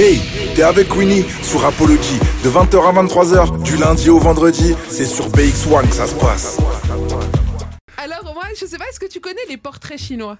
Hey, 0.00 0.20
t'es 0.54 0.62
avec 0.62 0.94
Winnie 0.94 1.24
sur 1.42 1.66
Apology 1.66 2.20
de 2.44 2.48
20h 2.48 2.86
à 2.86 3.02
23h 3.02 3.64
du 3.64 3.76
lundi 3.76 4.08
au 4.10 4.20
vendredi. 4.20 4.76
C'est 4.88 5.04
sur 5.04 5.28
BX1 5.28 5.88
que 5.88 5.94
ça 5.96 6.06
se 6.06 6.14
passe. 6.14 6.56
Alors, 7.96 8.32
moi, 8.32 8.44
je 8.56 8.64
sais 8.64 8.78
pas, 8.78 8.84
est-ce 8.88 9.00
que 9.00 9.06
tu 9.06 9.18
connais 9.18 9.44
les 9.48 9.56
portraits 9.56 9.98
chinois? 9.98 10.38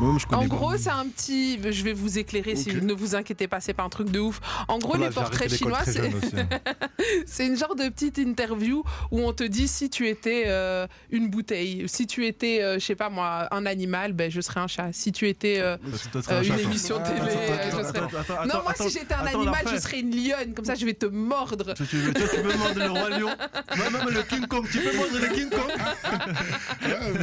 Moi, 0.00 0.16
je 0.18 0.26
connais 0.26 0.44
En 0.44 0.46
gros, 0.46 0.76
c'est 0.76 0.90
un 0.90 1.06
petit. 1.08 1.58
Je 1.72 1.82
vais 1.82 1.92
vous 1.92 2.18
éclairer 2.18 2.54
si 2.56 2.72
ne 2.74 2.92
vous 2.92 3.14
inquiétez 3.16 3.48
pas, 3.48 3.60
c'est 3.60 3.72
pas 3.74 3.82
un 3.82 3.88
truc 3.88 4.10
de 4.10 4.20
ouf. 4.20 4.40
En 4.68 4.78
gros, 4.78 4.90
Voilà, 4.96 5.08
les 5.08 5.12
portraits 5.14 5.52
chinois, 5.52 5.80
c'est. 5.84 5.98
hein. 6.06 6.48
C'est 7.26 7.46
une 7.46 7.56
genre 7.56 7.74
de 7.74 7.88
petite 7.88 8.18
interview 8.18 8.82
où 9.10 9.20
on 9.20 9.32
te 9.32 9.44
dit 9.44 9.66
si 9.68 9.88
tu 9.88 10.08
étais 10.08 10.44
euh, 10.46 10.86
une 11.10 11.28
bouteille, 11.30 11.84
si 11.88 12.06
tu 12.06 12.26
étais, 12.26 12.62
euh, 12.62 12.78
je 12.78 12.84
sais 12.84 12.94
pas 12.96 13.08
moi, 13.08 13.48
un 13.50 13.66
animal, 13.66 14.12
ben 14.12 14.30
je 14.30 14.40
serais 14.40 14.60
un 14.60 14.66
chat. 14.66 14.88
Si 14.92 15.12
tu 15.12 15.28
étais 15.28 15.58
euh, 15.60 15.76
tu 16.12 16.18
euh, 16.18 16.38
un 16.38 16.42
une 16.42 16.58
émission 16.58 17.00
télé, 17.02 17.18
euh, 17.20 17.70
je 17.70 17.76
serais. 17.86 17.98
Attends, 17.98 18.18
attends, 18.18 18.46
non, 18.46 18.62
moi 18.62 18.70
attends, 18.72 18.84
si 18.88 18.98
j'étais 18.98 19.14
un 19.14 19.18
attends, 19.26 19.40
animal, 19.40 19.64
je 19.72 19.76
serais 19.80 20.00
une 20.00 20.10
lionne. 20.14 20.54
Comme 20.54 20.64
ça, 20.64 20.74
je 20.74 20.84
vais 20.84 20.94
te 20.94 21.06
mordre. 21.06 21.74
Tu, 21.74 21.86
tu, 21.86 22.12
toi, 22.12 22.26
tu 22.34 22.40
peux 22.42 22.56
mordre 22.56 22.78
le 22.78 22.90
roi 22.90 23.10
lion. 23.10 23.30
Moi, 23.76 23.90
même 23.90 24.08
le 24.10 24.22
King 24.22 24.46
Kong. 24.46 24.66
Tu 24.70 24.78
peux 24.80 24.96
mordre 24.96 25.18
le 25.18 25.28
King 25.28 25.48
Kong. 25.50 25.72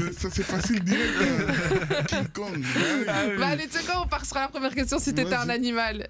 Ça 0.17 0.29
c'est 0.31 0.43
facile 0.43 0.83
direct. 0.83 1.13
hein. 1.21 2.03
King 2.07 2.27
Kong. 2.33 2.64
Ouais. 2.75 3.37
Bah 3.37 3.47
allez, 3.47 3.67
tu 3.67 3.77
sais 3.77 3.83
quoi, 3.83 4.01
on 4.03 4.07
part 4.07 4.25
sur 4.25 4.35
la 4.37 4.47
première 4.47 4.73
question 4.73 4.99
si 4.99 5.13
t'étais 5.13 5.33
un 5.35 5.49
animal. 5.49 6.07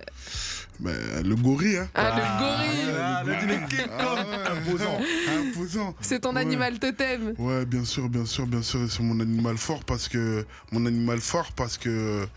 Mais 0.80 0.92
le 1.24 1.36
gorille, 1.36 1.78
hein. 1.78 1.90
Ah, 1.96 2.16
le 2.18 2.40
gorille. 2.40 2.96
Ah, 3.00 3.24
le 3.26 3.36
dit 3.40 3.46
le 3.48 3.68
King 3.68 3.88
Ah 3.98 4.04
Kong. 4.04 4.58
Imposant. 4.58 5.00
Imposant. 5.40 5.96
C'est 6.02 6.20
ton 6.20 6.36
Ouais. 6.36 6.42
animal 6.42 6.80
totem. 6.80 7.34
Ouais, 7.38 7.66
bien 7.66 7.86
sûr, 7.86 8.10
bien 8.10 8.26
sûr, 8.26 8.46
bien 8.46 8.62
sûr. 8.62 8.84
et 8.84 8.90
C'est 8.90 9.02
mon 9.02 9.20
animal 9.22 9.58
fort 9.58 9.86
parce 9.86 10.10
que 10.10 10.46
mon 10.74 10.86
animal 10.86 11.22
fort 11.22 11.54
parce 11.54 11.78
que 11.78 12.28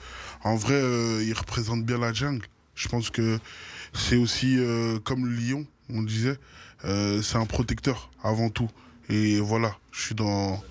en 0.44 0.54
vrai, 0.54 0.74
euh, 0.74 1.22
il 1.24 1.32
représente 1.32 1.84
bien 1.84 1.98
la 1.98 2.12
jungle. 2.12 2.46
Je 2.76 2.86
pense 2.86 3.10
que 3.10 3.40
c'est 3.92 4.14
aussi 4.16 4.56
euh, 4.58 5.00
comme 5.00 5.26
le 5.26 5.34
lion, 5.34 5.66
on 5.92 6.02
disait, 6.02 6.36
euh, 6.84 7.20
c'est 7.22 7.38
un 7.38 7.46
protecteur 7.46 8.08
avant 8.22 8.50
tout. 8.50 8.70
Et 9.08 9.40
voilà, 9.40 9.76
je 9.90 10.00
suis 10.00 10.14
dans. 10.14 10.62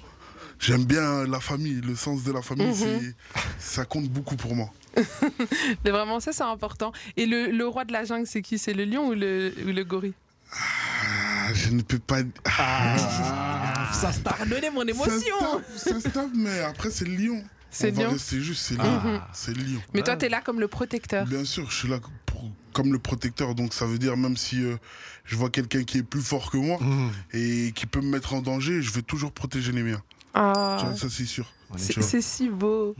J'aime 0.59 0.85
bien 0.85 1.25
la 1.27 1.39
famille, 1.39 1.81
le 1.81 1.95
sens 1.95 2.23
de 2.23 2.31
la 2.31 2.41
famille, 2.41 2.67
Mhm. 2.67 2.75
c'est 2.75 3.15
ça 3.59 3.85
compte 3.85 4.09
beaucoup 4.09 4.35
pour 4.35 4.55
moi. 4.55 4.71
Mais 5.85 5.91
vraiment, 5.91 6.19
ça, 6.19 6.31
c'est 6.33 6.43
important. 6.43 6.91
Et 7.15 7.25
le, 7.25 7.51
le 7.51 7.67
roi 7.67 7.85
de 7.85 7.93
la 7.93 8.03
jungle, 8.05 8.25
c'est 8.27 8.41
qui? 8.41 8.57
C'est 8.57 8.73
le 8.73 8.85
lion 8.85 9.09
ou 9.09 9.13
le, 9.13 9.53
ou 9.65 9.71
le 9.71 9.83
gorille? 9.83 10.13
Ah, 10.51 11.53
je 11.53 11.69
ne 11.69 11.81
peux 11.81 11.99
pas. 11.99 12.19
Ah, 12.45 13.89
Ça 13.93 14.11
se 14.11 14.19
tape. 14.19 14.37
Pardonnez 14.37 14.69
mon 14.69 14.83
émotion 14.83 15.35
ça 15.75 15.99
se 15.99 16.07
tape, 16.09 16.29
mais 16.35 16.59
après 16.61 16.89
c'est 16.91 17.05
le 17.05 17.15
lion. 17.15 17.43
C'est 17.69 17.91
On 17.91 17.95
va 17.95 18.03
lion 18.03 18.11
rester 18.11 18.41
juste, 18.41 18.61
c'est 18.65 18.75
lion. 18.75 19.01
Mhm. 19.03 19.21
C'est 19.33 19.55
le 19.55 19.63
lion. 19.63 19.81
Mais 19.93 20.01
toi, 20.01 20.15
t'es 20.15 20.29
là 20.29 20.41
comme 20.41 20.59
le 20.59 20.67
protecteur. 20.67 21.25
Bien 21.25 21.43
sûr, 21.45 21.69
je 21.69 21.75
suis 21.75 21.87
là 21.87 21.99
pour- 22.25 22.49
comme 22.73 22.91
le 22.93 22.99
protecteur, 22.99 23.55
donc 23.55 23.73
ça 23.73 23.85
veut 23.85 23.97
dire 23.97 24.15
même 24.17 24.37
si 24.37 24.63
euh, 24.63 24.77
je 25.25 25.35
vois 25.35 25.49
quelqu'un 25.49 25.83
qui 25.83 25.97
est 25.99 26.03
plus 26.03 26.21
fort 26.21 26.49
que 26.51 26.57
moi 26.57 26.77
Mmh. 26.79 27.09
et 27.33 27.71
qui 27.75 27.85
peut 27.87 28.01
me 28.01 28.09
mettre 28.09 28.33
en 28.33 28.41
danger, 28.41 28.81
je 28.81 28.91
vais 28.91 29.01
toujours 29.01 29.31
protéger 29.31 29.71
les 29.71 29.83
miens. 29.83 30.01
Ah, 30.39 30.93
ça 30.95 31.07
c'est 31.09 31.25
sûr. 31.25 31.51
c'est 31.77 32.21
si 32.21 32.47
beau. 32.49 32.95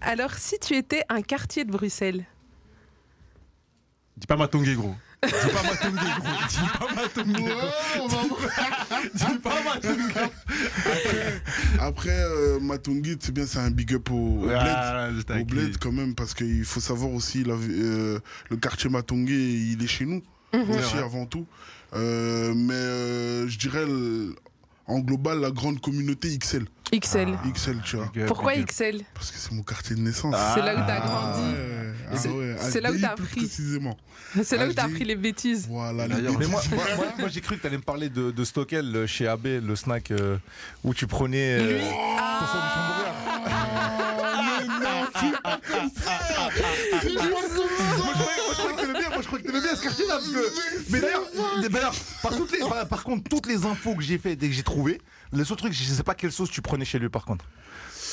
Alors, 0.00 0.34
si 0.34 0.58
tu 0.58 0.74
étais 0.74 1.02
un 1.08 1.22
quartier 1.22 1.64
de 1.64 1.70
Bruxelles, 1.70 2.24
Dis 4.16 4.26
pas 4.28 4.36
Matongé, 4.36 4.74
gros. 4.74 4.94
Dis 5.24 5.30
pas 5.32 5.62
Matongé, 5.62 6.06
gros. 6.18 6.46
Dis 6.48 6.68
pas 6.78 6.94
Matongé. 6.94 7.54
Dis 9.14 9.38
pas 9.42 9.62
Matongé. 9.64 10.30
Après, 11.80 12.10
euh, 12.10 12.60
Matungit, 12.60 13.16
c'est 13.20 13.32
bien, 13.32 13.46
c'est 13.46 13.58
un 13.58 13.70
big 13.70 13.92
up 13.94 14.10
au, 14.10 14.14
au 14.14 14.46
bled. 14.46 14.56
Ah, 14.56 15.08
Au 15.40 15.44
bled 15.44 15.78
quand 15.78 15.92
même, 15.92 16.14
parce 16.14 16.34
qu'il 16.34 16.64
faut 16.64 16.80
savoir 16.80 17.12
aussi, 17.12 17.42
la- 17.44 17.54
euh, 17.54 18.18
le 18.50 18.56
quartier 18.56 18.88
Matongé, 18.90 19.34
il 19.34 19.82
est 19.82 19.86
chez 19.88 20.06
nous, 20.06 20.22
aussi 20.52 20.94
Ouais. 20.96 21.02
avant 21.02 21.26
tout. 21.26 21.46
Euh, 21.94 22.52
mais 22.54 22.74
euh, 22.74 23.48
je 23.48 23.58
dirais, 23.58 23.84
le- 23.86 24.34
en 24.86 24.98
global, 25.00 25.40
la 25.40 25.50
grande 25.50 25.80
communauté 25.80 26.36
XL. 26.38 26.66
XL. 26.92 27.36
XL, 27.54 27.80
tu 27.84 27.96
vois. 27.96 28.10
Pourquoi 28.26 28.54
XL 28.54 29.00
Parce 29.14 29.30
que 29.30 29.38
c'est 29.38 29.52
mon 29.52 29.62
quartier 29.62 29.96
de 29.96 30.00
naissance. 30.00 30.34
C'est 30.54 30.60
là 30.62 30.74
où 30.74 30.86
t'as 30.86 31.00
Ah 31.02 31.06
grandi. 31.06 31.56
ah 32.10 32.16
C'est- 32.16 32.28
ouais, 32.28 32.56
c'est 32.60 32.80
là 32.80 32.92
où 32.92 32.98
t'as 32.98 33.14
plus 33.14 33.24
appris. 33.24 33.40
Précisément. 33.40 33.96
C'est 34.42 34.56
là 34.56 34.66
où 34.66 34.72
t'as 34.72 34.82
Ah, 34.82 34.86
appris 34.86 35.04
les 35.04 35.14
bêtises. 35.14 35.66
Voilà, 35.68 36.08
les 36.08 36.14
mais 36.22 36.46
moi, 36.48 36.60
moi, 36.72 36.84
moi- 36.96 37.06
moi, 37.18 37.28
j'ai 37.28 37.40
cru 37.40 37.56
que 37.56 37.60
tu 37.62 37.66
allais 37.68 37.76
me 37.76 37.82
parler 37.82 38.08
de, 38.08 38.30
de 38.32 38.44
Stockel 38.44 39.06
chez 39.06 39.28
AB, 39.28 39.46
le 39.64 39.76
snack 39.76 40.10
euh, 40.10 40.38
où 40.82 40.92
tu 40.92 41.06
prenais. 41.06 41.58
euh, 41.60 41.78
Lui, 41.78 41.80
ton 41.80 42.46
bien, 49.64 49.76
ce 49.76 49.82
quartier-là 49.82 50.14
parce 50.14 50.28
que. 50.28 50.90
Mais 50.90 51.00
d'ailleurs, 51.00 51.22
d'ailleurs, 51.68 51.94
par, 52.22 52.36
toutes 52.36 52.52
les- 52.52 52.58
par, 52.58 52.88
par 52.88 53.02
contre, 53.04 53.28
toutes 53.28 53.46
les 53.46 53.64
infos 53.66 53.94
que 53.94 54.02
j'ai 54.02 54.18
fait 54.18 54.36
dès 54.36 54.48
que 54.48 54.54
j'ai 54.54 54.62
trouvé, 54.62 55.00
le 55.32 55.44
seul 55.44 55.56
truc, 55.56 55.72
je 55.72 55.82
sais 55.82 56.02
pas 56.02 56.14
quelle 56.14 56.32
sauce 56.32 56.50
tu 56.50 56.62
prenais 56.62 56.84
chez 56.84 56.98
lui 56.98 57.08
par 57.08 57.24
contre. 57.24 57.44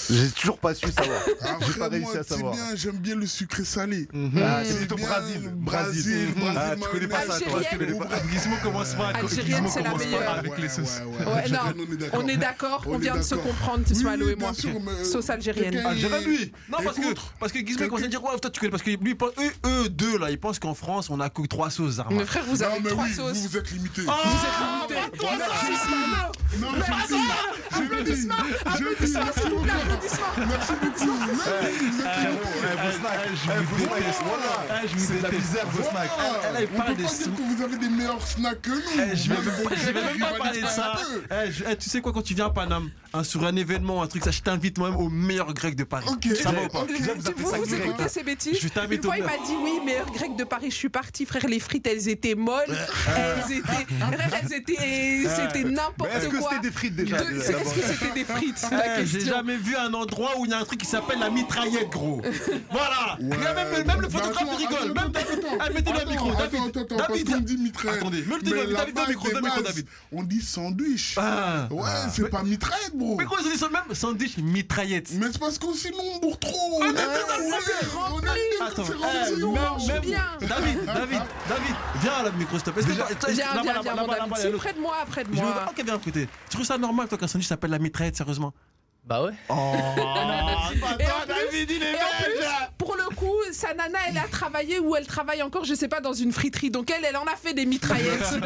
J'ai 0.10 0.30
toujours 0.32 0.58
pas 0.58 0.74
su 0.74 0.88
savoir. 0.92 1.20
J'ai 1.68 1.74
pas 1.80 1.88
réussi 1.90 2.06
moi, 2.06 2.18
à 2.18 2.24
c'est 2.24 2.30
savoir. 2.30 2.54
bien, 2.54 2.76
j'aime 2.76 2.98
bien 2.98 3.16
le 3.16 3.26
sucré 3.28 3.64
salé. 3.66 4.08
Ah, 4.14 4.62
c'est 4.64 4.72
C'est 4.72 4.78
plutôt 4.80 4.96
bien, 4.96 5.08
Brésil. 5.08 5.52
Brésil, 5.56 6.28
Brésil, 6.36 6.58
Ah, 6.58 6.76
tu 6.76 6.88
connais 6.90 7.08
pas 7.08 7.22
ça, 7.22 7.40
toi. 7.40 7.60
Algérienne. 7.60 8.04
Gizmo 8.32 8.56
commence 8.64 8.94
pas. 8.96 9.08
Algérienne, 9.10 9.68
c'est 9.70 9.84
la 9.84 9.94
meilleure. 9.96 10.30
avec 10.38 10.58
les 10.58 10.70
sauces. 10.70 11.02
Ouais, 11.06 11.26
Ouais, 11.26 11.50
non, 11.50 11.60
on 11.78 11.94
est 11.94 11.98
d'accord. 11.98 12.22
on 12.24 12.28
est 12.28 12.38
d'accord, 12.38 12.84
on 12.88 12.92
On 12.92 12.96
est 12.96 13.02
vient 13.02 13.16
de 13.18 13.22
se 13.22 13.36
comprendre, 13.36 13.80
Oui, 13.80 13.94
Tismalo 13.94 14.30
et 14.30 14.36
moi. 14.36 14.52
mais, 14.64 14.92
euh, 14.92 15.04
Sauce 15.04 15.30
algérienne. 15.30 15.72
quelqu'un- 15.72 15.90
Algérien, 15.90 16.22
lui 16.22 16.52
Non, 16.70 16.78
parce 16.84 16.98
que, 16.98 17.14
parce 17.40 17.52
que 17.52 17.60
Gizmo 17.60 17.86
commence 17.88 18.04
à 18.04 18.08
dire, 18.08 18.24
ouais, 18.24 18.40
toi 18.40 18.50
tu 18.52 18.60
connais, 18.60 18.72
parce 18.72 18.84
que 18.84 18.90
lui, 18.92 19.16
eux, 19.22 19.52
eux 19.66 19.90
deux, 19.90 20.18
là, 20.18 20.32
ils 20.32 20.40
pensent 20.40 20.60
qu'en 20.60 20.74
France, 20.74 21.10
on 21.10 21.20
a 21.20 21.30
que 21.30 21.42
trois 21.48 21.70
sauces. 21.70 22.00
Mais 22.10 22.26
frère, 22.26 22.44
vous 22.48 22.62
avez 22.64 22.82
trois 22.84 23.08
sauces. 23.10 23.38
vous, 23.38 23.48
vous 23.50 23.58
êtes 23.58 23.72
limité. 23.72 24.02
Vous 24.02 24.10
êtes 24.12 24.98
limité. 24.98 25.26
Merci, 25.38 25.66
Tismalo. 25.66 26.32
Non, 26.60 26.68
je 26.74 26.82
le 26.82 26.84
dis, 27.08 27.24
je 27.72 27.82
le 27.82 28.04
dis, 28.04 28.28
je 28.78 28.84
le 28.84 29.06
dis. 29.06 29.14
Elle, 36.58 36.68
parle 36.68 36.96
des 36.96 37.08
sous. 37.08 37.32
que 37.32 37.42
vous 37.42 37.64
avez 37.64 37.78
des 37.78 37.90
meilleurs 37.90 38.26
snacks 38.28 38.62
que 38.62 38.70
nous. 38.72 38.82
Eh, 39.12 39.16
je 39.16 39.30
vais 39.30 39.36
Vous 39.36 39.70
même 39.70 39.70
pas- 39.70 39.76
je 39.76 40.38
parler 40.38 40.62
de 40.62 40.68
ça. 40.68 40.94
Eh, 41.32 41.52
je- 41.52 41.64
eh, 41.70 41.76
tu 41.78 41.90
sais 41.90 42.02
quoi, 42.02 42.12
quand 42.14 42.22
tu 42.22 42.34
viens 42.34 42.48
à 42.48 42.50
Paname, 42.50 42.90
hein, 43.14 43.24
sur 43.24 43.44
un 43.46 43.56
événement, 43.56 44.02
un 44.04 44.08
truc, 44.08 44.24
ça, 44.24 44.32
je 44.32 44.42
t'invite 44.42 44.78
moi-même 44.78 45.00
au 45.00 45.10
meilleur 45.10 45.54
grec 45.54 45.76
de 45.76 45.84
Paris. 45.84 46.06
Ok. 46.10 46.36
Ça 46.36 46.52
va 46.52 46.64
ou 46.64 46.68
pas 46.68 46.82
Ok. 46.82 46.88
Tu- 46.96 47.04
vous 47.36 47.52
Vous 47.64 47.74
écoutez 47.76 48.08
ces 48.10 48.24
bêtises 48.24 48.58
Je 48.62 48.68
t'invite 48.68 48.98
Une 48.98 49.04
fois, 49.04 49.14
au 49.14 49.18
il 49.18 49.24
m'a 49.24 49.38
dit 49.46 49.56
oui, 49.64 49.80
meilleur 49.86 50.12
grec 50.12 50.36
de 50.36 50.44
Paris. 50.44 50.72
Je 50.72 50.76
suis 50.76 50.90
parti, 50.90 51.26
frère. 51.26 51.46
Les 51.48 51.60
frites, 51.60 51.88
elles 51.88 52.08
étaient 52.10 52.36
molles. 52.36 52.66
Elles 53.16 53.58
étaient. 53.58 53.88
Elles 54.42 54.54
étaient. 54.54 55.30
C'était 55.30 55.64
Mais 55.64 55.72
n'importe 55.72 56.12
est-ce 56.16 56.28
que 56.28 56.38
quoi. 56.38 56.50
c'était 56.52 56.62
des 56.68 56.72
frites 56.72 56.96
déjà 56.96 57.18
De- 57.22 57.38
Est-ce 57.38 57.52
que 57.52 57.82
c'était 57.82 58.14
des 58.14 58.26
frites 58.26 58.58
C'est 58.58 58.72
la 58.72 59.04
J'ai 59.06 59.22
jamais 59.26 59.58
vu 59.58 59.76
un 59.76 59.94
endroit 59.94 60.32
où 60.38 60.46
il 60.46 60.52
y 60.52 60.54
a 60.54 60.60
un 60.60 60.64
truc 60.66 60.80
qui 60.82 60.88
s'appelle 60.88 61.20
la 61.20 61.30
mitraillette, 61.30 61.90
gros. 61.90 62.22
voilà. 62.72 63.18
Même, 63.20 63.86
même 63.86 64.02
le 64.02 64.08
Bah, 64.08 64.20
photographe 64.20 64.44
attends, 64.44 64.58
il 64.60 64.68
rigole. 64.68 64.78
attends, 64.78 64.88
Même 64.88 64.98
attends, 64.98 65.10
David. 65.10 65.46
attends. 65.46 65.66
Eh, 65.70 65.74
mettez-le 65.74 66.06
au 66.06 66.10
micro. 66.10 66.30
attends, 66.30 66.40
David. 66.40 66.60
attends, 66.68 66.82
attends, 66.82 66.96
parce 66.98 67.10
David. 67.10 67.30
qu'on 67.30 67.40
dit 67.42 67.58
mitraillette. 67.58 68.02
Attendez, 68.02 68.18
mets 68.22 68.36
le 68.36 68.42
Mais 68.44 68.50
David, 68.52 68.70
la 68.72 68.80
David, 68.80 68.96
base 68.96 69.06
au 69.06 69.42
micro, 69.42 69.62
David. 69.62 69.86
On 70.12 70.24
dit 70.24 70.42
sandwich. 70.42 71.16
Ah. 71.18 71.68
Ouais, 71.72 71.90
c'est 72.14 72.30
pas 72.30 72.44
mitraillette, 72.44 72.94
bro. 73.02 73.16
Mais 73.18 73.26
quoi, 73.26 73.38
ils 73.42 73.48
ont 73.48 73.52
dit 73.52 73.58
ça 73.58 73.70
même 73.70 73.94
Sandwich 73.94 74.38
mitraillette. 74.38 75.12
Mais 75.14 75.28
c'est 75.32 75.40
parce 75.40 75.58
qu'on 75.58 75.70
on 75.70 76.20
bourre 76.20 76.40
trop. 76.40 76.80
On 76.80 76.86
est 76.86 76.96
c'est 76.96 77.04
On 77.96 78.20
c'est 78.80 79.94
eh, 80.04 80.10
même-. 80.10 80.48
David, 80.48 80.86
David, 80.86 81.22
David, 81.50 81.76
viens 82.02 82.14
à 82.14 82.24
la 82.24 82.32
micro, 82.32 82.58
s'il 82.58 82.64
te 82.64 82.70
plaît. 82.72 82.84
Viens, 82.84 82.96
là-bas, 83.54 83.82
viens, 83.82 83.96
là-bas, 83.96 84.18
viens, 84.40 84.58
près 84.58 84.74
de 84.74 84.80
moi, 84.80 84.96
près 85.10 85.24
de 85.24 85.34
moi. 85.34 85.66
ok, 85.70 85.84
viens 85.84 85.96
écouter. 85.96 86.28
Tu 86.50 86.56
trouves 86.56 86.66
ça 86.66 86.78
normal, 86.78 87.08
toi, 87.08 87.18
qu'un 87.18 87.28
sandwich 87.28 87.48
s'appelle 87.48 87.72
la 87.72 87.80
mitraillette, 87.80 88.16
sérieusement? 88.16 88.54
Bah 89.04 89.24
ouais. 89.24 89.32
Oh, 89.50 89.74
David, 91.28 91.72
il 91.72 91.84
est 91.84 91.92
Et 91.92 92.61
sa 93.54 93.74
nana, 93.74 94.00
elle 94.10 94.18
a 94.18 94.28
travaillé 94.28 94.80
ou 94.80 94.96
elle 94.96 95.06
travaille 95.08 95.42
encore, 95.42 95.66
je 95.66 95.74
sais 95.74 95.88
pas, 95.88 96.00
dans 96.02 96.14
une 96.14 96.32
friterie. 96.32 96.72
Donc 96.72 96.90
elle, 96.92 97.04
elle 97.06 97.18
en 97.18 97.26
a 97.26 97.36
fait 97.36 97.54
des 97.54 97.66
mitraillettes. 97.66 98.22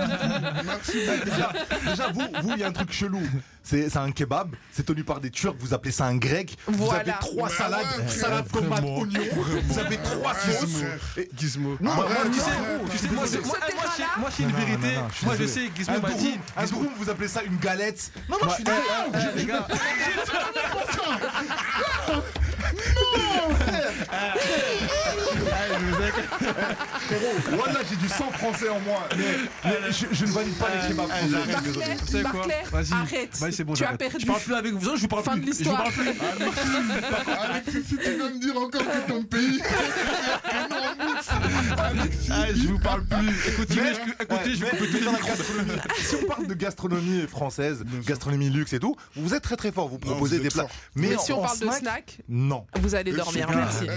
Déjà, 1.25 1.51
déjà, 1.89 2.11
vous, 2.13 2.21
vous, 2.41 2.51
il 2.53 2.59
y 2.59 2.63
a 2.63 2.67
un 2.67 2.71
truc 2.71 2.91
chelou. 2.91 3.21
C'est 3.63 3.89
c'est 3.89 3.97
un 3.97 4.11
kebab, 4.11 4.55
c'est 4.71 4.85
tenu 4.85 5.03
par 5.03 5.19
des 5.19 5.31
Turcs, 5.31 5.55
vous 5.59 5.73
appelez 5.73 5.91
ça 5.91 6.05
un 6.05 6.17
grec. 6.17 6.55
Vous 6.67 6.85
Voilà. 6.85 6.99
avez 7.01 7.13
trois 7.19 7.49
Ouais, 7.49 7.55
salades, 7.55 7.85
ouais, 7.97 8.07
salade, 8.07 8.45
tomate, 8.51 8.83
oignon. 8.83 9.21
Vous 9.67 9.79
avez 9.79 9.97
trois 9.97 10.35
sauces. 10.35 10.83
Et- 11.17 11.29
Gizmo. 11.35 11.75
Non, 11.81 11.93
moi, 11.95 12.05
arrête, 12.05 12.31
tu 12.31 12.39
sais, 12.39 12.45
tu 12.91 12.97
sais, 12.97 13.07
moi, 13.09 13.25
moi, 13.25 13.57
moi, 13.75 13.83
moi, 14.19 14.29
c'est 14.35 14.43
une 14.43 14.49
Non, 14.49 14.53
non, 14.59 14.65
vérité. 14.65 14.95
non, 14.95 15.01
non, 15.01 15.07
je 15.19 15.25
Moi, 15.25 15.35
je 15.39 15.45
sais, 15.47 15.71
Gizmo 15.75 15.99
m'a 15.99 16.09
dit. 16.11 16.39
un 16.55 16.65
durum, 16.65 16.87
vous 16.97 17.09
appelez 17.09 17.27
ça 17.27 17.41
une 17.43 17.57
galette. 17.57 18.11
Non, 18.29 18.37
non, 18.41 18.49
je 18.49 18.53
suis 18.55 18.63
désolé. 18.63 18.81
Eh, 19.13 19.39
les 19.39 19.45
gars, 19.45 19.67
Voilà, 27.51 27.79
j'ai 27.89 27.95
du 27.95 28.07
sang 28.09 28.29
français 28.31 28.69
en 28.69 28.79
moi. 28.79 29.07
Mais, 29.17 29.23
mais 29.65 29.71
je, 29.91 30.05
je 30.11 30.25
ne 30.25 30.31
valide 30.31 30.55
pas 30.55 30.67
les 30.73 30.93
français. 30.93 30.93
Barclay, 30.93 31.61
désolé. 31.63 31.85
Tu 32.05 32.11
sais 32.11 32.21
quoi 32.23 32.31
Barclay, 32.33 32.63
Vas-y. 32.71 32.93
arrête. 32.93 33.37
Vas-y, 33.37 33.53
c'est 33.53 33.63
bon, 33.63 33.73
Tu 33.73 33.83
as 33.85 33.97
perdu. 33.97 34.17
Je 34.19 34.25
parle 34.25 34.41
plus 34.41 34.53
avec 34.55 34.73
vous, 34.73 34.95
je 34.95 35.01
vous 35.01 35.07
parle 35.07 35.23
Fin 35.23 35.31
plus. 35.33 35.41
de 35.41 35.45
Je 35.45 35.51
vous 35.51 35.57
l'histoire. 35.59 35.83
parle 35.83 35.93
plus. 35.93 36.11
Alexis, 37.49 37.83
si 37.89 37.97
tu 37.97 38.17
dois 38.17 38.29
me 38.29 38.39
dire 38.39 38.57
encore 38.57 38.81
que 38.81 39.07
ton 39.11 39.23
pays. 39.23 39.61
Ah, 42.31 42.45
je 42.53 42.67
vous 42.67 42.79
parle 42.79 43.05
plus. 43.05 43.47
Écoutez, 43.49 43.75
Mais- 43.81 43.93
je, 43.93 44.23
écoutez, 44.23 44.55
je 44.55 44.65
vais 44.65 44.69
couper 44.71 44.87
tous 44.89 44.97
les 44.97 45.11
micros. 45.11 45.31
si 45.97 46.15
on 46.23 46.27
parle 46.27 46.47
de 46.47 46.53
gastronomie 46.53 47.27
française, 47.27 47.83
gastronomie 48.05 48.49
luxe 48.49 48.73
et 48.73 48.79
tout, 48.79 48.95
vous 49.15 49.33
êtes 49.33 49.43
très 49.43 49.55
très 49.55 49.71
fort. 49.71 49.87
Vous 49.89 49.97
proposez 49.97 50.37
vous 50.37 50.43
des 50.43 50.49
plats. 50.49 50.67
Mais 50.95 51.17
si 51.17 51.31
on 51.31 51.41
parle 51.41 51.59
de 51.59 51.69
snack, 51.71 52.19
non. 52.29 52.65
vous 52.79 52.95
allez 52.95 53.11
dormir. 53.11 53.47
Merci. 53.53 53.87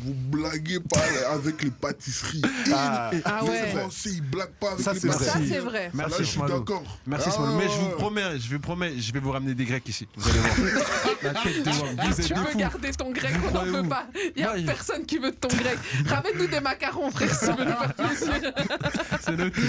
Vous 0.00 0.12
blaguez 0.12 0.80
pas 0.80 1.00
avec 1.32 1.62
les 1.62 1.70
pâtisseries. 1.70 2.42
Ah, 2.74 3.10
Ah 3.24 3.40
les 3.42 3.48
ouais. 3.48 3.68
Français, 3.76 4.10
ils 4.10 4.22
blaguent 4.22 4.50
pas 4.60 4.72
avec 4.72 4.84
Ça, 4.84 4.92
les 4.92 5.00
c'est 5.00 5.06
vrai. 5.08 5.18
Ça, 5.24 5.32
pâtisseries. 5.32 5.48
c'est 5.48 5.58
vrai. 5.60 5.84
Là, 5.84 5.90
Merci, 5.94 6.16
je 6.18 6.22
suis 6.24 6.40
d'accord. 6.40 6.82
Merci, 7.06 7.28
Ah. 7.32 7.54
Mais 7.56 7.64
je 7.68 7.78
vous 7.80 7.88
promets, 7.90 8.38
je 8.38 8.48
vous 8.50 8.58
promets, 8.60 8.98
je 8.98 9.12
vais 9.12 9.20
vous 9.20 9.30
ramener 9.30 9.54
des 9.54 9.64
Grecs 9.64 9.88
ici. 9.88 10.06
Vous 10.16 10.28
allez 10.28 10.38
voir. 10.40 10.54
La 11.22 11.32
tête 11.34 11.62
de 11.64 11.70
Wam. 11.70 11.96
Vous 12.10 12.20
êtes 12.20 12.26
Tu 12.26 12.34
peux 12.34 12.40
fous. 12.44 12.58
garder 12.58 12.90
ton 12.92 13.10
grec, 13.12 13.32
Vous 13.34 13.48
on 13.56 13.64
n'en 13.64 13.80
où 13.84 13.88
pas. 13.88 14.06
Il 14.36 14.42
n'y 14.42 14.42
a 14.44 14.54
personne 14.66 15.06
qui 15.06 15.18
veut 15.18 15.30
de 15.30 15.36
ton 15.36 15.48
grec. 15.48 15.78
Ramène-nous 16.06 16.48
des 16.48 16.60
macarons, 16.60 17.10
frère, 17.10 17.34
si 17.34 17.46
tu 17.46 17.52
veux 17.52 17.64
nous 17.64 17.70
faire 17.70 17.94
plaisir. 17.94 18.52
C'est 19.22 19.36
noté. 19.36 19.60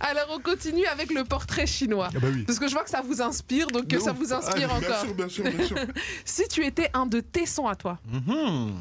Alors, 0.00 0.26
on 0.36 0.40
continue 0.40 0.84
avec 0.86 1.12
le 1.12 1.24
portrait 1.24 1.66
chinois. 1.66 2.08
Ah 2.14 2.18
bah 2.20 2.28
oui. 2.32 2.42
Parce 2.42 2.58
que 2.58 2.68
je 2.68 2.72
vois 2.74 2.84
que 2.84 2.90
ça 2.90 3.00
vous 3.00 3.22
inspire, 3.22 3.68
donc 3.68 3.88
que 3.88 3.98
ça 4.00 4.12
vous 4.12 4.32
inspire 4.34 4.68
Ah, 4.70 4.78
bien 4.80 4.88
encore. 4.90 5.00
sûr, 5.04 5.14
bien 5.14 5.28
sûr, 5.28 5.44
bien 5.44 5.66
sûr. 5.66 5.76
Si 6.24 6.46
tu 6.48 6.64
étais 6.64 6.90
un 6.92 7.06
de 7.06 7.20
tes 7.20 7.46
sons 7.46 7.68
à 7.68 7.74
toi, 7.76 7.98
Mhm. 8.06 8.72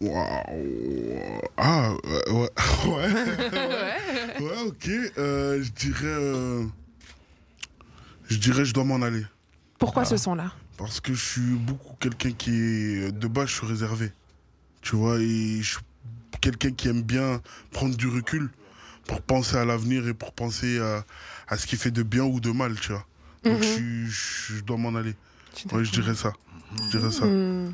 Waouh. 0.00 1.40
Ah, 1.56 1.92
ouais, 2.04 2.30
ouais. 2.32 2.50
Ouais, 2.86 4.40
ouais. 4.40 4.60
ok. 4.66 4.88
Euh, 5.18 5.62
je 5.62 5.70
dirais. 5.70 6.04
euh, 6.04 6.64
Je 8.28 8.36
dirais, 8.38 8.64
je 8.64 8.72
dois 8.74 8.84
m'en 8.84 9.02
aller. 9.02 9.24
pourquoi 9.78 10.04
ce 10.04 10.16
son-là? 10.16 10.52
Parce 10.76 11.00
que 11.00 11.14
je 11.14 11.24
suis 11.24 11.40
beaucoup 11.56 11.94
quelqu'un 12.00 12.32
qui 12.32 12.50
est. 12.50 13.12
De 13.12 13.28
base, 13.28 13.48
je 13.48 13.54
suis 13.54 13.66
réservé. 13.66 14.12
Tu 14.82 14.96
vois, 14.96 15.18
et 15.20 15.62
je 15.62 15.70
suis 15.74 15.78
quelqu'un 16.40 16.72
qui 16.72 16.88
aime 16.88 17.02
bien 17.02 17.40
prendre 17.70 17.96
du 17.96 18.08
recul 18.08 18.50
pour 19.06 19.22
penser 19.22 19.56
à 19.56 19.64
l'avenir 19.64 20.06
et 20.08 20.14
pour 20.14 20.32
penser 20.32 20.78
à, 20.80 21.04
à 21.48 21.56
ce 21.56 21.66
qui 21.66 21.76
fait 21.76 21.90
de 21.90 22.02
bien 22.02 22.24
ou 22.24 22.40
de 22.40 22.50
mal, 22.50 22.78
tu 22.80 22.92
vois. 22.92 23.06
Donc, 23.44 23.54
Mhm. 23.58 23.62
je, 23.62 23.66
suis- 23.68 24.06
je 24.56 24.62
dois 24.64 24.76
m'en 24.76 24.94
aller. 24.98 25.14
Ouais, 25.72 25.84
je 25.84 25.92
dirais 25.92 26.14
ça. 26.14 26.32
Je 26.90 26.98
dirais 26.98 27.12
ça. 27.12 27.24
Hmm. 27.26 27.70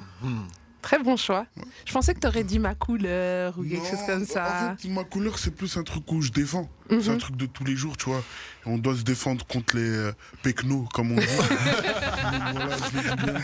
Très 0.82 0.98
bon 0.98 1.16
choix. 1.16 1.46
Je 1.84 1.92
pensais 1.92 2.14
que 2.14 2.20
tu 2.20 2.26
aurais 2.26 2.44
dit 2.44 2.58
ma 2.58 2.74
couleur 2.74 3.58
ou 3.58 3.62
quelque 3.62 3.82
Non, 3.82 3.90
chose 3.90 4.06
comme 4.06 4.24
ça. 4.24 4.72
En 4.72 4.76
fait, 4.76 4.88
ma 4.88 5.04
couleur, 5.04 5.38
c'est 5.38 5.50
plus 5.50 5.76
un 5.76 5.82
truc 5.82 6.10
où 6.10 6.22
je 6.22 6.30
défends. 6.30 6.70
Mhm. 6.90 7.02
C'est 7.02 7.10
un 7.10 7.18
truc 7.18 7.36
de 7.36 7.46
tous 7.46 7.64
les 7.64 7.76
jours, 7.76 7.96
tu 7.96 8.06
vois. 8.06 8.22
Et 8.66 8.68
on 8.68 8.78
doit 8.78 8.96
se 8.96 9.02
défendre 9.02 9.46
contre 9.46 9.76
les 9.76 9.82
euh, 9.82 10.12
pecnos, 10.42 10.86
comme 10.92 11.12
on 11.12 11.16
dit. 11.16 11.26
Donc, 11.26 11.50
voilà, 12.54 13.38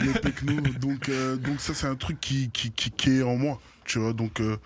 les 0.00 0.12
pecnos. 0.12 0.60
Donc, 0.78 1.08
euh, 1.08 1.36
donc 1.36 1.60
ça, 1.60 1.74
c'est 1.74 1.86
un 1.86 1.96
truc 1.96 2.20
qui, 2.20 2.50
qui, 2.50 2.70
qui, 2.70 2.90
qui 2.90 3.18
est 3.18 3.22
en 3.22 3.36
moi, 3.36 3.58
tu 3.84 3.98
vois. 3.98 4.12
Donc, 4.12 4.40
euh, 4.40 4.58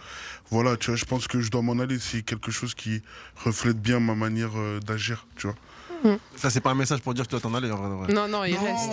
voilà, 0.50 0.76
tu 0.76 0.90
vois, 0.90 0.96
je 0.96 1.04
pense 1.04 1.28
que 1.28 1.40
je 1.40 1.50
dois 1.50 1.62
m'en 1.62 1.78
aller. 1.78 1.98
C'est 1.98 2.22
quelque 2.22 2.50
chose 2.50 2.74
qui 2.74 3.02
reflète 3.36 3.80
bien 3.80 4.00
ma 4.00 4.14
manière 4.14 4.50
euh, 4.56 4.80
d'agir, 4.80 5.26
tu 5.36 5.46
vois. 5.46 5.56
Ça, 6.36 6.50
c'est 6.50 6.60
pas 6.60 6.70
un 6.70 6.74
message 6.74 7.00
pour 7.00 7.12
dire 7.14 7.24
que 7.24 7.28
tu 7.28 7.32
dois 7.32 7.40
t'en 7.40 7.54
aller, 7.54 7.70
en 7.70 7.76
vrai. 7.76 7.86
en 7.88 7.96
vrai. 7.98 8.12
Non, 8.12 8.28
non, 8.28 8.44
il 8.44 8.54
non, 8.54 8.60
reste. 8.62 8.88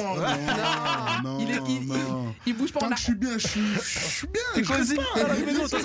non, 1.23 1.23
non, 1.23 1.39
il, 1.39 1.51
est- 1.51 1.61
il- 1.67 1.83
il- 1.83 1.87
non. 1.87 2.35
il 2.45 2.55
bouge 2.57 2.71
pas. 2.73 2.79
Tant 2.79 2.87
a- 2.87 2.89
que 2.91 2.97
je 2.97 3.03
suis 3.03 3.15
bien, 3.15 3.37
je 3.37 3.47
suis, 3.47 3.73
je 3.75 3.79
suis 3.79 4.27
bien. 4.27 4.41
T'es 4.55 4.63
je 4.63 4.67
cosy. 4.73 4.95
non, 4.95 5.03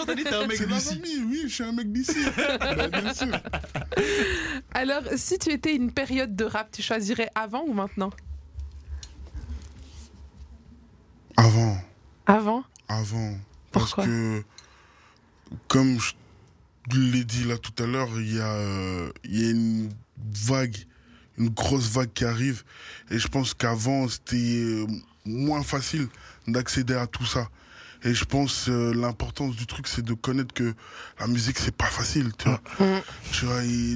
t'as 0.07 0.15
dit 0.15 0.25
t'es 0.25 0.35
un 0.35 0.47
mec 0.47 0.57
C'est 0.57 0.67
la 0.69 0.77
d'ici. 0.77 1.03
oui, 1.27 1.41
je 1.45 1.49
suis 1.55 1.65
un 1.65 1.73
mec 1.73 1.93
d'ici. 1.93 2.17
Bah, 2.59 2.89
bien 2.89 3.13
sûr. 3.15 3.29
Alors, 4.73 5.03
si 5.17 5.39
tu 5.39 5.51
étais 5.51 5.75
une 5.77 5.93
période 5.93 6.35
de 6.35 6.45
rap, 6.45 6.71
tu 6.73 6.83
choisirais 6.83 7.29
avant 7.35 7.65
ou 7.67 7.73
maintenant? 7.75 8.11
Avant. 11.37 11.77
Avant? 12.27 12.65
Avant. 12.89 13.35
Parce 13.73 13.87
Pourquoi? 13.87 14.05
que, 14.07 14.43
comme 15.69 15.99
je 16.01 16.13
l'ai 16.99 17.25
dit 17.25 17.45
là 17.45 17.57
tout 17.59 17.83
à 17.83 17.87
l'heure, 17.87 18.09
il 18.17 18.35
y, 18.37 18.41
a, 18.41 18.53
euh, 18.55 19.13
il 19.25 19.41
y 19.43 19.47
a 19.47 19.51
une 19.51 19.91
vague, 20.35 20.77
une 21.41 21.49
grosse 21.49 21.89
vague 21.89 22.13
qui 22.13 22.25
arrive. 22.25 22.63
Et 23.11 23.19
je 23.19 23.27
pense 23.27 23.55
qu'avant, 23.55 24.09
c'était 24.09 24.37
euh, 24.37 24.87
moins 25.25 25.63
facile 25.63 26.07
d'accéder 26.47 26.95
à 26.95 27.07
tout 27.07 27.27
ça. 27.27 27.49
Et 28.03 28.15
je 28.15 28.25
pense 28.25 28.69
euh, 28.69 28.95
l'importance 28.95 29.57
du 29.57 29.67
truc, 29.67 29.87
c'est 29.87 30.05
de 30.05 30.15
connaître 30.15 30.55
que 30.55 30.75
la 31.19 31.27
musique, 31.27 31.59
c'est 31.59 31.75
pas 31.75 31.87
facile, 31.87 32.33
tu 32.39 32.49
vois. 32.49 32.61
Mhm. 32.79 33.01
Tu 33.33 33.45
vois, 33.47 33.65
et 33.65 33.95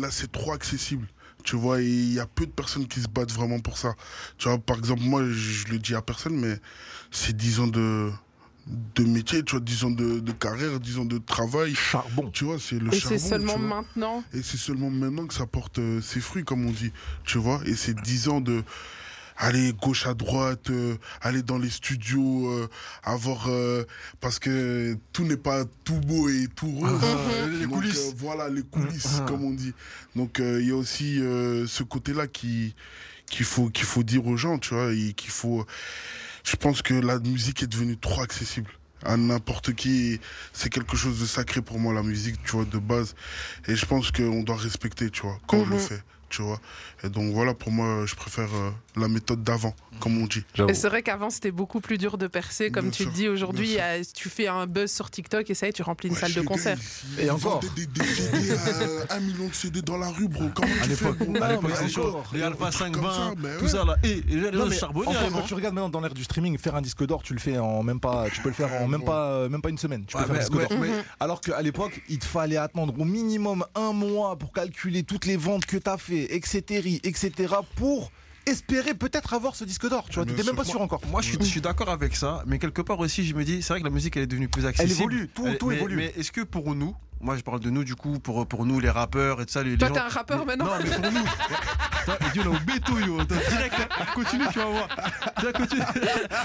là, 0.00 0.08
c'est 0.10 0.30
trop 0.30 0.52
accessible. 0.52 1.06
Tu 1.42 1.56
vois, 1.56 1.80
il 1.80 2.12
y 2.12 2.20
a 2.20 2.26
peu 2.26 2.46
de 2.46 2.52
personnes 2.52 2.86
qui 2.86 3.00
se 3.00 3.08
battent 3.08 3.32
vraiment 3.32 3.58
pour 3.58 3.78
ça. 3.78 3.94
Tu 4.38 4.48
vois, 4.48 4.58
par 4.58 4.78
exemple, 4.78 5.02
moi, 5.02 5.24
je, 5.24 5.32
je 5.32 5.68
le 5.68 5.78
dis 5.78 5.94
à 5.94 6.02
personne, 6.02 6.36
mais 6.36 6.56
c'est 7.10 7.36
10 7.36 7.60
ans 7.60 7.66
de, 7.66 8.12
de 8.66 9.04
métier, 9.04 9.42
tu 9.42 9.52
vois, 9.52 9.60
10 9.60 9.84
ans 9.84 9.90
de, 9.90 10.20
de 10.20 10.32
carrière, 10.32 10.78
10 10.80 10.98
ans 10.98 11.04
de 11.04 11.18
travail. 11.18 11.74
Charbon. 11.74 12.30
Tu 12.30 12.44
vois, 12.44 12.58
c'est 12.60 12.78
le 12.78 12.92
Et 12.94 12.98
charbon. 13.00 13.18
c'est 13.18 13.28
seulement 13.28 13.54
tu 13.54 13.60
vois. 13.60 13.68
maintenant? 13.82 14.24
Et 14.32 14.42
c'est 14.42 14.56
seulement 14.56 14.90
maintenant 14.90 15.26
que 15.26 15.34
ça 15.34 15.46
porte 15.46 15.78
euh, 15.78 16.00
ses 16.00 16.20
fruits, 16.20 16.44
comme 16.44 16.66
on 16.66 16.70
dit. 16.70 16.92
Tu 17.24 17.38
vois, 17.38 17.60
et 17.66 17.74
c'est 17.74 17.94
10 18.00 18.28
ans 18.28 18.40
de 18.40 18.62
aller 19.38 19.72
gauche 19.72 20.06
à 20.06 20.14
droite, 20.14 20.70
euh, 20.70 20.94
aller 21.20 21.42
dans 21.42 21.58
les 21.58 21.70
studios, 21.70 22.48
euh, 22.48 22.68
avoir 23.02 23.48
euh, 23.48 23.82
parce 24.20 24.38
que 24.38 24.96
tout 25.12 25.24
n'est 25.24 25.36
pas 25.38 25.64
tout 25.84 25.98
beau 26.00 26.28
et 26.28 26.46
tout 26.54 26.70
rose. 26.70 27.00
Les 27.58 27.66
Donc, 27.66 27.72
coulisses. 27.74 28.10
euh, 28.10 28.12
voilà 28.18 28.48
les 28.48 28.62
coulisses, 28.62 29.20
Mhm. 29.20 29.26
comme 29.26 29.44
on 29.44 29.50
dit. 29.50 29.72
Donc 30.14 30.38
euh, 30.38 30.60
il 30.60 30.68
y 30.68 30.70
a 30.70 30.76
aussi 30.76 31.18
euh, 31.20 31.66
ce 31.66 31.82
côté-là 31.82 32.26
qui 32.28 32.74
qu'il 33.26 33.46
faut 33.46 33.70
qu'il 33.70 33.86
faut 33.86 34.02
dire 34.04 34.26
aux 34.26 34.36
gens, 34.36 34.58
tu 34.58 34.74
vois, 34.74 34.92
et 34.92 35.14
qu'il 35.14 35.30
faut. 35.30 35.66
Je 36.44 36.56
pense 36.56 36.82
que 36.82 36.94
la 36.94 37.18
musique 37.18 37.62
est 37.62 37.66
devenue 37.66 37.96
trop 37.96 38.22
accessible 38.22 38.70
à 39.04 39.16
n'importe 39.16 39.74
qui. 39.74 40.20
C'est 40.52 40.70
quelque 40.70 40.96
chose 40.96 41.20
de 41.20 41.26
sacré 41.26 41.60
pour 41.62 41.78
moi 41.78 41.92
la 41.92 42.02
musique, 42.02 42.42
tu 42.44 42.52
vois, 42.52 42.64
de 42.64 42.78
base. 42.78 43.14
Et 43.68 43.74
je 43.76 43.84
pense 43.86 44.10
qu'on 44.12 44.42
doit 44.42 44.56
respecter, 44.56 45.10
tu 45.10 45.22
vois, 45.22 45.38
quand 45.46 45.58
on 45.58 45.66
le 45.66 45.74
Mhm. 45.76 45.80
fait, 45.80 46.02
tu 46.32 46.42
vois. 46.42 46.58
Et 47.04 47.08
donc 47.08 47.32
voilà, 47.32 47.54
pour 47.54 47.70
moi, 47.70 48.04
je 48.06 48.14
préfère 48.14 48.48
euh, 48.54 48.70
la 48.96 49.08
méthode 49.08 49.44
d'avant, 49.44 49.74
comme 50.00 50.20
on 50.20 50.26
dit. 50.26 50.42
Et 50.68 50.74
c'est 50.74 50.88
vrai 50.88 51.02
qu'avant 51.02 51.30
c'était 51.30 51.50
beaucoup 51.52 51.80
plus 51.80 51.98
dur 51.98 52.18
de 52.18 52.26
percer, 52.26 52.70
comme 52.70 52.86
Bien 52.86 52.90
tu 52.92 53.04
le 53.04 53.10
sûr, 53.10 53.16
dis 53.18 53.28
aujourd'hui. 53.28 53.76
Tu 54.14 54.28
fais 54.28 54.48
un 54.48 54.66
buzz 54.66 54.90
sur 54.90 55.10
TikTok 55.10 55.48
et 55.50 55.54
ça 55.54 55.66
y 55.66 55.68
est, 55.70 55.72
tu 55.72 55.82
remplis 55.82 56.08
une 56.08 56.14
Ouais, 56.14 56.20
salle 56.20 56.32
de 56.34 56.40
concert. 56.42 56.78
Et 57.18 57.30
encore. 57.30 57.60
Des, 57.76 57.86
des 57.86 58.00
euh, 58.50 59.04
un 59.10 59.20
million 59.20 59.48
de 59.48 59.54
CD 59.54 59.82
dans 59.82 59.98
la 59.98 60.08
rue, 60.08 60.28
bro. 60.28 60.44
Comment 60.54 60.68
À 60.82 60.86
l'époque, 60.86 61.16
c'est 61.76 61.88
chaud. 61.88 62.22
Les 62.32 62.42
Alpha 62.42 62.66
Un 62.66 62.70
truc 62.70 62.94
520, 62.94 63.00
comme 63.00 63.12
ça, 63.12 63.34
bah 63.36 63.48
tout 63.58 63.64
ouais. 63.64 63.70
ça 63.70 63.84
là. 63.84 63.96
Et 64.02 64.10
et 64.12 64.22
les 64.36 64.50
Non, 64.50 64.58
gens 64.64 64.66
mais 64.68 64.76
charbonnaient 64.76 65.08
encore, 65.08 65.22
avant. 65.22 65.38
quand 65.40 65.46
tu 65.46 65.54
regardes 65.54 65.74
maintenant 65.74 65.90
dans 65.90 66.00
l'ère 66.00 66.14
du 66.14 66.24
streaming, 66.24 66.58
faire 66.58 66.74
un 66.74 66.82
disque 66.82 67.04
d'or, 67.06 67.22
tu 67.22 67.34
le 67.34 67.40
fais 67.40 67.58
en 67.58 67.82
même 67.82 68.00
pas, 68.00 68.28
tu 68.32 68.40
peux 68.40 68.48
le 68.48 68.54
faire 68.54 68.72
en 68.80 68.86
même 68.88 69.04
pas, 69.04 69.26
euh, 69.32 69.48
même 69.48 69.62
pas 69.62 69.68
une 69.70 69.78
semaine. 69.78 70.04
Tu 70.06 70.16
peux 70.16 70.22
faire 70.24 70.34
un 70.36 70.38
disque 70.38 70.52
d'or. 70.52 70.68
Alors 71.20 71.40
qu'à 71.40 71.60
l'époque, 71.62 72.00
il 72.08 72.18
te 72.18 72.24
fallait 72.24 72.56
attendre 72.56 72.94
au 72.98 73.04
minimum 73.04 73.64
un 73.74 73.92
mois 73.92 74.36
pour 74.36 74.52
calculer 74.52 75.02
toutes 75.02 75.26
les 75.26 75.36
ventes 75.36 75.66
que 75.66 75.76
tu 75.76 75.88
as 75.90 75.98
fait, 75.98 76.21
etc., 76.30 77.00
etc., 77.04 77.32
pour 77.76 78.10
espérer 78.46 78.94
peut-être 78.94 79.34
avoir 79.34 79.54
ce 79.54 79.64
disque 79.64 79.88
d'or. 79.88 80.06
Tu 80.08 80.16
vois, 80.16 80.26
t'étais 80.26 80.42
même 80.42 80.56
pas 80.56 80.64
sûr 80.64 80.80
encore. 80.80 81.00
Moi, 81.10 81.22
je 81.22 81.28
suis, 81.28 81.38
je 81.40 81.44
suis 81.44 81.60
d'accord 81.60 81.88
avec 81.90 82.16
ça, 82.16 82.42
mais 82.46 82.58
quelque 82.58 82.82
part 82.82 82.98
aussi, 82.98 83.24
je 83.24 83.34
me 83.34 83.44
dis, 83.44 83.62
c'est 83.62 83.72
vrai 83.72 83.80
que 83.80 83.84
la 83.84 83.90
musique, 83.90 84.16
elle 84.16 84.24
est 84.24 84.26
devenue 84.26 84.48
plus 84.48 84.66
accessible. 84.66 85.00
évolue, 85.00 85.28
tout- 85.32 85.46
Elle- 85.46 85.58
tout 85.58 85.68
mais, 85.68 85.76
évolue. 85.76 85.96
Mais 85.96 86.12
est-ce 86.16 86.32
que 86.32 86.40
pour 86.40 86.74
nous, 86.74 86.94
moi, 87.22 87.36
je 87.36 87.42
parle 87.42 87.60
de 87.60 87.70
nous, 87.70 87.84
du 87.84 87.94
coup, 87.94 88.18
pour, 88.18 88.46
pour 88.46 88.66
nous, 88.66 88.80
les 88.80 88.90
rappeurs 88.90 89.40
et 89.40 89.46
tout 89.46 89.52
ça, 89.52 89.62
les, 89.62 89.70
les 89.70 89.78
Toi, 89.78 89.88
gens- 89.88 89.94
t'es 89.94 90.00
un 90.00 90.08
rappeur 90.08 90.40
les- 90.40 90.44
maintenant 90.44 90.64
Non, 90.66 90.72
mais 90.82 90.90
pour 90.90 91.12
nous. 91.12 91.24
Toi, 92.04 92.18
Dieu, 92.32 92.42
est 92.42 92.46
au 92.46 92.52
béton, 92.66 92.98
yo. 92.98 93.22
Direct, 93.24 93.74
hein. 93.78 94.04
continue, 94.14 94.44
tu 94.52 94.58
vas 94.58 94.64
voir. 94.66 94.88
Continuer. 95.54 95.82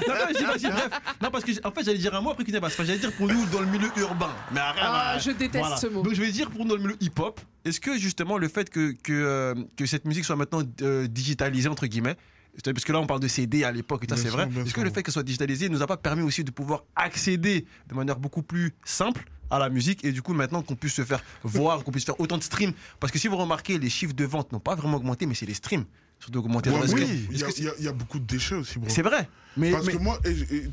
Non, 0.08 0.14
non, 0.14 0.48
vas-y, 0.48 0.70
bref. 0.70 0.90
Non, 1.22 1.32
parce 1.32 1.44
que, 1.44 1.52
en 1.68 1.72
fait, 1.72 1.84
j'allais 1.84 1.98
dire 1.98 2.14
un 2.16 2.22
mot, 2.22 2.30
après, 2.32 2.44
qu'il 2.44 2.54
n'est 2.54 2.62
pas. 2.62 2.70
J'allais 2.70 3.00
dire 3.00 3.12
pour 3.14 3.28
nous, 3.28 3.46
dans 3.48 3.62
le 3.62 3.66
milieu 3.66 3.90
urbain. 3.98 4.30
Mais 4.52 4.60
arrête, 4.60 4.84
Ah, 4.86 5.10
arrête. 5.10 5.24
je 5.24 5.32
déteste 5.32 5.58
Voilà. 5.60 5.78
ce 5.78 5.88
mot. 5.88 6.04
Donc, 6.04 6.14
je 6.14 6.22
vais 6.22 6.32
dire 6.32 6.50
pour 6.52 6.62
nous, 6.64 6.70
dans 6.70 6.76
le 6.76 6.82
milieu 6.82 6.98
hip-hop, 7.02 7.40
est-ce 7.66 7.80
que, 7.80 7.98
justement, 7.98 8.38
le 8.38 8.48
fait 8.48 8.70
que, 8.70 8.92
que, 9.04 9.12
euh, 9.14 9.56
que 9.76 9.86
cette 9.88 10.06
musique 10.06 10.26
soit 10.26 10.36
maintenant 10.36 10.62
euh, 10.84 11.08
digitalisée, 11.08 11.70
entre 11.70 11.88
guillemets, 11.88 12.16
parce 12.64 12.86
que 12.86 12.92
là, 12.94 13.00
on 13.00 13.06
parle 13.08 13.20
de 13.20 13.28
CD 13.28 13.64
à 13.64 13.72
l'époque, 13.72 14.04
et 14.04 14.08
ça, 14.10 14.16
c'est 14.18 14.30
vrai. 14.30 14.48
Est-ce 14.66 14.74
que 14.74 14.82
le 14.82 14.90
fait 14.92 15.02
qu'elle 15.04 15.14
soit 15.14 15.24
digitalisée 15.24 15.70
nous 15.70 15.82
a 15.82 15.88
pas 15.88 15.98
permis 15.98 16.24
aussi 16.24 16.44
de 16.44 16.52
pouvoir 16.52 16.84
accéder 16.96 17.66
de 17.88 17.96
manière 17.96 18.18
beaucoup 18.18 18.42
plus 18.44 18.74
simple 18.86 19.26
à 19.50 19.60
la 19.60 19.70
musique 19.70 20.04
et 20.06 20.12
du 20.12 20.22
coup 20.22 20.34
maintenant 20.34 20.62
qu'on 20.62 20.76
puisse 20.76 20.94
se 20.94 21.04
faire 21.06 21.24
voir, 21.44 21.84
qu'on 21.84 21.92
puisse 21.92 22.06
faire 22.06 22.20
autant 22.20 22.38
de 22.38 22.44
streams 22.44 22.74
Parce 23.00 23.12
que 23.12 23.20
si 23.20 23.28
vous 23.28 23.38
remarquez, 23.38 23.78
les 23.80 23.90
chiffres 23.90 24.14
de 24.14 24.26
vente 24.26 24.52
n'ont 24.52 24.60
pas 24.60 24.76
vraiment 24.76 24.98
augmenté, 24.98 25.26
mais 25.26 25.34
c'est 25.36 25.46
les 25.46 25.54
streams 25.54 25.86
surtout 26.20 26.40
augmenté. 26.40 26.70
Ouais, 26.72 26.80
oui, 26.94 27.28
il 27.32 27.38
y, 27.40 27.44
a- 27.44 27.50
y 27.80 27.84
y 27.86 27.90
beaucoup 27.94 28.18
de 28.20 28.26
déchets 28.26 28.56
aussi, 28.56 28.80
bro. 28.80 28.90
c'est 28.90 29.04
vrai 29.04 29.30
mais, 29.56 29.72
Parce 29.72 29.86
mais- 29.86 29.94
que 29.94 29.98
moi, 29.98 30.20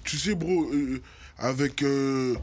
tu 0.04 0.18
sais, 0.18 0.34
bro, 0.34 0.70
euh, 0.72 1.00
avec, 1.38 1.82
euh, 1.82 2.34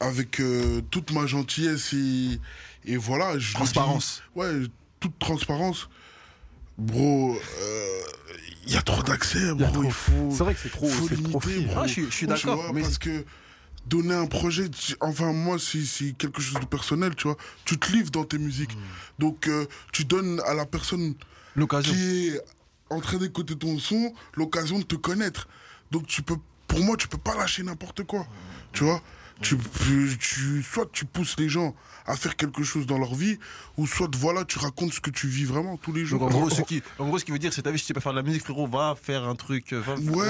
avec 0.00 0.40
euh, 0.40 0.80
toute 0.90 1.12
ma 1.12 1.26
gentillesse 1.26 1.92
et, 1.94 2.38
et 2.84 2.96
voilà. 2.96 3.38
Je 3.38 3.54
Transparence. 3.54 4.22
dis- 4.34 4.40
ouais, 4.40 4.52
toute 5.00 5.18
transparence. 5.18 5.88
Bro, 6.78 7.38
il 8.66 8.72
y 8.72 8.76
a 8.76 8.82
trop 8.82 9.02
d'accès, 9.02 9.54
bro. 9.54 9.66
trop. 9.70 9.82
Il 9.84 9.90
faut. 9.92 10.30
C'est 10.30 10.44
vrai 10.44 10.54
que 10.54 10.60
c'est 10.60 10.68
trop, 10.70 10.86
faut 10.88 11.06
trop 11.06 11.14
limiter, 11.14 11.40
free. 11.40 11.64
bro. 11.64 11.74
Ah, 11.78 11.86
je 11.86 11.92
suis- 11.92 12.04
je 12.06 12.10
suis 12.14 12.26
d'accord, 12.26 12.56
vois, 12.56 12.72
mais- 12.72 12.82
Parce 12.82 12.98
que 12.98 13.24
donner 13.86 14.14
un 14.14 14.26
projet, 14.26 14.68
enfin, 15.00 15.32
moi, 15.32 15.58
c'est 15.58 15.84
c'est 15.84 16.12
quelque 16.12 16.40
chose 16.40 16.60
de 16.60 16.66
personnel, 16.66 17.14
tu 17.14 17.28
vois. 17.28 17.36
Tu 17.64 17.78
te 17.78 17.92
livres 17.92 18.10
dans 18.10 18.24
tes 18.24 18.38
musiques. 18.38 18.76
Donc, 19.18 19.48
euh, 19.48 19.66
tu 19.92 20.04
donnes 20.04 20.40
à 20.46 20.54
la 20.54 20.66
personne 20.66 21.14
qui 21.82 22.28
est 22.28 22.40
en 22.90 23.00
train 23.00 23.18
d'écouter 23.18 23.56
ton 23.56 23.78
son 23.78 24.12
l'occasion 24.34 24.78
de 24.78 24.84
te 24.84 24.94
connaître. 24.94 25.48
Donc 25.90 26.06
tu 26.06 26.22
peux, 26.22 26.36
pour 26.66 26.80
moi, 26.80 26.96
tu 26.96 27.08
peux 27.08 27.18
pas 27.18 27.36
lâcher 27.36 27.62
n'importe 27.62 28.04
quoi. 28.04 28.26
Tu 28.72 28.84
vois 28.84 29.02
Tu, 29.42 29.56
tu- 30.18 30.62
soit 30.62 30.88
tu 30.92 31.04
pousses 31.04 31.36
les 31.38 31.48
gens 31.48 31.74
à 32.06 32.16
faire 32.16 32.36
quelque 32.36 32.62
chose 32.62 32.86
dans 32.86 32.96
leur 32.98 33.14
vie, 33.14 33.38
ou 33.76 33.86
soit 33.86 34.08
voilà, 34.16 34.44
tu 34.44 34.58
racontes 34.58 34.92
ce 34.94 35.00
que 35.00 35.10
tu 35.10 35.26
vis 35.28 35.44
vraiment 35.44 35.76
tous 35.76 35.92
les 35.92 36.02
Donc, 36.02 36.08
jours. 36.08 36.22
en, 36.22 36.28
gros, 36.28 36.48
ce 36.50 36.62
qui, 36.62 36.82
en 36.98 37.06
gros, 37.06 37.18
ce 37.18 37.24
qui 37.24 37.32
veut 37.32 37.38
dire, 37.38 37.52
c'est 37.52 37.60
t'as 37.62 37.70
vu, 37.70 37.78
si 37.78 37.86
tu 37.86 37.92
peux 37.92 38.00
faire 38.00 38.12
de 38.12 38.16
la 38.16 38.22
musique, 38.22 38.42
frérot, 38.42 38.66
va 38.66 38.96
faire 39.00 39.24
un 39.28 39.34
truc. 39.34 39.72
euh, 39.72 39.80
va- 39.80 39.94
Ouais, 39.96 40.26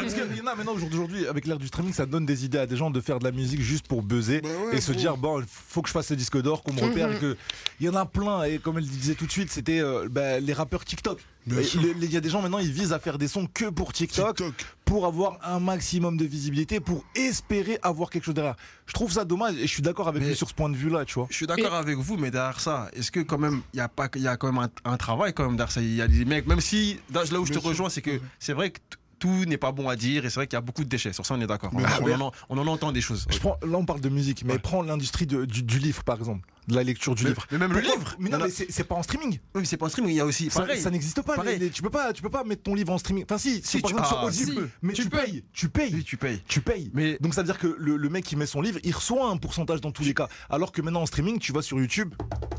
Parce 0.00 0.14
qu'il 0.14 0.36
y 0.36 0.40
en 0.42 0.46
a 0.46 0.54
maintenant 0.54 0.72
aujourd'hui 0.74 1.26
avec 1.26 1.46
l'ère 1.46 1.58
du 1.58 1.68
streaming 1.68 1.92
ça 1.94 2.04
donne 2.06 2.26
des 2.26 2.44
idées 2.44 2.58
à 2.58 2.66
des 2.66 2.76
gens 2.76 2.90
de 2.90 3.00
faire 3.00 3.18
de 3.18 3.24
la 3.24 3.32
musique 3.32 3.60
juste 3.62 3.86
pour 3.88 4.02
buzzer 4.02 4.40
Bah 4.42 4.48
ouais, 4.70 4.76
et 4.76 4.80
se 4.80 4.92
dire 4.92 5.16
bon 5.16 5.42
faut 5.48 5.80
que 5.82 5.88
je 5.88 5.92
fasse 5.92 6.08
ce 6.08 6.14
disque 6.14 6.40
d'or 6.42 6.62
qu'on 6.62 6.72
me 6.74 6.80
repère 6.80 7.08
Mhm. 7.08 7.16
et 7.16 7.18
que 7.18 7.36
il 7.80 7.86
y 7.86 7.88
en 7.88 7.94
a 7.94 8.04
plein 8.04 8.42
et 8.44 8.58
comme 8.58 8.78
elle 8.78 8.86
disait 8.86 9.14
tout 9.14 9.26
de 9.26 9.32
suite 9.32 9.50
c'était 9.50 9.80
euh, 9.80 10.08
bah, 10.10 10.38
les 10.40 10.52
rappeurs 10.52 10.84
TikTok 10.84 11.18
Il 11.46 12.10
y 12.12 12.16
a 12.16 12.20
des 12.20 12.28
gens 12.28 12.40
maintenant 12.42 12.58
ils 12.58 12.70
visent 12.70 12.92
à 12.92 12.98
faire 12.98 13.18
des 13.18 13.28
sons 13.28 13.48
que 13.52 13.68
pour 13.70 13.92
TikTok, 13.92 14.36
TikTok. 14.36 14.54
pour 14.84 15.06
avoir 15.06 15.38
un 15.42 15.58
maximum 15.58 16.16
de 16.16 16.24
visibilité 16.24 16.78
pour 16.80 17.04
espérer 17.16 17.78
avoir 17.82 18.10
quelque 18.10 18.24
chose 18.24 18.34
derrière 18.34 18.54
je 18.86 18.92
trouve 18.92 19.10
ça 19.10 19.24
dommage 19.24 19.54
et 19.56 19.62
je 19.62 19.72
suis 19.72 19.82
d'accord 19.82 20.06
avec 20.08 20.22
Mais- 20.22 20.28
lui 20.28 20.36
sur 20.36 20.48
ce 20.48 20.54
point 20.54 20.68
de 20.70 20.76
vue 20.76 20.88
là 20.90 21.04
tu 21.04 21.14
vois 21.14 21.26
Je 21.30 21.36
suis 21.36 21.46
d'accord 21.46 21.74
avec 21.74 21.96
vous, 21.98 22.16
mais 22.16 22.30
derrière 22.30 22.60
ça, 22.60 22.88
est-ce 22.94 23.10
que 23.10 23.20
quand 23.20 23.38
même, 23.38 23.62
il 23.74 23.78
y 23.78 23.80
a 23.80 23.88
pas, 23.88 24.08
il 24.14 24.22
y 24.22 24.28
a 24.28 24.36
quand 24.36 24.52
même 24.52 24.62
un, 24.84 24.90
un 24.92 24.96
travail 24.96 25.32
quand 25.32 25.44
même 25.46 25.56
derrière 25.56 25.72
ça? 25.72 25.80
Il 25.80 25.94
y 25.94 26.02
a 26.02 26.08
des 26.08 26.24
mecs, 26.24 26.46
même 26.46 26.60
si 26.60 26.98
là 27.12 27.22
là 27.30 27.40
où 27.40 27.46
je 27.46 27.52
te 27.52 27.58
rejoins, 27.58 27.88
c'est 27.90 28.02
que 28.02 28.20
c'est 28.38 28.52
vrai 28.52 28.70
que 28.70 28.78
tout 29.18 29.44
n'est 29.46 29.56
pas 29.56 29.72
bon 29.72 29.88
à 29.88 29.96
dire 29.96 30.24
et 30.24 30.30
c'est 30.30 30.34
vrai 30.36 30.46
qu'il 30.48 30.56
y 30.56 30.58
a 30.58 30.60
beaucoup 30.60 30.82
de 30.84 30.88
déchets. 30.88 31.12
Sur 31.12 31.24
ça, 31.24 31.34
on 31.34 31.40
est 31.40 31.46
d'accord. 31.46 31.70
Bien 31.74 31.86
On, 32.18 32.20
en, 32.20 32.32
on 32.50 32.58
en 32.58 32.66
entend 32.66 32.90
des 32.92 33.00
choses. 33.00 33.26
je 33.30 33.38
prends, 33.38 33.56
là 33.62 33.78
on 33.78 33.84
parle 33.86 34.00
de 34.00 34.08
musique 34.08 34.44
mais 34.44 34.54
Ouais. 34.54 34.58
prends 34.58 34.82
l'industrie 34.82 35.26
du 35.26 35.78
livre 35.78 36.02
par 36.04 36.18
exemple 36.18 36.46
de 36.68 36.74
la 36.74 36.82
lecture 36.82 37.14
du 37.14 37.24
Mais, 37.24 37.30
livre 37.30 37.46
mais 37.50 37.58
même 37.58 37.72
le 37.72 37.80
livre. 37.80 38.14
mais 38.18 38.30
non 38.30 38.40
en 38.40 38.44
mais 38.44 38.50
c'est 38.50 38.70
c'est 38.70 38.84
pas 38.84 38.94
en 38.94 39.02
streaming 39.02 39.32
Oui, 39.54 39.60
mais 39.60 39.64
c'est 39.64 39.76
pas 39.76 39.86
un 39.86 39.88
stream, 39.88 40.08
il 40.08 40.14
y 40.14 40.20
a 40.20 40.26
aussi. 40.26 40.48
Ça, 40.50 40.60
pareil. 40.60 40.80
ça 40.80 40.90
n'existe 40.90 41.22
pas. 41.22 41.34
Pareil. 41.36 41.58
les- 41.58 41.66
les- 41.66 41.70
tu 41.70 41.82
peux 41.82 41.90
pas, 41.90 42.12
tu 42.12 42.22
peux 42.22 42.30
pas 42.30 42.44
mettre 42.44 42.62
ton 42.62 42.74
livre 42.74 42.92
en 42.92 42.98
streaming. 42.98 43.24
Enfin, 43.24 43.38
si, 43.38 43.60
Si, 43.64 43.80
par 43.80 43.90
tu- 43.90 43.96
ah, 43.98 44.28
si. 44.30 44.52
mais 44.82 44.92
Tu 44.92 45.02
tu, 45.02 45.10
payes, 45.10 45.44
tu 45.52 45.68
payes, 45.68 45.90
Oui, 45.94 46.04
tu 46.04 46.16
payes. 46.16 46.42
tu 46.46 46.60
payes. 46.60 46.90
Mais 46.94 47.18
Donc 47.20 47.34
ça 47.34 47.42
veut 47.42 47.46
dire 47.46 47.58
que 47.58 47.74
le, 47.78 47.96
le 47.96 48.08
mec 48.08 48.24
qui 48.24 48.36
met 48.36 48.46
son 48.46 48.60
livre, 48.60 48.78
il 48.84 48.92
reçoit 48.94 49.28
un 49.28 49.36
pourcentage 49.36 49.80
dans 49.80 49.90
tous 49.90 50.04
les 50.04 50.14
cas. 50.14 50.28
Alors 50.50 50.72
que 50.72 50.80
maintenant 50.82 51.02
en 51.02 51.06
streaming, 51.06 51.38
tu 51.38 51.52
vas 51.52 51.62
sur 51.62 51.78
YouTube, 51.78 52.14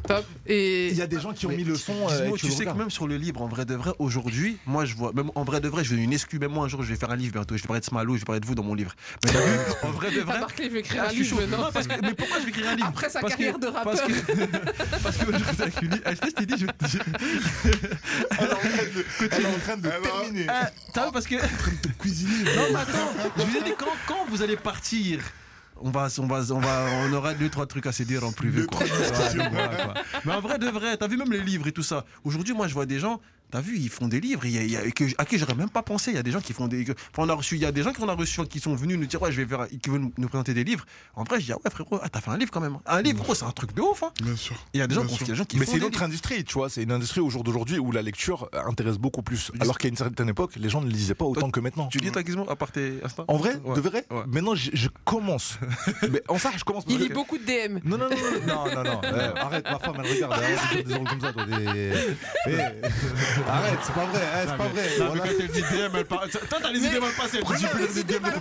Top. 0.07 0.25
Et 0.47 0.89
il 0.89 0.97
y 0.97 1.01
a 1.01 1.07
des 1.07 1.19
gens 1.21 1.31
qui 1.31 1.45
ont 1.45 1.49
Mais 1.49 1.57
mis 1.57 1.63
le 1.63 1.75
son. 1.75 1.93
euh, 2.09 2.31
tu 2.35 2.47
le 2.47 2.51
sais 2.51 2.65
que 2.65 2.71
même 2.73 2.89
sur 2.89 3.07
le 3.07 3.15
livre, 3.15 3.41
en 3.41 3.47
vrai 3.47 3.63
de 3.65 3.73
vrai, 3.73 3.91
aujourd'hui, 3.99 4.57
moi 4.65 4.83
je 4.83 4.95
vois, 4.95 5.13
même 5.13 5.31
en 5.35 5.43
vrai 5.45 5.61
de 5.61 5.69
vrai, 5.69 5.83
je 5.85 5.95
vais 5.95 6.01
une 6.03 6.11
excuse, 6.11 6.39
même 6.41 6.51
moi 6.51 6.65
un 6.65 6.67
jour 6.67 6.83
je 6.83 6.89
vais 6.89 6.97
faire 6.97 7.11
un 7.11 7.15
livre 7.15 7.31
bientôt, 7.33 7.55
je 7.55 7.61
vais 7.61 7.67
parler 7.67 7.79
de 7.79 7.85
Smalo, 7.85 8.15
je 8.15 8.19
vais 8.19 8.25
parler 8.25 8.41
de 8.41 8.45
vous 8.45 8.55
dans 8.55 8.63
mon 8.63 8.73
livre. 8.73 8.93
Mais 9.23 9.31
en 9.83 9.91
vrai 9.91 10.11
de 10.11 10.19
vrai. 10.19 10.39
Écrire 10.77 11.03
un 11.03 11.07
livre, 11.07 11.39
mais 12.01 12.13
pourquoi 12.13 12.39
je 12.39 12.43
vais 12.43 12.49
écrire 12.49 12.69
un 12.69 12.75
livre? 12.75 12.87
Après 12.87 13.09
sa 13.09 13.21
carrière 13.21 13.57
de 13.59 13.67
Parce 13.95 14.01
que, 14.01 14.45
parce 15.03 15.17
que 15.17 15.25
aujourd'hui, 15.25 15.61
avec 15.61 15.81
Uni, 15.81 15.95
ah, 16.05 16.11
je 16.13 16.19
t'ai- 16.19 16.33
je 16.39 16.45
dit, 16.45 16.65
je, 16.81 16.87
je- 16.87 16.97
Elle 18.39 18.47
est 18.47 18.53
en 18.53 18.57
train 18.57 18.67
de, 18.67 19.05
elle 19.19 19.41
est 19.41 19.45
en 19.47 19.59
train 19.59 19.77
de 19.77 19.89
terminer. 19.89 20.45
Ah, 20.49 20.69
t'as 20.93 21.05
vu, 21.05 21.11
parce 21.11 21.27
que. 21.27 21.35
Cuisiner. 21.99 22.43
Non, 22.55 22.63
mais 22.71 22.79
attends, 22.79 23.13
je 23.37 23.43
vous 23.43 23.57
ai 23.57 23.63
dit, 23.63 23.73
quand, 23.77 23.85
quand 24.07 24.25
vous 24.29 24.41
allez 24.41 24.57
partir, 24.57 25.19
on 25.81 25.89
va, 25.89 26.07
on 26.19 26.27
va, 26.27 26.41
on 26.51 26.59
va, 26.59 26.85
on 27.05 27.13
aura 27.13 27.33
deux 27.33 27.49
trois 27.49 27.65
trucs 27.65 27.85
à 27.87 27.91
se 27.91 28.03
dire 28.03 28.23
en 28.23 28.31
privé. 28.31 28.61
Ouais, 28.61 28.67
quoi. 28.67 29.93
Mais 30.25 30.33
en 30.33 30.41
vrai 30.41 30.57
de 30.59 30.67
vrai, 30.69 30.95
t'as 30.97 31.07
vu 31.07 31.17
même 31.17 31.31
les 31.31 31.41
livres 31.41 31.67
et 31.67 31.71
tout 31.71 31.83
ça. 31.83 32.05
Aujourd'hui, 32.23 32.53
moi, 32.53 32.67
je 32.67 32.73
vois 32.73 32.85
des 32.85 32.99
gens. 32.99 33.19
T'as 33.53 33.61
vu, 33.61 33.77
ils 33.77 33.89
font 33.89 34.07
des 34.07 34.19
livres, 34.19 34.45
il 34.45 34.51
y 34.51 34.57
a- 34.57 34.63
il 34.63 34.71
y 34.71 34.77
a- 34.77 34.89
que- 34.89 35.03
à 35.19 35.25
qui 35.25 35.37
j'aurais 35.37 35.53
même 35.53 35.69
pas 35.69 35.83
pensé. 35.83 36.09
Il 36.09 36.15
y 36.15 36.17
a 36.17 36.23
des 36.23 36.31
gens 36.31 36.41
qui 36.41 36.53
font 36.53 36.67
des. 36.67 36.85
que- 36.85 36.93
enfin, 36.93 37.21
on 37.27 37.29
a 37.29 37.35
reçu, 37.35 37.53
il 37.55 37.61
y 37.61 37.65
a 37.65 37.71
des 37.71 37.83
gens 37.83 37.93
qu'on 37.93 38.09
a 38.09 38.13
reçus 38.15 38.41
qui 38.47 38.59
sont 38.59 38.73
venus 38.73 38.97
nous 38.97 39.05
dire 39.05 39.21
ouais, 39.21 39.31
je 39.31 39.43
vais 39.43 39.47
faire, 39.47 39.67
qui 39.79 39.89
veulent 39.91 40.09
nous 40.17 40.27
présenter 40.27 40.55
des 40.55 40.63
livres. 40.63 40.85
En 41.13 41.23
vrai, 41.23 41.39
je 41.39 41.45
dis 41.45 41.51
ah 41.53 41.57
ouais 41.63 41.69
frérot, 41.69 41.99
ah, 42.01 42.09
t'as 42.09 42.19
fait 42.19 42.31
un 42.31 42.37
livre 42.39 42.49
quand 42.49 42.61
même. 42.61 42.79
Un 42.87 43.01
livre, 43.03 43.21
gros, 43.23 43.35
c'est 43.35 43.45
un 43.45 43.51
truc 43.51 43.75
de 43.75 43.81
ouf. 43.81 44.01
Hein. 44.01 44.11
Bien 44.23 44.35
sûr. 44.35 44.55
Il 44.73 44.79
y 44.79 44.81
a 44.81 44.87
des 44.87 44.95
gens, 44.95 45.05
qui- 45.05 45.23
des 45.23 45.35
gens 45.35 45.45
qui 45.45 45.59
Mais 45.59 45.67
c'est 45.67 45.77
une 45.77 45.83
autre 45.83 45.91
livres. 45.93 46.03
industrie, 46.05 46.43
tu 46.43 46.53
vois. 46.55 46.67
C'est 46.71 46.81
une 46.81 46.91
industrie 46.91 47.21
au 47.21 47.29
jour 47.29 47.43
d'aujourd'hui 47.43 47.77
où 47.77 47.91
la 47.91 48.01
lecture 48.01 48.49
intéresse 48.67 48.97
beaucoup 48.97 49.21
plus. 49.21 49.51
Alors 49.59 49.77
qu'à 49.77 49.87
une 49.87 49.97
certaine 49.97 50.29
époque, 50.29 50.53
les 50.55 50.69
gens 50.69 50.81
ne 50.81 50.89
lisaient 50.89 51.13
pas 51.13 51.25
autant 51.25 51.51
que 51.51 51.59
maintenant. 51.59 51.85
Tu 51.89 51.99
lis 51.99 52.11
ta 52.11 52.23
Gizmo 52.23 52.49
à 52.49 52.55
part 52.55 52.71
tes 52.71 52.93
En 53.27 53.37
vrai, 53.37 53.55
Ouais. 53.63 53.75
de 53.75 53.81
vrai, 53.81 54.05
Ouais. 54.09 54.23
maintenant 54.25 54.55
je, 54.55 54.71
je 54.73 54.87
commence. 55.05 55.59
Mais 56.11 56.23
en 56.27 56.39
ça, 56.39 56.49
je 56.57 56.63
commence. 56.63 56.85
il 56.87 56.97
lit 56.97 57.09
que- 57.09 57.13
beaucoup 57.13 57.37
de 57.37 57.43
DM. 57.45 57.79
Non, 57.85 57.99
non, 57.99 58.09
non, 58.09 58.15
non, 58.47 58.65
non, 58.65 58.73
non, 58.73 58.83
non. 58.83 59.01
Euh, 59.03 59.33
arrête, 59.35 59.63
ma 59.65 59.77
femme, 59.77 59.95
elle 60.03 60.11
regarde. 60.11 60.33
Arrête 60.33 60.87
des 60.87 60.93
comme 61.03 61.21
ça, 61.21 61.31
toi. 61.33 61.45
des- 61.45 61.53
Eh, 62.47 62.51
arrête, 63.49 63.79
c'est 63.83 63.93
pas 63.93 64.05
vrai, 64.05 64.21
hein, 64.21 64.45
c'est 64.47 64.57
pas 64.57 64.67
vrai. 64.67 64.89
Non, 64.99 65.05
Voilà. 65.07 65.23
mais 65.23 65.29
quand 65.29 65.35
elle 65.39 65.47
dit 65.51 65.61
DM, 65.61 65.95
elle 65.95 66.05
parle. 66.05 66.29
Toi, 66.29 66.59
t'as 66.61 66.71
les 66.71 66.79
idées 66.79 66.99
mal 66.99 67.11
passées. 67.13 67.39
Les 67.79 67.99
idées 67.99 68.19
mal 68.19 68.33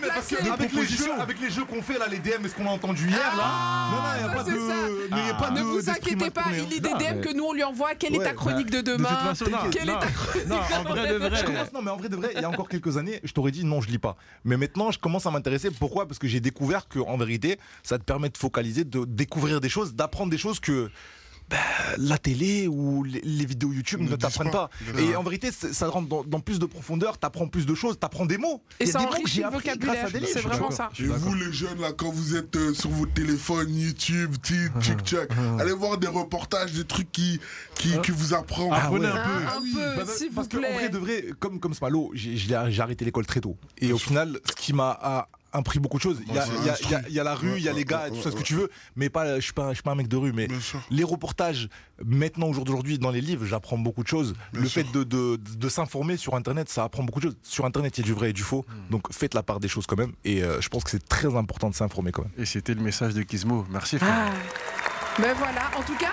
avec 0.52 0.73
les 0.73 0.87
jeux, 0.87 1.12
avec 1.21 1.40
les 1.40 1.50
jeux 1.50 1.64
qu'on 1.64 1.82
fait 1.82 1.99
là, 1.99 2.06
les 2.09 2.18
DM, 2.18 2.44
est-ce 2.44 2.54
qu'on 2.54 2.66
a 2.66 2.71
entendu 2.71 3.09
hier 3.09 3.18
là 3.37 3.42
Ah, 3.44 3.90
Non, 3.90 3.97
non, 3.97 4.18
n'y 4.18 4.25
a 4.25 4.28
bah, 4.28 4.35
pas 4.35 4.42
de. 4.44 4.56
ça. 4.59 4.75
il 5.11 5.26
y 5.26 5.30
a 5.30 5.35
pas 5.35 5.50
Ne 5.50 5.62
vous 5.62 5.90
inquiétez 5.90 6.30
pas, 6.30 6.44
il 6.52 6.68
lit 6.68 6.80
des 6.80 6.88
DM 6.94 7.21
que 7.21 7.32
nous 7.35 7.44
on 7.44 7.52
lui 7.52 7.64
envoie. 7.64 7.94
Quelle 7.94 8.14
est 8.14 8.25
ta 8.25 8.32
chronique 8.32 8.71
de 8.71 8.80
De 8.80 8.92
demain. 8.92 9.32
Quelle 9.71 9.88
est 9.90 9.99
ta 9.99 10.11
chronique 10.11 10.52
en 10.76 10.82
vrai 10.85 11.09
de 11.12 11.18
vrai. 11.18 11.44
non, 11.75 11.82
mais 11.82 11.90
en 11.90 11.97
vrai 11.97 12.09
de 12.09 12.16
vrai, 12.16 12.32
il 12.35 12.40
y 12.40 12.44
a 12.44 12.49
encore 12.49 12.68
quelques 12.68 12.97
années, 12.97 13.21
je 13.25 13.32
t'aurais 13.32 13.50
dit 13.52 13.64
non, 13.64 13.80
je 13.80 13.88
lis 13.88 13.99
pas. 13.99 14.16
Mais 14.44 14.56
maintenant, 14.56 14.90
je 14.90 14.99
commence 14.99 15.26
à 15.26 15.30
m'intéresser. 15.30 15.71
Pourquoi? 15.71 16.06
Parce 16.06 16.18
que 16.18 16.26
j'ai 16.28 16.40
découvert 16.40 16.88
que, 16.88 16.99
en 16.99 17.16
vérité, 17.16 17.59
ça 17.82 17.99
te 17.99 18.04
permet 18.04 18.28
de 18.28 18.38
focaliser, 18.38 18.85
de 18.85 19.04
découvrir 19.04 19.61
des 19.61 19.68
choses, 19.68 19.94
d'apprendre 19.94 20.30
des 20.30 20.38
choses 20.38 20.61
que 20.61 20.90
bah, 21.52 21.59
la 21.99 22.16
télé 22.18 22.66
ou 22.66 23.04
les, 23.04 23.21
les 23.23 23.44
vidéos 23.44 23.73
YouTube 23.73 24.00
Ne 24.00 24.16
t'apprennent 24.16 24.50
pas. 24.50 24.71
pas. 24.94 25.00
Et 25.00 25.14
en 25.14 25.23
vérité, 25.23 25.50
ça 25.52 25.87
rentre 25.88 26.09
dans, 26.09 26.25
dans 26.25 26.40
plus 26.40 26.59
de 26.59 26.64
profondeur, 26.66 27.18
t'apprends 27.18 27.47
plus 27.47 27.66
de 27.66 27.75
choses, 27.75 27.99
t'apprends 27.99 28.25
des 28.26 28.38
mots. 28.38 28.62
Et 28.80 28.85
Il 28.85 28.87
y 28.87 28.90
a 28.90 28.92
ça 28.94 28.99
des 29.00 29.04
mots 29.04 29.11
que 29.12 29.16
enrichit 29.18 29.42
le 29.42 29.50
vocabulaire. 29.50 30.09
C'est 30.32 30.40
vraiment 30.40 30.71
ça. 30.71 30.90
Et 30.99 31.04
vous 31.04 31.35
les 31.35 31.52
jeunes 31.52 31.80
là, 31.80 31.92
quand 31.92 32.11
vous 32.11 32.37
êtes 32.37 32.56
euh, 32.56 32.73
sur 32.73 32.88
vos 32.90 33.04
téléphones, 33.06 33.75
YouTube, 33.75 34.35
tic, 34.42 34.71
tic, 34.80 35.02
tac, 35.04 35.30
allez 35.61 35.73
voir 35.73 35.99
des 35.99 36.06
reportages, 36.09 36.73
des 36.73 36.85
trucs 36.85 37.12
qui, 37.12 37.38
qui, 37.75 38.00
qui 38.00 38.11
vous 38.11 38.32
apprennent. 38.35 38.71
Ah 38.73 38.90
ouais. 38.90 38.99
Un, 39.06 39.11
peu. 39.12 39.18
un 39.18 39.61
oui. 39.62 39.73
peu, 39.75 39.80
Bah, 39.80 40.04
bah, 40.06 40.12
s'il 40.16 40.28
vous 40.30 40.35
parce 40.37 40.49
qu'en 40.49 40.59
vrai 40.61 40.88
de 40.88 40.99
vrai, 40.99 41.25
comme, 41.38 41.61
comme 41.61 41.75
Smalo, 41.75 42.11
j'ai 42.14 42.37
j'ai- 42.37 42.59
j'ai 42.68 42.80
arrêté 42.82 43.04
l'école 43.04 43.26
très 43.26 43.40
tôt. 43.40 43.56
Et 43.78 43.92
au 43.92 43.99
final, 43.99 44.38
ce 44.49 44.54
qui 44.54 44.73
m'a 44.73 45.28
a 45.52 45.59
appris 45.59 45.78
beaucoup 45.78 45.99
de 45.99 46.02
choses, 46.02 46.21
il 46.26 46.35
y 46.35 46.38
a, 46.38 46.44
Ouais, 46.44 46.50
y 47.09 47.12
y 47.12 47.14
y 47.14 47.16
la 47.23 47.35
rue, 47.35 47.54
il 47.56 47.62
y 47.62 47.68
a 47.68 47.73
Ouais, 47.73 47.78
les 47.78 47.85
gars, 47.85 48.04
ouais, 48.04 48.09
tout 48.11 48.16
ouais, 48.16 48.23
ça, 48.23 48.30
ce 48.30 48.37
que 48.37 48.42
tu 48.42 48.54
veux, 48.54 48.71
mais 48.97 49.09
pas, 49.11 49.37
je 49.37 49.40
suis 49.40 49.52
pas, 49.52 49.71
je 49.71 49.75
suis 49.75 49.82
pas 49.82 49.92
un 49.92 49.97
mec 49.97 50.09
de 50.09 50.16
rue, 50.16 50.32
mais 50.32 50.49
les 50.90 51.04
reportages, 51.04 51.68
maintenant, 52.04 52.49
au 52.49 52.52
jour 52.52 52.64
d'aujourd'hui, 52.64 52.99
dans 52.99 53.11
les 53.11 53.21
livres, 53.21 53.44
j'apprends 53.44 53.78
beaucoup 53.78 54.02
de 54.02 54.09
choses. 54.09 54.35
Bien 54.52 54.62
le 54.62 54.68
sûr. 54.68 54.82
fait 54.82 54.92
de, 54.92 55.04
de, 55.04 55.37
de 55.37 55.68
s'informer 55.68 56.16
sur 56.16 56.35
Internet, 56.35 56.68
ça 56.68 56.85
apprend 56.85 57.02
beaucoup 57.02 57.21
de 57.21 57.26
choses. 57.26 57.37
Sur 57.42 57.64
Internet, 57.64 57.99
il 57.99 58.02
y 58.02 58.04
a 58.04 58.06
du 58.06 58.12
vrai 58.12 58.30
et 58.30 58.32
du 58.32 58.42
faux. 58.42 58.64
Hmm. 58.68 58.90
Donc, 58.90 59.12
faites 59.12 59.35
la 59.35 59.42
part 59.42 59.61
des 59.61 59.68
choses 59.68 59.87
quand 59.87 59.97
même. 59.99 60.12
Et 60.25 60.42
euh, 60.42 60.61
je 60.61 60.68
pense 60.68 60.85
que 60.85 60.90
c'est 60.90 61.06
très 61.09 61.35
important 61.37 61.71
de 61.71 61.75
s'informer 61.75 62.12
quand 62.12 62.23
même. 62.23 62.32
Et 62.38 62.44
c'était 62.44 62.75
le 62.75 62.82
message 62.82 63.14
de 63.14 63.23
Gizmo. 63.23 63.66
Merci 63.71 63.99
frère. 63.99 64.11
Ah. 64.12 64.32
Ben 65.18 65.35
voilà, 65.37 65.71
en 65.78 65.82
tout 65.82 65.97
cas, 65.97 66.12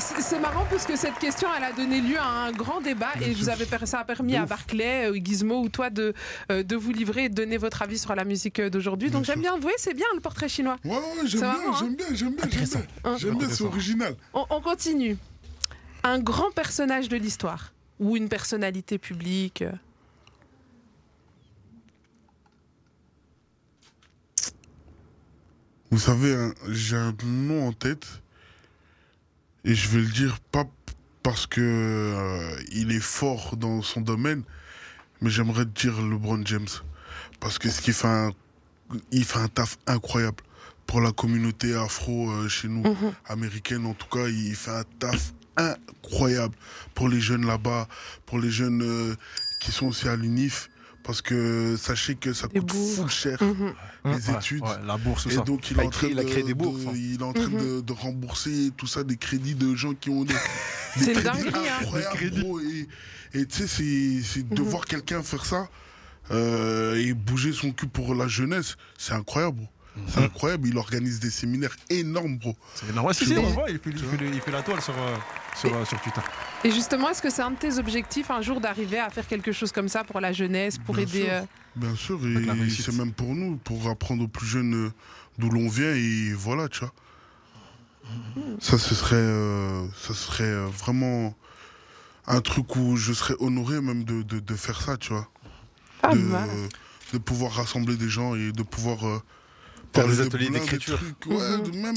c'est 0.00 0.40
marrant 0.40 0.64
parce 0.70 0.86
que 0.86 0.96
cette 0.96 1.18
question, 1.18 1.48
elle 1.56 1.64
a 1.64 1.72
donné 1.72 2.00
lieu 2.00 2.18
à 2.18 2.26
un 2.26 2.52
grand 2.52 2.80
débat 2.80 3.12
et 3.20 3.32
vous 3.32 3.48
avez, 3.48 3.66
ça 3.86 4.00
a 4.00 4.04
permis 4.04 4.36
à. 4.36 4.46
Barclay, 4.46 5.10
euh, 5.10 5.18
Gizmo 5.22 5.60
ou 5.60 5.68
toi 5.68 5.90
de, 5.90 6.14
euh, 6.50 6.62
de 6.62 6.76
vous 6.76 6.92
livrer 6.92 7.24
et 7.24 7.28
de 7.28 7.34
donner 7.34 7.56
votre 7.58 7.82
avis 7.82 7.98
sur 7.98 8.14
la 8.14 8.24
musique 8.24 8.60
euh, 8.60 8.70
d'aujourd'hui. 8.70 9.10
Donc 9.10 9.24
j'aime 9.24 9.40
bien, 9.40 9.54
vous 9.54 9.62
voyez, 9.62 9.76
c'est 9.78 9.94
bien 9.94 10.06
le 10.14 10.20
portrait 10.20 10.48
chinois. 10.48 10.76
Ouais, 10.84 10.92
ouais, 10.92 11.00
j'aime 11.26 11.40
bien, 11.40 11.50
hein 11.50 11.76
j'aime 11.78 11.96
bien, 11.96 12.06
j'aime 12.14 12.34
bien, 12.34 12.46
j'aime 12.50 12.66
bien. 12.66 12.80
Hein 13.04 13.16
J'aime 13.18 13.38
bien, 13.38 13.48
c'est 13.48 13.64
original. 13.64 14.14
On, 14.32 14.46
on 14.50 14.60
continue. 14.60 15.16
Un 16.04 16.18
grand 16.18 16.50
personnage 16.52 17.08
de 17.08 17.16
l'histoire 17.16 17.72
ou 17.98 18.16
une 18.16 18.28
personnalité 18.28 18.98
publique. 18.98 19.64
Vous 25.90 25.98
savez, 25.98 26.34
hein, 26.34 26.54
j'ai 26.68 26.96
un 26.96 27.14
nom 27.24 27.68
en 27.68 27.72
tête 27.72 28.06
et 29.68 29.74
je 29.74 29.88
vais 29.88 30.00
le 30.00 30.06
dire 30.08 30.38
pas 30.50 30.64
parce 31.22 31.46
que 31.46 31.60
euh, 31.60 32.62
il 32.72 32.90
est 32.90 33.00
fort 33.04 33.56
dans 33.58 33.82
son 33.82 34.00
domaine, 34.00 34.42
mais 35.20 35.28
j'aimerais 35.28 35.66
dire 35.66 36.00
LeBron 36.00 36.40
James 36.46 36.66
parce 37.38 37.58
que 37.58 37.68
ce 37.68 37.82
qu'il 37.82 37.92
fait, 37.92 38.08
un, 38.08 38.30
il 39.12 39.24
fait 39.24 39.38
un 39.38 39.48
taf 39.48 39.76
incroyable 39.86 40.38
pour 40.86 41.02
la 41.02 41.12
communauté 41.12 41.74
afro 41.74 42.30
euh, 42.30 42.48
chez 42.48 42.68
nous, 42.68 42.82
Mhm. 42.82 43.12
américaine 43.26 43.84
en 43.84 43.92
tout 43.92 44.06
cas, 44.08 44.26
il 44.28 44.54
fait 44.56 44.70
un 44.70 44.84
taf 44.98 45.34
incroyable 45.58 46.54
pour 46.94 47.10
les 47.10 47.20
jeunes 47.20 47.44
là-bas, 47.46 47.88
pour 48.24 48.38
les 48.38 48.50
jeunes 48.50 48.80
euh, 48.82 49.14
qui 49.60 49.70
sont 49.70 49.88
aussi 49.88 50.08
à 50.08 50.16
l'UNIF. 50.16 50.70
Parce 51.08 51.22
que 51.22 51.74
sachez 51.80 52.16
que 52.16 52.34
ça 52.34 52.48
Des 52.48 52.60
coûte 52.60 52.70
full 52.74 53.08
cher 53.08 53.42
Mhm. 53.42 53.72
les 54.04 54.10
Ouais, 54.10 54.36
études. 54.36 54.62
ouais, 54.62 54.68
la 54.86 54.98
bourse, 54.98 55.24
Et 55.26 55.30
ça. 55.30 55.40
donc 55.40 55.70
il 55.70 55.80
est 55.80 55.82
en 55.82 55.88
train, 55.88 56.08
il 56.08 56.18
a 56.18 56.22
de, 56.22 56.28
créé 56.28 56.42
des 56.42 56.50
de- 56.52 56.58
bourses, 56.58 56.82
hein. 56.86 56.92
il 56.94 57.14
est 57.18 57.22
en 57.22 57.32
train 57.32 57.48
de, 57.48 57.80
de 57.80 57.92
rembourser 57.94 58.72
tout 58.76 58.86
ça 58.86 59.04
des 59.04 59.16
crédits 59.16 59.54
de 59.54 59.74
gens 59.74 59.94
qui 59.94 60.10
ont 60.10 60.24
des, 60.24 60.34
crédits 61.00 61.26
hein. 61.26 61.32
incroyables, 61.80 62.40
gros. 62.42 62.60
Et 62.60 63.46
tu 63.46 63.56
sais, 63.56 63.66
c'est 63.66 64.22
c'est 64.22 64.46
de 64.46 64.60
Mhm. 64.60 64.68
voir 64.68 64.84
quelqu'un 64.84 65.22
faire 65.22 65.46
ça 65.46 65.70
euh, 66.30 66.96
et 66.96 67.14
bouger 67.14 67.54
son 67.54 67.72
cul 67.72 67.86
pour 67.88 68.14
la 68.14 68.28
jeunesse, 68.28 68.76
c'est 68.98 69.14
incroyable. 69.14 69.62
C'est 70.06 70.20
incroyable. 70.22 70.68
Il 70.68 70.78
organise 70.78 71.20
des 71.20 71.30
séminaires 71.30 71.76
énormes, 71.90 72.38
bro. 72.38 72.56
C'est 72.74 72.88
énorme. 72.88 73.06
Ouais, 73.08 73.14
si, 73.14 73.20
Tu 73.24 73.26
si, 73.26 73.34
vois 73.34 73.44
on 73.44 73.52
voit, 73.52 73.70
il 73.70 73.78
fait, 73.78 73.90
il 73.90 73.98
fait 73.98 74.16
le- 74.16 74.28
il 74.34 74.40
fait 74.40 74.50
la 74.50 74.62
toile 74.62 74.80
sur, 74.80 74.94
euh, 74.96 75.16
sur, 75.54 75.74
euh, 75.74 75.84
sur 75.84 76.00
Twitter. 76.00 76.20
Et 76.64 76.70
justement, 76.70 77.10
est-ce 77.10 77.20
que 77.22 77.30
c'est 77.30 77.42
un 77.42 77.50
de 77.50 77.56
tes 77.56 77.78
objectifs 77.78 78.30
un 78.30 78.40
jour 78.40 78.60
d'arriver 78.60 78.98
à 78.98 79.10
faire 79.10 79.26
quelque 79.26 79.52
chose 79.52 79.70
comme 79.72 79.88
ça 79.88 80.04
pour 80.04 80.20
la 80.20 80.32
jeunesse, 80.32 80.78
pour 80.78 80.94
Bien 80.94 81.04
aider 81.04 81.22
sûr. 81.22 81.28
euh, 81.30 81.42
Bien 81.76 81.94
sûr, 81.94 82.18
et 82.26 82.70
c'est 82.70 82.92
même 82.94 83.12
pour 83.12 83.34
nous, 83.34 83.56
pour 83.58 83.88
apprendre 83.88 84.24
aux 84.24 84.28
plus 84.28 84.46
jeunes 84.46 84.90
d'où 85.38 85.48
l'on 85.50 85.68
vient, 85.68 85.92
et 85.94 86.32
voilà, 86.32 86.68
tu 86.68 86.80
vois. 86.80 86.92
Ça, 88.60 88.78
ce 88.78 88.94
serait, 88.94 89.14
euh, 89.16 89.86
ça 89.96 90.14
serait 90.14 90.64
vraiment 90.66 91.34
un 92.26 92.40
truc 92.40 92.74
où 92.76 92.96
je 92.96 93.12
serais 93.12 93.34
honoré 93.38 93.80
même 93.80 94.04
de, 94.04 94.22
de, 94.22 94.40
de 94.40 94.54
faire 94.56 94.80
ça, 94.80 94.96
tu 94.96 95.12
vois. 95.12 95.28
pas 96.02 96.14
de, 96.14 96.18
mal 96.18 96.48
de 97.12 97.18
pouvoir 97.18 97.52
rassembler 97.52 97.96
des 97.96 98.08
gens 98.08 98.34
et 98.34 98.50
de 98.52 98.62
pouvoir 98.62 99.06
euh, 99.06 99.22
parler 99.92 100.16
des 100.16 100.22
de 100.22 100.26
ateliers 100.26 100.48
de 100.48 100.52
d'écriture. 100.54 101.00
même 101.74 101.96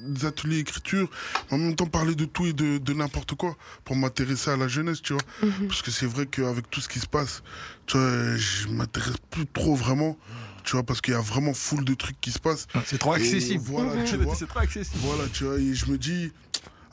des 0.00 0.24
ateliers 0.26 0.56
d'écriture. 0.58 1.08
En 1.50 1.58
même 1.58 1.74
temps, 1.74 1.86
parler 1.86 2.14
de 2.14 2.24
tout 2.24 2.46
et 2.46 2.52
de, 2.52 2.78
de 2.78 2.92
n'importe 2.92 3.34
quoi 3.34 3.56
pour 3.84 3.96
m'intéresser 3.96 4.50
à 4.50 4.56
la 4.56 4.68
jeunesse, 4.68 5.02
tu 5.02 5.12
vois. 5.12 5.22
Parce 5.68 5.82
que 5.82 5.90
c'est 5.90 6.06
vrai 6.06 6.26
qu'avec 6.26 6.70
tout 6.70 6.80
ce 6.80 6.88
qui 6.88 6.98
se 7.00 7.06
passe, 7.06 7.42
tu 7.86 7.96
vois, 7.98 8.36
je 8.36 8.68
m'intéresse 8.68 9.16
plus 9.30 9.46
trop 9.46 9.74
vraiment, 9.74 10.16
tu 10.64 10.72
vois, 10.72 10.82
parce 10.82 11.00
qu'il 11.00 11.14
y 11.14 11.16
a 11.16 11.20
vraiment 11.20 11.54
full 11.54 11.84
de 11.84 11.94
trucs 11.94 12.20
qui 12.20 12.30
se 12.32 12.38
passent. 12.38 12.66
C'est 12.84 12.98
trop 12.98 13.14
Et 13.14 13.20
accessible. 13.20 13.62
voilà, 13.66 14.02
tu 14.04 14.16
vois. 14.18 14.34
C'est 14.34 14.46
trop 14.48 14.60
accessible. 14.60 14.96
Voilà, 15.02 15.24
tu 15.32 15.44
vois, 15.44 15.58
et 15.58 15.74
je 15.74 15.86
me 15.86 15.98
dis, 15.98 16.32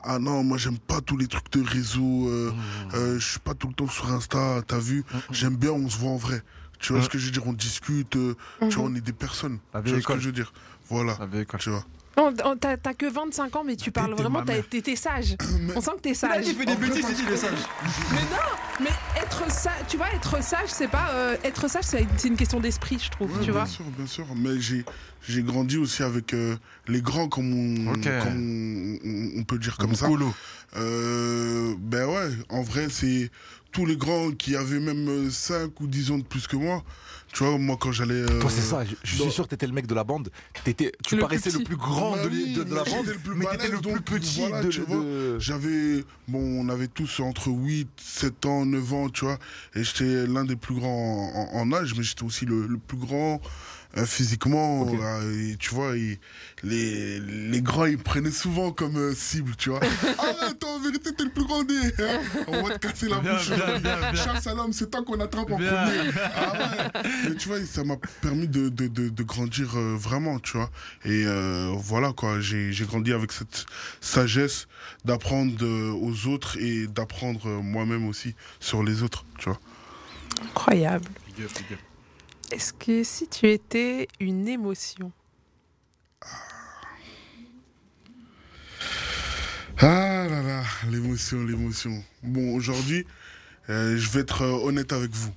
ah 0.04 0.20
non, 0.20 0.44
moi 0.44 0.58
j'aime 0.58 0.78
pas 0.78 1.02
tous 1.02 1.18
les 1.18 1.28
trucs 1.28 1.52
de 1.52 1.64
réseau, 1.64 2.28
euh, 2.28 2.52
euh, 2.94 3.20
je 3.20 3.26
suis 3.32 3.40
pas 3.40 3.54
tout 3.54 3.68
le 3.68 3.74
temps 3.74 3.88
sur 3.88 4.12
Insta, 4.12 4.62
t'as 4.68 4.80
vu, 4.80 5.04
j'aime 5.32 5.56
bien, 5.56 5.72
on 5.72 5.88
se 5.90 5.98
voit 5.98 6.12
en 6.12 6.18
vrai. 6.18 6.42
Tu 6.80 6.92
vois 6.94 7.02
Mm. 7.02 7.06
ce 7.06 7.10
que 7.10 7.18
je 7.18 7.26
veux 7.26 7.32
dire, 7.32 7.48
on 7.48 7.54
discute, 7.54 8.16
euh, 8.18 8.36
tu 8.70 8.76
vois, 8.76 8.86
on 8.86 8.96
est 8.96 9.02
des 9.02 9.14
personnes. 9.14 9.60
La 9.74 9.82
Tu 9.82 9.90
vois 9.90 10.00
ce 10.00 10.04
que 10.06 10.12
école. 10.12 10.20
je 10.20 10.26
veux 10.28 10.32
dire 10.34 10.52
Voilà, 10.90 11.16
La 11.20 11.26
vieille 11.26 11.44
école. 11.44 11.60
tu 11.62 11.70
vois. 11.70 11.86
T'as 12.60 12.94
que 12.94 13.06
25 13.12 13.56
ans, 13.56 13.64
mais 13.66 13.76
tu 13.76 13.90
parles 13.92 14.14
vraiment, 14.14 14.44
t'es 14.44 14.96
sage. 14.96 15.36
On 15.76 15.82
sent 15.82 15.92
que 15.98 16.02
t'es 16.02 16.14
sage. 16.14 16.46
fait 16.46 16.66
des 16.66 16.76
bêtises, 16.76 17.06
c'est 17.08 17.14
dit 17.16 17.26
le 17.28 17.38
sage. 17.38 17.58
Mais 18.12 18.22
non, 18.22 18.82
mais 18.82 18.90
être 19.24 19.52
sage, 19.52 19.74
tu 19.88 19.98
vois, 19.98 20.12
être 20.14 20.44
sage, 20.44 20.70
c'est 20.70 20.88
pas. 20.88 21.10
euh, 21.14 21.36
être 21.44 21.68
sage, 21.70 21.84
c'est 21.86 22.06
une 22.26 22.36
question 22.36 22.60
d'esprit, 22.60 23.00
je 23.04 23.10
trouve, 23.10 23.32
Ouais, 23.32 23.40
tu 23.40 23.52
bien 23.52 23.54
vois. 23.62 23.66
sûr, 23.66 23.86
bien 23.98 24.06
sûr. 24.08 24.26
Mais 24.36 24.60
j'ai, 24.60 24.84
j'ai 25.28 25.42
grandi 25.44 25.78
aussi 25.78 26.04
avec 26.04 26.34
euh, 26.34 26.56
les 26.88 27.02
grands, 27.02 27.28
comme 27.30 27.54
on, 27.54 27.94
Ok. 27.94 28.04
comme 28.22 29.00
on, 29.04 29.08
on- 29.08 29.40
on 29.40 29.44
peut 29.44 29.58
dire 29.60 29.78
comme 29.78 29.96
ça. 29.96 30.08
Euh, 30.76 31.76
ben 31.80 32.06
ouais, 32.08 32.30
en 32.50 32.62
vrai, 32.64 32.88
c'est 32.90 33.30
tous 33.72 33.86
les 33.86 33.96
grands 33.98 34.32
qui 34.32 34.56
avaient 34.56 34.80
même 34.80 35.30
5 35.32 35.80
ou 35.82 35.88
10 35.88 36.12
ans 36.12 36.18
de 36.18 36.24
plus 36.24 36.48
que 36.48 36.56
moi. 36.56 36.84
Tu 37.34 37.44
vois, 37.44 37.58
moi, 37.58 37.78
quand 37.80 37.92
j'allais. 37.92 38.14
euh, 38.14 38.40
Toi, 38.40 38.50
c'est 38.52 38.62
ça, 38.62 38.84
je, 39.04 39.16
suis 39.16 39.32
sûr 39.32 39.46
que 39.46 39.50
t'étais 39.50 39.66
le 39.66 39.74
mec 39.74 39.88
de 39.88 39.96
la 39.96 40.04
bande. 40.04 40.30
T'étais, 40.64 40.92
tu 41.04 41.16
Le 41.16 41.22
paraissais 41.22 41.50
plus 41.50 41.60
le 41.60 41.66
plus 41.66 41.76
grand 41.78 42.12
Bah 42.12 42.24
de, 42.26 42.30
oui, 42.30 42.54
de- 42.54 42.64
de 42.64 42.76
la 42.76 42.84
bande, 42.84 43.06
plus 43.08 43.36
mais 43.36 43.46
t'étais 43.48 43.70
le 43.70 43.80
plus 43.82 44.02
petit 44.02 44.42
voilà, 44.42 44.62
de, 44.64 44.70
tu 44.70 44.82
vois. 44.82 44.98
de- 45.04 45.40
J'avais, 45.40 46.04
bon, 46.28 46.40
on 46.64 46.70
avait 46.70 46.88
tous 46.88 47.20
entre 47.22 47.48
8, 47.48 47.90
7 48.00 48.46
ans, 48.46 48.66
9 48.68 48.94
ans, 48.94 49.10
tu 49.10 49.26
vois, 49.26 49.40
et 49.76 49.84
j'étais 49.84 50.28
l'un 50.28 50.46
des 50.46 50.56
plus 50.56 50.76
grands 50.76 51.32
en, 51.34 51.58
en- 51.58 51.60
en 51.62 51.74
âge, 51.74 51.96
mais 51.98 52.04
j'étais 52.04 52.24
aussi 52.24 52.46
le, 52.46 52.68
le 52.68 52.78
plus 52.78 52.98
grand 52.98 53.42
physiquement, 54.06 54.82
Ok. 54.82 55.00
euh, 55.00 55.52
et 55.52 55.56
tu 55.58 55.70
vois, 55.74 55.96
et 55.96 56.20
les, 56.64 57.20
les 57.20 57.62
grands, 57.62 57.86
ils 57.86 57.98
prenaient 57.98 58.32
souvent 58.32 58.72
comme 58.72 58.98
euh, 58.98 59.14
cible, 59.14 59.56
tu 59.56 59.70
vois. 59.70 59.80
ah 60.18 60.26
ouais, 60.48 60.54
toi, 60.56 60.70
en 60.72 60.80
vérité, 60.80 61.14
t'es 61.14 61.24
le 61.24 61.30
plus 61.30 61.46
grand 61.46 61.64
des... 61.64 61.80
on 62.48 62.64
va 62.64 62.78
te 62.78 62.88
casser 62.88 63.08
la 63.10 63.20
Bien, 63.20 63.34
bouche. 63.34 63.50
bien, 63.50 63.80
bien, 63.80 64.00
bien. 64.12 64.14
Chasse 64.16 64.48
à 64.48 64.56
l'homme, 64.56 64.74
c'est 64.74 64.90
toi 64.90 65.04
qu'on 65.04 65.20
attrape 65.20 65.52
en 65.52 65.58
premier. 65.58 65.70
Ah 65.70 65.88
ouais. 66.94 67.02
Mais 67.30 67.36
tu 67.36 67.48
vois, 67.48 67.64
ça 67.66 67.84
m'a 67.84 67.98
permis 68.22 68.48
de, 68.48 68.70
de, 68.70 68.88
de, 68.88 69.10
de 69.10 69.24
grandir 69.24 69.78
euh, 69.78 69.96
vraiment, 69.96 70.40
tu 70.40 70.58
vois. 70.58 70.70
Et 71.06 71.24
euh, 71.26 71.72
voilà, 71.78 72.14
quoi, 72.14 72.40
j'ai 72.40 72.72
j'ai 72.72 72.86
grandi 72.86 73.14
avec 73.14 73.32
cette 73.32 73.66
sagesse 74.02 74.68
d'apprendre 75.06 75.54
euh, 75.62 75.92
aux 75.92 76.28
autres 76.28 76.58
et 76.60 76.88
d'apprendre 76.88 77.48
euh, 77.48 77.62
moi-même 77.62 78.08
aussi 78.08 78.34
sur 78.60 78.84
les 78.84 79.04
autres, 79.04 79.26
tu 79.38 79.50
vois. 79.50 79.60
Incroyable. 80.44 81.06
Est-ce 82.54 82.72
que 82.72 83.04
si 83.04 83.28
tu 83.28 83.50
étais 83.50 84.08
une 84.20 84.48
émotion, 84.48 85.12
Ah 89.80 90.28
là 90.30 90.44
là, 90.44 90.64
l'émotion, 90.92 91.44
l'émotion. 91.44 92.04
Bon, 92.22 92.54
aujourd'hui, 92.54 93.08
euh, 93.72 93.98
je 93.98 94.08
vais 94.12 94.20
être 94.20 94.44
euh, 94.44 94.68
honnête 94.68 94.94
avec 94.94 95.10
vous. 95.10 95.34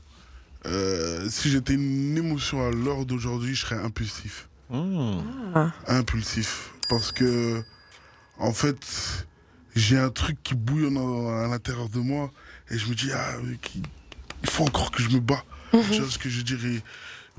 Euh, 0.66 1.26
si 1.30 1.48
j'étais 1.48 1.72
une 1.72 2.18
émotion 2.18 2.66
à 2.66 2.70
l'heure 2.70 3.06
d'aujourd'hui, 3.06 3.54
je 3.54 3.62
serais 3.62 3.76
impulsif. 3.76 4.50
Mmh. 4.68 5.20
impulsif 5.86 6.72
parce 6.90 7.12
que 7.12 7.62
en 8.36 8.52
fait 8.52 9.26
j'ai 9.76 9.96
un 9.96 10.10
truc 10.10 10.36
qui 10.42 10.56
bouillonne 10.56 10.98
à, 10.98 11.46
l'intérieur 11.46 11.88
de 11.88 12.00
moi 12.00 12.32
et 12.68 12.76
je 12.76 12.88
me 12.88 12.96
dis 12.96 13.12
ah 13.14 13.36
il 14.42 14.50
faut 14.50 14.64
encore 14.64 14.90
que 14.90 15.04
je 15.04 15.08
me 15.10 15.20
bats 15.20 15.44
tu 15.70 16.00
vois 16.00 16.10
ce 16.10 16.18
que 16.18 16.28
je 16.28 16.42
dirais 16.42 16.82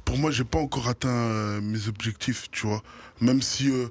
pour 0.08 0.18
moi 0.18 0.32
j'ai 0.32 0.46
pas 0.46 0.60
encore 0.60 0.88
atteint 0.88 1.10
euh, 1.10 1.60
mes 1.60 1.90
objectifs 1.90 2.50
tu 2.50 2.66
vois 2.66 2.82
même 3.20 3.42
si 3.42 3.70
euh, 3.70 3.90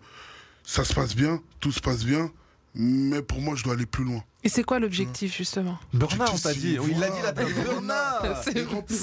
ça 0.64 0.82
se 0.82 0.94
passe 0.94 1.14
bien 1.14 1.42
tout 1.60 1.72
se 1.72 1.80
passe 1.80 2.04
bien 2.04 2.30
mais 2.74 3.20
pour 3.20 3.42
moi 3.42 3.54
je 3.54 3.62
dois 3.64 3.74
aller 3.74 3.84
plus 3.84 4.02
loin 4.04 4.24
et 4.42 4.48
c'est 4.48 4.64
quoi 4.64 4.78
l'objectif 4.78 5.36
justement 5.36 5.78
Bernard, 5.92 6.32
on 6.32 6.38
t'a 6.38 6.54
dit. 6.54 6.78
Oui, 6.78 6.92
il 6.92 7.00
l'a 7.00 7.10
dit 7.10 7.20
là 7.22 7.32
Bernard 7.32 8.42
C'est- 8.42 8.62
remplir 8.64 8.96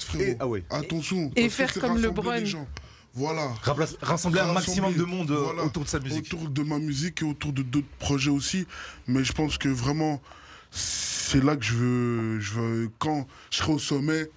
frérot 0.00 0.36
ah 0.40 0.46
ouais. 0.46 0.64
attention 0.70 1.30
Et 1.36 1.50
faire 1.50 1.70
c'est 1.70 1.80
comme 1.80 1.98
les 1.98 2.46
gens. 2.46 2.66
voilà 3.12 3.48
Rassembler- 3.62 3.98
Rassembler 4.00 4.40
un 4.40 4.52
maximum 4.54 4.94
de 4.94 5.04
monde 5.04 5.30
euh, 5.32 5.36
voilà, 5.36 5.64
autour 5.64 5.82
de 5.84 5.88
sa 5.88 5.98
musique. 5.98 6.32
Autour 6.32 6.48
de 6.48 6.62
ma 6.62 6.78
musique 6.78 7.20
et 7.20 7.24
autour 7.26 7.52
de 7.52 7.62
d'autres 7.62 7.86
projets 7.98 8.30
aussi. 8.30 8.66
Mais 9.06 9.22
je 9.24 9.32
pense 9.32 9.58
que 9.58 9.68
vraiment, 9.68 10.22
c'est 10.70 11.42
là 11.42 11.56
que 11.56 11.64
je 11.64 11.74
veux, 11.74 12.40
je 12.40 12.52
veux. 12.52 12.90
Quand 12.98 13.26
je 13.50 13.58
serai 13.58 13.72
au 13.72 13.78
sommet, 13.78 14.30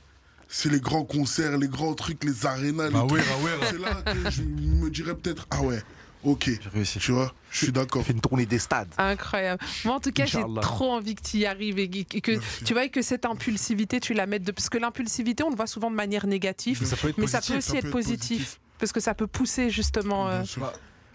c'est 0.49 0.69
les 0.71 0.79
grands 0.79 1.03
concerts, 1.03 1.57
les 1.57 1.67
grands 1.67 1.93
trucs, 1.93 2.23
les 2.23 2.45
arénas. 2.45 2.87
les 2.87 2.93
Bah 2.93 3.03
ouais, 3.05 3.19
bah 3.19 3.35
ouais. 3.43 3.67
C'est 3.69 3.79
là 3.79 4.01
que 4.13 4.29
je 4.31 4.41
me 4.43 4.89
dirais 4.89 5.15
peut-être, 5.15 5.45
ah 5.51 5.61
ouais, 5.61 5.81
ok. 6.23 6.45
J'ai 6.45 6.69
réussi. 6.73 6.99
Tu 6.99 7.11
vois, 7.11 7.33
je 7.51 7.57
suis 7.65 7.71
d'accord. 7.71 8.03
Fait 8.03 8.13
une 8.13 8.21
tournée 8.21 8.45
des 8.45 8.59
stades. 8.59 8.87
Incroyable. 8.97 9.63
Moi, 9.85 9.95
en 9.95 9.99
tout 9.99 10.11
cas, 10.11 10.25
j'ai 10.25 10.43
trop 10.61 10.91
envie 10.93 11.15
que 11.15 11.21
tu 11.21 11.37
y 11.37 11.45
arrives 11.45 11.79
et 11.79 11.89
que, 11.89 12.31
Merci. 12.31 12.63
tu 12.63 12.73
vois 12.73 12.85
et 12.85 12.89
que 12.89 13.01
cette 13.01 13.25
impulsivité, 13.25 13.99
tu 13.99 14.13
la 14.13 14.25
mettes 14.25 14.43
de 14.43 14.51
parce 14.51 14.69
que 14.69 14.77
l'impulsivité, 14.77 15.43
on 15.43 15.49
le 15.49 15.55
voit 15.55 15.67
souvent 15.67 15.89
de 15.91 15.95
manière 15.95 16.27
négative, 16.27 16.77
Mais 16.81 16.87
ça 16.87 16.95
peut 16.95 17.09
être 17.09 17.17
mais 17.17 17.27
ça 17.27 17.41
peut 17.41 17.57
aussi 17.57 17.71
ça 17.71 17.75
être 17.77 17.81
peut 17.83 17.87
être 17.89 17.91
positif, 17.93 18.37
positif. 18.37 18.59
parce 18.79 18.91
que 18.91 18.99
ça 18.99 19.13
peut 19.13 19.27
pousser 19.27 19.69
justement. 19.69 20.29
euh, 20.29 20.43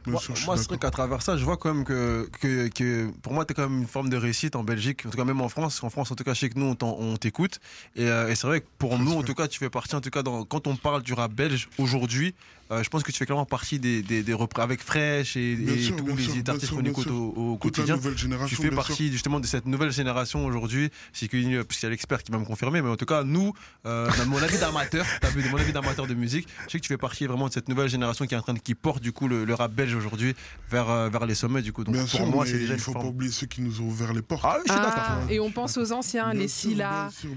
Moi, 0.06 0.20
moi, 0.20 0.20
c'est 0.20 0.42
d'accord. 0.42 0.64
vrai 0.68 0.78
qu'à 0.78 0.90
travers 0.90 1.22
ça, 1.22 1.36
je 1.36 1.44
vois 1.44 1.56
quand 1.56 1.72
même 1.72 1.84
que, 1.84 2.28
que, 2.40 2.68
que 2.68 3.10
pour 3.22 3.32
moi, 3.32 3.44
tu 3.44 3.54
quand 3.54 3.68
même 3.68 3.80
une 3.80 3.86
forme 3.86 4.08
de 4.08 4.16
réussite 4.16 4.56
en 4.56 4.64
Belgique, 4.64 5.06
en 5.06 5.10
tout 5.10 5.16
cas 5.16 5.24
même 5.24 5.40
en 5.40 5.48
France. 5.48 5.82
En 5.82 5.90
France, 5.90 6.10
en 6.10 6.14
tout 6.14 6.24
cas, 6.24 6.34
que 6.48 6.58
nous, 6.58 6.76
on 6.80 7.16
t'écoute. 7.16 7.60
Et, 7.96 8.06
euh, 8.06 8.28
et 8.28 8.34
c'est 8.34 8.46
vrai 8.46 8.60
que 8.60 8.66
pour 8.78 8.98
nous, 8.98 9.12
en 9.12 9.22
tout 9.22 9.34
cas, 9.34 9.48
tu 9.48 9.58
fais 9.58 9.70
partie, 9.70 9.94
en 9.94 10.00
tout 10.00 10.10
cas, 10.10 10.22
dans, 10.22 10.44
quand 10.44 10.66
on 10.66 10.76
parle 10.76 11.02
du 11.02 11.12
rap 11.12 11.32
belge 11.32 11.68
aujourd'hui, 11.78 12.34
je 12.82 12.88
pense 12.88 13.02
que 13.02 13.10
tu 13.10 13.18
fais 13.18 13.26
clairement 13.26 13.44
partie 13.44 13.78
des, 13.80 14.02
des, 14.02 14.22
des 14.22 14.32
repré- 14.32 14.62
avec 14.62 14.80
Fresh 14.80 15.36
et, 15.36 15.52
et 15.52 15.82
sûr, 15.82 15.96
tous 15.96 16.06
les 16.16 16.48
artistes 16.48 16.72
qu'on 16.72 16.84
écoute 16.84 17.08
au, 17.08 17.34
au 17.52 17.56
quotidien. 17.56 17.98
Tu 18.46 18.54
fais 18.56 18.70
partie 18.70 18.94
sûr. 19.06 19.12
justement 19.12 19.40
de 19.40 19.46
cette 19.46 19.66
nouvelle 19.66 19.90
génération 19.90 20.46
aujourd'hui. 20.46 20.90
C'est 21.12 21.26
que 21.28 21.62
parce 21.62 21.78
qu'il 21.78 21.86
y 21.86 21.88
a 21.88 21.90
l'expert 21.90 22.22
qui 22.22 22.30
va 22.30 22.38
me 22.38 22.44
confirmer, 22.44 22.80
mais 22.82 22.88
en 22.90 22.96
tout 22.96 23.04
cas, 23.06 23.24
nous, 23.24 23.52
euh, 23.86 24.08
dans 24.16 24.26
mon 24.26 24.40
avis 24.42 24.58
d'amateur, 24.58 25.04
t'as 25.20 25.30
vu, 25.30 25.42
de 25.42 25.48
mon 25.48 25.56
avis 25.58 25.72
d'amateur 25.72 26.06
de 26.06 26.14
musique, 26.14 26.46
je 26.66 26.72
sais 26.72 26.78
que 26.78 26.84
tu 26.84 26.88
fais 26.88 26.96
partie 26.98 27.26
vraiment 27.26 27.48
de 27.48 27.52
cette 27.52 27.68
nouvelle 27.68 27.88
génération 27.88 28.26
qui 28.26 28.34
est 28.34 28.38
en 28.38 28.42
train 28.42 28.54
de, 28.54 28.60
qui 28.60 28.74
porte 28.74 29.02
du 29.02 29.12
coup 29.12 29.26
le, 29.28 29.44
le 29.44 29.54
rap 29.54 29.72
belge 29.72 29.94
aujourd'hui 29.94 30.34
vers, 30.70 30.88
euh, 30.88 31.08
vers 31.08 31.26
les 31.26 31.34
sommets 31.34 31.62
du 31.62 31.72
coup. 31.72 31.82
Donc 31.84 31.94
Bien 31.94 32.02
pour 32.04 32.10
sûr, 32.10 32.26
moi, 32.26 32.46
c'est 32.46 32.58
déjà 32.58 32.74
il 32.74 32.80
faut 32.80 32.92
pas 32.92 33.00
oublier 33.04 33.32
ceux 33.32 33.46
qui 33.46 33.60
nous 33.62 33.80
ont 33.80 33.84
ouvert 33.86 34.12
les 34.12 34.22
portes. 34.22 34.42
Ah 34.44 34.56
oui, 34.58 34.62
je 34.66 34.72
suis 34.72 34.80
Ah, 34.82 34.86
d'accord. 34.86 35.30
et 35.30 35.40
on 35.40 35.50
pense 35.50 35.76
aux 35.76 35.90
anciens, 35.92 36.30
Bien 36.30 36.40
les 36.40 36.48
sûr. 36.48 36.70
les. 36.70 36.76
Bien 36.76 37.10
sûr, 37.10 37.30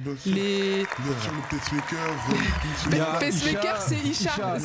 le 1.34 1.58
pacemaker. 1.58 2.00
Mais 2.90 2.92
Il 2.92 2.98
y 2.98 3.02
a 3.02 3.06
Pacemaker, 3.06 3.82
c'est 3.82 3.98
Isha. 4.06 4.58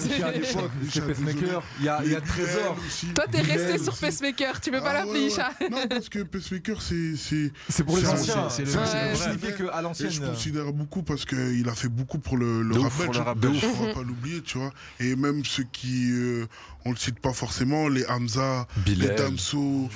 L'époque, 0.62 0.90
c'est 0.92 1.06
Pacemaker. 1.06 1.62
Il 1.78 1.84
y 1.84 1.88
a, 1.88 2.00
il 2.04 2.12
y 2.12 2.14
a 2.14 2.20
Trésor. 2.20 2.76
Toi, 3.14 3.24
t'es 3.30 3.40
resté 3.40 3.78
sur 3.78 3.92
aussi. 3.92 4.00
Pacemaker, 4.00 4.60
tu 4.60 4.70
veux 4.70 4.80
pas 4.80 4.90
Ah, 4.90 4.94
l'appeler 4.94 5.20
ouais, 5.20 5.26
Isha. 5.26 5.50
Non, 5.70 5.86
parce 5.88 6.08
que 6.08 6.20
Pacemaker, 6.20 6.80
c'est. 6.82 7.16
c'est- 7.16 7.52
C'est 7.68 7.84
pour 7.84 7.96
les 7.96 8.06
anciens. 8.08 8.48
c'est- 8.50 8.64
le- 8.64 9.16
signifié 9.16 9.54
qu'à 9.54 9.80
l'ancienne. 9.82 10.10
je 10.10 10.20
considère 10.20 10.72
beaucoup 10.72 11.02
parce 11.02 11.24
qu'il 11.24 11.68
a 11.68 11.74
fait 11.74 11.88
beaucoup 11.88 12.18
pour 12.18 12.36
le, 12.36 12.62
rap 12.78 13.38
belge. 13.38 13.64
on 13.80 13.86
va 13.86 13.94
pas 13.94 14.02
l'oublier, 14.02 14.42
tu 14.42 14.58
vois. 14.58 14.72
Et 14.98 15.16
même 15.16 15.44
ceux 15.44 15.64
qui, 15.64 16.10
euh, 16.12 16.46
on 16.84 16.90
le 16.90 16.96
cite 16.96 17.20
pas 17.20 17.32
forcément, 17.32 17.88
les 17.88 18.04
Hamza, 18.06 18.66
les. 18.86 19.08
Damso, 19.10 19.88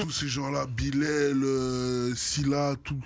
tous 0.00 0.10
ces 0.10 0.28
gens-là, 0.28 0.66
Bilal, 0.66 1.42
euh, 1.42 2.14
Silla, 2.14 2.74
tout, 2.84 2.98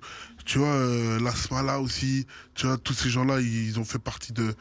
tu 0.45 0.59
vois, 0.59 0.69
euh, 0.69 1.19
Lasmala 1.21 1.81
aussi, 1.81 2.27
tu 2.55 2.67
vois, 2.67 2.77
tous 2.77 2.93
ces 2.95 3.09
gens-là, 3.09 3.41
ils 3.41 3.79
ont 3.79 3.85
fait 3.85 3.99
partie 3.99 4.33
de, 4.33 4.55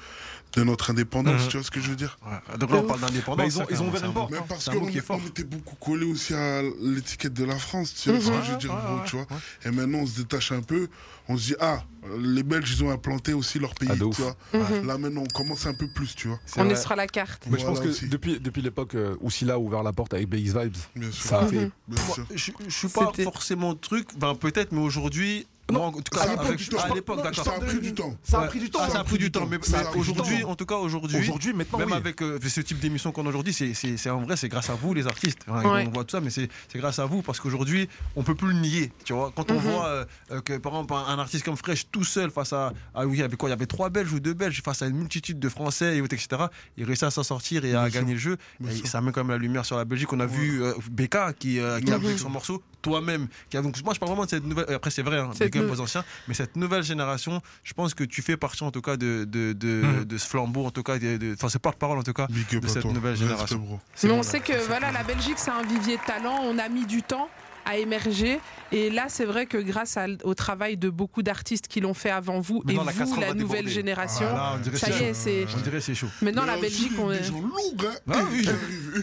de 0.55 0.63
notre 0.63 0.91
indépendance, 0.91 1.41
Mhm. 1.43 1.47
tu 1.47 1.57
vois 1.57 1.63
ce 1.65 1.71
que 1.71 1.81
je 1.81 1.89
veux 1.89 1.95
dire 1.95 2.17
Ouais. 2.25 2.57
Donc 2.57 2.69
là, 2.71 2.77
on 2.77 2.83
parle 2.87 3.01
d'indépendance. 3.01 3.37
Bah, 3.37 3.45
ils 3.45 3.59
ont- 3.61 3.65
ils 3.83 3.87
ouvert 3.89 4.03
un 4.03 4.07
une 4.07 4.13
porte. 4.13 4.31
Parce 4.47 4.65
qu'on 4.69 4.87
est 4.87 5.27
était 5.27 5.43
beaucoup 5.43 5.75
collés 5.75 6.05
aussi 6.05 6.33
à 6.33 6.61
l'étiquette 6.81 7.33
de 7.33 7.43
la 7.43 7.55
France, 7.57 7.93
tu 7.95 8.11
vois 8.11 8.19
ce 8.21 8.27
que 8.29 8.45
je 8.45 8.51
veux 8.51 8.57
dire, 8.57 8.69
gros, 8.69 8.99
tu 9.05 9.15
vois. 9.15 9.25
Et 9.65 9.71
maintenant, 9.71 9.99
on 9.99 10.05
se 10.05 10.17
détache 10.17 10.51
un 10.51 10.61
peu, 10.61 10.87
on 11.27 11.37
se 11.37 11.47
dit, 11.47 11.55
ah, 11.59 11.83
les 12.19 12.43
Belges, 12.43 12.71
ils 12.77 12.83
ont 12.83 12.91
implanté 12.91 13.33
aussi 13.33 13.57
leur 13.59 13.73
pays, 13.75 13.89
Ah, 13.91 13.95
tu 13.97 14.03
vois. 14.21 14.35
Mhm. 14.53 14.85
Là, 14.87 14.97
maintenant, 14.97 15.21
on 15.23 15.33
commence 15.33 15.65
un 15.65 15.73
peu 15.73 15.87
plus, 15.87 16.13
tu 16.15 16.27
vois. 16.27 16.39
On 16.57 16.65
est 16.65 16.73
vrai. 16.73 16.81
sur 16.81 16.95
la 16.95 17.07
carte. 17.07 17.45
Mais 17.49 17.57
je 17.59 17.65
pense 17.65 17.79
que 17.79 17.87
aussi. 17.87 18.07
depuis, 18.07 18.39
depuis 18.39 18.61
l'époque 18.61 18.95
euh, 18.95 19.15
où 19.21 19.31
Silla 19.31 19.53
a 19.55 19.57
ouvert 19.57 19.83
la 19.83 19.93
porte 19.93 20.13
avec 20.13 20.27
BX 20.29 20.53
Vibes, 20.59 20.77
Bien 20.95 21.11
sûr. 21.11 21.25
ça 21.29 21.39
a 21.39 21.47
fait. 21.47 21.55
Bien 21.87 22.03
Moi, 22.05 22.15
sûr. 22.15 22.25
je, 22.33 22.51
je 22.67 22.75
suis 22.77 22.87
pas 22.89 23.11
forcément 23.23 23.73
truc, 23.75 24.09
ben, 24.17 24.35
peut-être, 24.35 24.71
mais 24.71 24.81
aujourd'hui, 24.81 25.47
Moi, 25.71 25.81
en 25.81 25.91
tout 25.93 26.03
cas, 26.11 26.21
à 26.23 26.27
l'époque, 26.27 26.45
avec- 26.45 27.07
Non, 27.07 27.15
d'accord. 27.15 27.45
Ça 27.45 27.53
a 27.55 27.59
pris 27.61 27.79
du 27.79 27.93
temps. 27.93 28.17
Ça 28.23 28.41
a 28.41 28.47
pris 28.47 28.59
du 28.59 28.69
temps. 28.69 28.79
Ah, 28.83 28.89
ça 28.89 28.99
a 28.99 29.03
pris 29.03 29.17
du 29.17 29.31
temps, 29.31 29.47
mais, 29.49 29.57
Ça 29.61 29.79
a 29.79 29.83
mais 29.83 29.89
pris 29.89 29.93
du 30.01 30.11
aujourd'hui, 30.11 30.43
en 30.43 30.55
tout 30.55 30.65
cas 30.65 30.75
aujourd'hui, 30.75 31.17
Aujourd'hui, 31.17 31.53
maintenant, 31.53 31.79
même 31.79 31.89
oui. 31.91 31.95
avec 31.95 32.21
euh, 32.21 32.37
ce 32.45 32.61
type 32.61 32.79
d'émission 32.79 33.11
qu'on 33.11 33.25
a 33.25 33.29
aujourd'hui, 33.29 33.53
c'est, 33.53 33.73
c'est, 33.73 33.95
c'est 33.97 34.09
en 34.09 34.21
vrai, 34.21 34.35
c'est 34.35 34.49
grâce 34.49 34.69
à 34.69 34.75
vous 34.75 34.93
les 34.93 35.07
artistes. 35.07 35.39
Enfin, 35.47 35.63
Ouais. 35.73 35.85
On 35.87 35.91
voit 35.91 36.03
tout 36.03 36.11
ça, 36.11 36.21
mais 36.21 36.29
c'est, 36.29 36.49
c'est 36.71 36.77
grâce 36.79 36.99
à 36.99 37.05
vous 37.05 37.21
parce 37.21 37.39
qu'aujourd'hui, 37.39 37.87
on 38.15 38.23
peut 38.23 38.35
plus 38.35 38.49
le 38.49 38.59
nier. 38.59 38.91
Tu 39.05 39.13
vois, 39.13 39.31
quand 39.35 39.49
on 39.51 39.55
Mhm. 39.55 39.59
voit 39.61 39.85
euh, 39.87 40.05
euh, 40.31 40.41
que 40.41 40.57
par 40.57 40.73
exemple 40.73 40.93
un, 40.95 41.17
artiste 41.19 41.45
comme 41.45 41.55
Fresh 41.57 41.87
tout 41.91 42.03
seul 42.03 42.29
face 42.29 42.51
à, 42.53 42.73
ah 42.93 43.05
oui, 43.05 43.17
il 43.17 43.19
y 43.21 43.23
avait 43.23 43.37
quoi, 43.37 43.47
il 43.49 43.51
y 43.51 43.53
avait 43.53 43.65
trois 43.65 43.89
Belges 43.89 44.11
ou 44.11 44.19
deux 44.19 44.33
Belges 44.33 44.61
face 44.63 44.81
à 44.81 44.87
une 44.87 44.97
multitude 44.97 45.39
de 45.39 45.49
Français 45.49 45.97
et 45.97 46.01
autres, 46.01 46.13
etc. 46.13 46.43
Il 46.77 46.83
réussit 46.83 47.03
à 47.03 47.11
s'en 47.11 47.23
sortir 47.23 47.63
et 47.65 47.73
à 47.73 47.83
Bien 47.83 47.89
sûr. 47.91 47.99
gagner 48.01 48.13
le 48.13 48.19
jeu. 48.19 48.37
Et 48.69 48.85
ça 48.85 48.99
met 49.01 49.11
quand 49.11 49.21
même 49.23 49.31
la 49.31 49.37
lumière 49.37 49.65
sur 49.65 49.77
la 49.77 49.85
Belgique. 49.85 50.11
On 50.11 50.19
a 50.19 50.25
vu 50.25 50.61
euh, 50.61 50.73
Becca 50.91 51.31
qui, 51.33 51.59
euh, 51.59 51.79
qui 51.79 51.91
a 51.91 51.97
Mhm. 51.97 52.07
vu 52.07 52.17
son 52.17 52.29
morceau, 52.29 52.61
toi-même. 52.81 53.27
Qui 53.49 53.57
a, 53.57 53.61
donc 53.61 53.81
moi, 53.83 53.93
je 53.93 53.99
parle 53.99 54.11
vraiment 54.11 54.25
de 54.25 54.29
cette 54.29 54.43
nouvelle. 54.45 54.65
Après, 54.73 54.91
c'est 54.91 55.01
vrai, 55.03 55.21
aux 55.61 55.79
anciens, 55.79 56.03
mais 56.27 56.33
cette 56.33 56.55
nouvelle 56.55 56.83
génération, 56.83 57.41
je 57.63 57.73
pense 57.73 57.93
que 57.93 58.03
tu 58.03 58.21
fais 58.21 58.37
partie 58.37 58.63
en 58.63 58.71
tout 58.71 58.81
cas 58.81 58.97
de, 58.97 59.25
de, 59.25 59.53
de, 59.53 60.03
de 60.03 60.17
ce 60.17 60.27
flambeau, 60.27 60.65
en 60.65 60.71
tout 60.71 60.83
cas, 60.83 60.95
enfin, 61.33 61.49
ce 61.49 61.57
porte-parole 61.57 61.97
en 61.97 62.03
tout 62.03 62.13
cas. 62.13 62.27
Big 62.29 62.59
de 62.59 62.67
cette 62.67 62.81
toi. 62.83 62.91
nouvelle 62.93 63.15
génération. 63.15 63.57
bro. 63.59 63.79
Mais 64.03 64.11
on 64.11 64.23
sait 64.23 64.39
que 64.39 64.53
voilà, 64.67 64.91
la 64.91 65.03
Belgique, 65.03 65.37
c'est 65.37 65.51
un 65.51 65.63
vivier 65.63 65.97
de 65.97 66.03
talent. 66.03 66.39
On 66.43 66.57
a 66.57 66.69
mis 66.69 66.85
du 66.85 67.01
temps 67.03 67.29
à 67.65 67.77
émerger. 67.77 68.39
Et 68.71 68.89
là, 68.89 69.05
c'est 69.07 69.25
vrai 69.25 69.45
que 69.45 69.57
grâce 69.57 69.97
à- 69.97 70.07
au 70.23 70.33
travail 70.33 70.77
de 70.77 70.89
beaucoup 70.89 71.21
d'artistes 71.21 71.67
qui 71.67 71.79
l'ont 71.79 71.93
fait 71.93 72.09
avant 72.09 72.39
vous 72.39 72.61
Maintenant, 72.65 72.83
et 72.83 72.85
la 72.85 72.91
vous, 73.05 73.19
la 73.21 73.33
nouvelle 73.33 73.37
déborder. 73.65 73.69
génération, 73.69 74.25
ça 74.73 74.89
y 74.89 75.03
est, 75.03 75.13
c'est. 75.13 75.45
On 75.55 75.59
dirait 75.61 75.79
c'est 75.81 75.93
chaud. 75.93 76.07
Maintenant, 76.21 76.41
Mais 76.45 76.47
la 76.55 76.57
Belgique, 76.57 76.91
on 76.97 77.09
Des 77.09 77.17
est. 77.17 77.23
gens 77.23 77.39
lourds, 77.39 77.75
hein. 77.83 77.93
Ah 78.11 78.17
oui. 78.31 78.49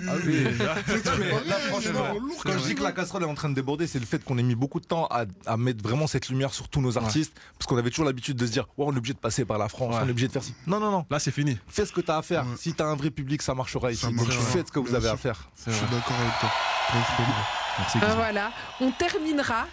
Ah 0.08 0.12
oui. 0.26 0.44
Là, 0.58 1.56
franchement, 1.68 2.04
quand 2.42 2.52
je 2.58 2.66
dis 2.66 2.74
que 2.74 2.82
la 2.82 2.92
casserole 2.92 3.22
est 3.22 3.26
en 3.26 3.34
train 3.34 3.48
de 3.48 3.54
déborder, 3.54 3.86
c'est 3.86 4.00
le 4.00 4.06
fait 4.06 4.22
qu'on 4.24 4.38
ait 4.38 4.42
mis 4.42 4.54
beaucoup 4.56 4.80
de 4.80 4.86
temps 4.86 5.06
à, 5.10 5.24
à 5.46 5.56
mettre 5.56 5.82
vraiment 5.82 6.06
cette 6.08 6.28
lumière 6.28 6.52
sur 6.52 6.68
tous 6.68 6.80
nos 6.80 6.98
artistes. 6.98 7.32
Parce 7.58 7.66
qu'on 7.68 7.76
avait 7.76 7.90
toujours 7.90 8.06
l'habitude 8.06 8.36
de 8.36 8.46
se 8.46 8.50
dire, 8.52 8.66
ouais, 8.76 8.86
on 8.88 8.92
est 8.94 8.98
obligé 8.98 9.14
de 9.14 9.18
passer 9.18 9.44
par 9.44 9.58
la 9.58 9.68
France, 9.68 9.94
Ouais. 9.94 10.00
on 10.02 10.08
est 10.08 10.10
obligé 10.10 10.26
de 10.26 10.32
faire 10.32 10.42
ci. 10.44 10.54
Non, 10.66 10.80
non, 10.80 10.90
non. 10.90 11.06
Là, 11.10 11.18
c'est 11.20 11.30
fini. 11.30 11.56
Fais 11.68 11.86
ce 11.86 11.92
que 11.92 12.00
tu 12.00 12.10
as 12.10 12.16
à 12.18 12.22
faire. 12.22 12.42
Ouais. 12.44 12.56
Si 12.58 12.74
tu 12.74 12.82
as 12.82 12.86
un 12.86 12.96
vrai 12.96 13.10
public, 13.10 13.40
ça 13.42 13.54
marchera 13.54 13.92
ici. 13.92 14.00
Ça 14.02 14.08
Donc, 14.08 14.16
marchera. 14.16 14.42
faites 14.42 14.66
ce 14.68 14.72
que 14.72 14.80
vous 14.80 14.94
avez 14.94 15.08
à 15.08 15.16
faire. 15.16 15.48
Je 15.66 15.72
suis 15.72 15.86
d'accord 15.86 16.16
avec 16.20 16.40
toi. 16.40 16.50
Merci. 17.80 17.98
Ben 17.98 18.08
Guy. 18.08 18.14
voilà, 18.14 18.52
on 18.80 18.90
terminera 18.92 19.66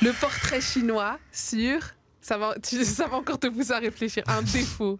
le 0.00 0.12
portrait 0.12 0.60
chinois 0.60 1.18
sur. 1.30 1.80
Ça 2.20 2.38
va, 2.38 2.54
tu- 2.62 2.84
ça 2.84 3.06
va 3.08 3.16
encore 3.16 3.38
te 3.38 3.46
pousser 3.48 3.72
à 3.72 3.78
réfléchir. 3.78 4.22
Un 4.26 4.42
défaut. 4.42 4.98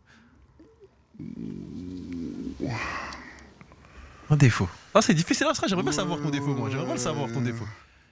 Un 4.31 4.37
défaut. 4.37 4.69
Ah, 4.95 5.03
c'est 5.03 5.15
difficile. 5.15 5.47
Ah, 5.49 5.55
ça, 5.55 5.67
J'aimerais 5.67 5.83
bien 5.85 5.93
savoir 5.93 6.21
ton 6.21 6.31
défaut, 6.31 6.55
moi. 6.55 6.69
J'aimerais 6.71 6.87
bien 6.87 6.95
le 6.95 7.01
savoir, 7.01 7.31
ton 7.33 7.41
défaut. 7.41 7.67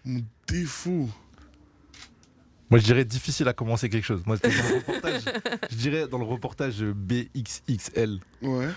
Mon 0.04 0.22
défaut. 0.46 1.08
Moi, 2.70 2.78
je 2.78 2.84
dirais 2.84 3.04
difficile 3.04 3.48
à 3.48 3.52
commencer 3.52 3.88
quelque 3.88 4.04
chose. 4.04 4.22
Moi, 4.26 4.36
c'était 4.36 4.56
dans 4.56 4.68
le 4.68 4.74
reportage. 4.86 5.22
je 5.70 5.76
dirais 5.76 6.08
dans 6.08 6.18
le 6.18 6.24
reportage 6.24 6.82
BXXL. 6.82 8.20
Ouais. 8.42 8.68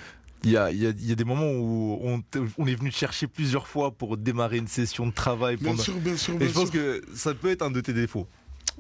Il 0.45 0.51
y 0.51 0.58
a, 0.58 0.71
il 0.71 0.77
y 0.82 0.86
a- 0.88 0.89
il 0.89 1.06
y 1.08 1.12
a 1.12 1.15
des 1.15 1.23
moments 1.23 1.51
où 1.51 1.99
on, 2.03 2.21
on 2.58 2.67
est 2.67 2.75
venu 2.75 2.89
te 2.91 2.95
chercher 2.95 3.27
plusieurs 3.27 3.67
fois 3.67 3.91
pour 3.91 4.17
démarrer 4.17 4.58
une 4.58 4.67
session 4.67 5.08
de 5.08 5.12
travail. 5.13 5.56
Bien 5.58 5.71
Pendant... 5.71 5.84
sûr, 5.84 5.95
bien 5.99 6.17
sûr, 6.17 6.34
Et 6.36 6.38
bien 6.38 6.47
je 6.49 6.53
pense 6.53 6.71
sûr. 6.71 6.73
que 6.73 7.01
ça 7.15 7.34
peut 7.34 7.49
être 7.49 7.62
un 7.62 7.71
de 7.71 7.79
tes 7.82 7.93
défauts. 7.93 8.27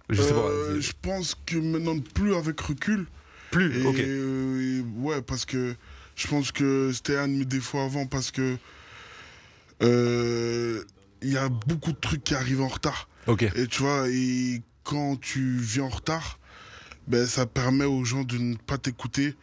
Je 0.09 0.21
sais 0.21 0.33
Euh, 0.33 0.73
pas. 0.75 0.79
je 0.81 0.91
pense 1.01 1.35
que 1.45 1.55
maintenant, 1.57 1.97
plus 1.99 2.35
avec 2.35 2.59
recul. 2.59 3.05
Plus. 3.51 3.81
Et, 3.81 3.85
Ok. 3.85 3.95
euh, 3.99 4.79
et 4.79 4.99
ouais, 4.99 5.21
parce 5.21 5.45
que 5.45 5.75
je 6.15 6.27
pense 6.27 6.51
que 6.51 6.91
c'était 6.93 7.15
un 7.17 7.27
de 7.27 7.33
mes 7.33 7.45
défauts 7.45 7.79
avant 7.79 8.07
parce 8.07 8.29
que 8.31 8.57
euh, 9.81 10.83
il 11.21 11.31
y 11.31 11.37
a 11.37 11.49
beaucoup 11.49 11.91
de 11.91 11.97
trucs 11.97 12.23
qui 12.23 12.35
arrivent 12.35 12.61
en 12.61 12.67
retard. 12.67 13.07
Ok. 13.27 13.43
Et 13.55 13.67
tu 13.67 13.81
vois, 13.83 14.09
et 14.09 14.61
quand 14.83 15.19
tu 15.19 15.57
viens 15.57 15.83
en 15.83 15.89
retard, 15.89 16.39
ben, 17.07 17.25
ça 17.25 17.45
permet 17.45 17.85
aux 17.85 18.03
gens 18.03 18.23
de 18.23 18.37
ne 18.37 18.55
pas 18.55 18.77
t'écouter. 18.77 19.35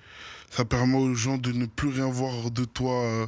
Ça 0.51 0.65
permet 0.65 0.97
aux 0.99 1.15
gens 1.15 1.39
de 1.39 1.53
ne 1.53 1.67
plus 1.67 1.89
rien 1.91 2.09
voir 2.09 2.51
de 2.51 2.65
toi. 2.65 3.05
euh, 3.05 3.27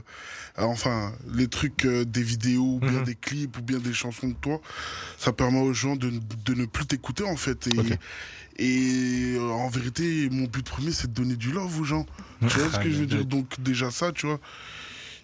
enfin, 0.59 1.13
les 1.33 1.47
trucs 1.49 1.85
euh, 1.85 2.05
des 2.05 2.23
vidéos, 2.23 2.75
ou 2.77 2.81
bien 2.81 2.99
Mhm. 2.99 3.05
des 3.05 3.15
clips, 3.15 3.57
ou 3.59 3.63
bien 3.63 3.79
des 3.79 3.93
chansons 3.95 4.29
de 4.29 4.35
toi. 4.35 4.61
Ça 5.19 5.33
permet 5.33 5.61
aux 5.61 5.73
gens 5.73 5.95
de, 5.97 6.11
de 6.45 6.55
ne 6.55 6.67
plus 6.67 6.85
t'écouter, 6.87 7.23
en 7.25 7.37
fait. 7.37 7.69
Et, 8.59 9.35
euh, 9.37 9.49
en 9.51 9.69
vérité, 9.69 10.29
mon 10.31 10.45
but 10.47 10.65
premier, 10.67 10.93
c'est 10.93 11.07
de 11.09 11.15
donner 11.15 11.37
du 11.37 11.53
love 11.53 11.81
aux 11.81 11.85
gens. 11.85 12.07
Tu 12.49 12.59
vois 12.59 12.71
ce 12.71 12.79
que 12.81 12.91
je 12.91 12.97
veux 12.97 13.07
dire? 13.07 13.25
Donc, 13.25 13.61
déjà, 13.61 13.91
ça, 13.91 14.11
tu 14.13 14.27
vois, 14.27 14.41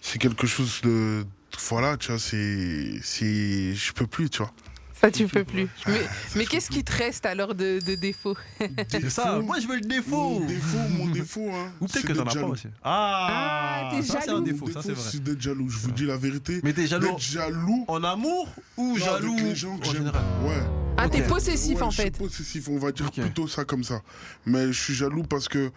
c'est 0.01 0.19
quelque 0.19 0.47
chose 0.47 0.79
de. 0.83 1.25
Voilà, 1.69 1.97
tu 1.97 2.07
vois, 2.11 2.19
c'est. 2.19 2.99
c'est- 3.03 3.73
Je 3.75 3.91
peux 3.93 4.07
plus, 4.07 4.29
tu 4.29 4.37
vois. 4.39 4.53
Ça, 4.99 5.09
tu 5.11 5.27
peux 5.27 5.43
plus. 5.45 5.67
Mais, 5.87 6.01
mais 6.35 6.45
qu'est-ce 6.45 6.69
qui 6.69 6.83
te 6.83 6.91
reste 6.91 7.25
alors 7.25 7.55
de, 7.55 7.79
de 7.79 7.95
défaut? 7.95 8.35
C'est 8.89 9.09
ça. 9.09 9.39
Moi, 9.43 9.59
je 9.61 9.67
veux 9.67 9.75
le 9.75 9.81
défaut. 9.81 10.39
Mon 10.41 10.45
défaut, 10.45 10.77
mon 10.97 11.05
défaut, 11.07 11.49
hein. 11.53 11.71
Ou 11.79 11.85
peut-être 11.87 12.05
que 12.05 12.13
t'en 12.13 12.21
as 12.21 12.25
pas 12.25 12.31
jaloux. 12.31 12.47
aussi. 12.51 12.67
Ah, 12.83 13.27
Ah, 13.31 13.91
t'es 13.95 14.01
ça, 14.01 14.19
c'est 14.21 14.29
un 14.29 14.33
jaloux. 14.33 14.41
défaut. 14.43 14.69
Ça, 14.71 14.81
c'est 14.81 14.91
vrai. 14.91 15.09
c'est 15.11 15.23
d'être 15.23 15.41
jaloux. 15.41 15.69
Je 15.69 15.77
vous 15.77 15.91
dis 15.91 16.05
la 16.05 16.17
vérité. 16.17 16.59
Mais 16.63 16.73
t'es 16.73 16.85
jaloux 16.87 17.07
D'être 17.07 17.19
jaloux. 17.21 17.85
en 17.87 18.03
amour 18.03 18.49
ou 18.77 18.89
non, 18.97 19.05
jaloux 19.05 19.33
avec 19.33 19.45
les 19.45 19.55
gens 19.55 19.77
que 19.77 19.87
en 19.87 19.91
général? 19.93 20.21
Ouais. 20.43 20.61
Ah, 20.97 21.07
t'es 21.07 21.21
possessif 21.21 21.77
Ouais, 21.77 21.83
en 21.83 21.89
je 21.91 21.95
suis 21.95 22.03
fait. 22.03 22.17
possessif, 22.17 22.67
on 22.67 22.77
va 22.77 22.91
dire 22.91 23.09
plutôt 23.09 23.47
ça 23.47 23.63
comme 23.63 23.85
ça. 23.85 24.01
Mais 24.45 24.67
je 24.73 24.81
suis 24.83 24.93
jaloux 24.93 25.23
parce 25.23 25.47
que 25.47 25.71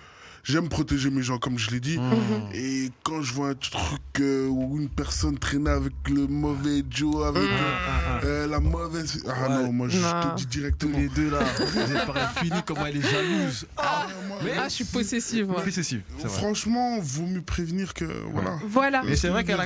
j'aime 0.44 0.68
protéger 0.68 1.10
mes 1.10 1.22
gens, 1.22 1.38
comme 1.38 1.58
je 1.58 1.70
l'ai 1.70 1.80
dit. 1.80 1.98
Mmh. 1.98 2.54
Et 2.54 2.90
quand 3.04 3.22
je 3.22 3.32
vois 3.32 3.50
un 3.50 3.54
truc 3.54 4.00
euh, 4.20 4.46
où 4.48 4.78
une 4.80 4.88
personne 4.88 5.38
traîne 5.38 5.68
avec 5.68 5.92
le 6.08 6.26
mauvais 6.26 6.82
Joe, 6.90 7.26
avec 7.26 7.42
euh, 7.42 8.20
euh, 8.24 8.46
la 8.46 8.60
mauvaise. 8.60 9.22
Ah 9.28 9.48
Ouais. 9.48 9.48
non, 9.64 9.72
moi 9.72 9.88
je 9.88 9.98
Non. 9.98 10.10
te 10.10 10.36
dis 10.36 10.44
Tous 10.44 10.48
directement. 10.50 10.98
les 10.98 11.08
deux 11.08 11.30
là, 11.30 11.40
vous 11.58 12.44
fini 12.44 12.60
comment 12.66 12.86
elle 12.86 12.96
est 12.96 13.10
jalouse. 13.10 13.66
Ah, 13.76 14.06
moi, 14.28 14.38
Mais- 14.44 14.52
Ah, 14.58 14.68
je 14.68 14.74
suis 14.74 14.84
possessive, 14.84 15.46
moi. 15.48 15.62
Possessive. 15.62 16.02
Franchement, 16.26 16.98
vaut 17.00 17.26
mieux 17.26 17.42
prévenir 17.42 17.94
que. 17.94 18.04
Voilà. 18.32 18.58
Voilà. 18.66 19.02
Mais 19.04 19.16
c'est 19.16 19.28
vrai 19.28 19.44
qu'elle 19.44 19.58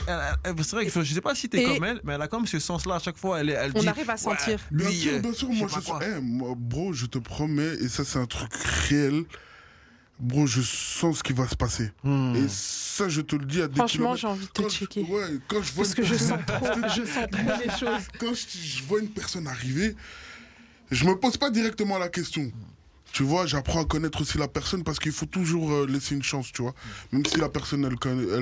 c'est 0.62 0.72
vrai 0.72 0.86
que 0.86 1.02
je 1.02 1.14
sais 1.14 1.20
pas 1.20 1.34
si 1.34 1.48
t'es 1.48 1.62
comme 1.64 1.84
elle, 1.84 2.00
mais 2.04 2.14
elle 2.14 2.22
a 2.22 2.28
comme 2.28 2.46
ce 2.46 2.58
sens-là 2.58 2.96
à 2.96 2.98
chaque 2.98 3.16
fois. 3.16 3.40
Elle, 3.40 3.50
est- 3.50 3.54
elle 3.54 3.72
On 3.74 3.80
dit, 3.80 3.88
arrive 3.88 4.10
à 4.10 4.16
sentir. 4.16 4.58
Bien 4.70 4.88
lui, 4.88 4.94
sûr, 4.94 5.12
euh, 5.14 5.18
bien 5.20 5.32
sûr, 5.32 5.48
moi 5.50 5.68
je 5.68 5.80
quoi. 5.80 6.00
Eh, 6.02 6.20
moi, 6.20 6.54
bro, 6.56 6.92
je 6.92 7.06
te 7.06 7.18
promets, 7.18 7.74
et 7.80 7.88
ça 7.88 8.04
c'est 8.04 8.18
un 8.18 8.26
truc 8.26 8.52
réel. 8.88 9.24
Bro, 10.18 10.46
je 10.46 10.62
sens 10.62 11.18
ce 11.18 11.22
qui 11.22 11.34
va 11.34 11.46
se 11.46 11.54
passer. 11.56 11.92
Hmm. 12.02 12.34
Et 12.36 12.48
ça, 12.48 13.06
je 13.08 13.20
te 13.20 13.36
le 13.36 13.44
dis 13.44 13.60
à 13.60 13.68
des 13.68 13.76
Franchement, 13.76 14.16
j'ai 14.16 14.26
envie 14.26 14.46
de 14.46 14.50
te 14.50 14.62
Quand 14.62 14.68
je- 14.70 14.76
checker. 14.78 15.02
ouais, 15.02 15.38
quand 15.46 15.62
je 15.62 15.72
vois 15.74 15.84
Parce 15.84 15.90
une 15.90 15.94
que 15.96 16.02
je 16.04 16.10
personne- 16.14 16.38
sens 16.38 16.46
trop, 16.46 16.66
je 16.88 17.04
sens 17.04 17.26
trop 17.30 17.42
les 17.64 17.70
choses. 17.78 18.08
quand 18.18 18.34
je, 18.34 18.58
je 18.78 18.82
vois 18.84 19.00
une 19.00 19.10
personne 19.10 19.46
arriver, 19.46 19.94
je 20.90 21.04
me 21.04 21.14
pose 21.18 21.36
pas 21.36 21.50
directement 21.50 21.98
la 21.98 22.08
question. 22.08 22.50
Tu 23.12 23.22
vois, 23.22 23.46
j'apprends 23.46 23.80
à 23.82 23.84
connaître 23.86 24.20
aussi 24.20 24.36
la 24.36 24.48
personne 24.48 24.82
parce 24.84 24.98
qu'il 24.98 25.12
faut 25.12 25.24
toujours 25.26 25.72
euh, 25.72 25.86
laisser 25.86 26.14
une 26.14 26.22
chance, 26.22 26.52
tu 26.52 26.60
vois. 26.62 26.74
Même 27.12 27.24
si 27.24 27.38
la 27.38 27.48
personne, 27.48 27.82
elle, 27.84 27.96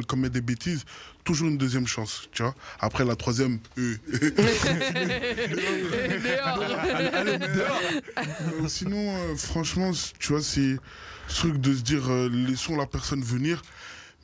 commet 0.06 0.30
des 0.30 0.40
bêtises, 0.40 0.84
toujours 1.22 1.48
une 1.48 1.58
deuxième 1.58 1.86
chance, 1.86 2.28
tu 2.32 2.42
vois. 2.42 2.54
Après, 2.80 3.04
la 3.04 3.14
troisième, 3.14 3.58
euh. 3.78 3.96
Dehors. 7.54 7.80
Euh, 8.18 8.68
sinon, 8.68 9.16
euh, 9.16 9.36
franchement, 9.36 9.90
tu 10.18 10.32
vois, 10.32 10.42
c'est 10.42 10.76
ce 11.28 11.40
truc 11.40 11.60
de 11.60 11.74
se 11.74 11.82
dire, 11.82 12.10
euh, 12.10 12.28
laissons 12.28 12.76
la 12.76 12.86
personne 12.86 13.22
venir. 13.22 13.62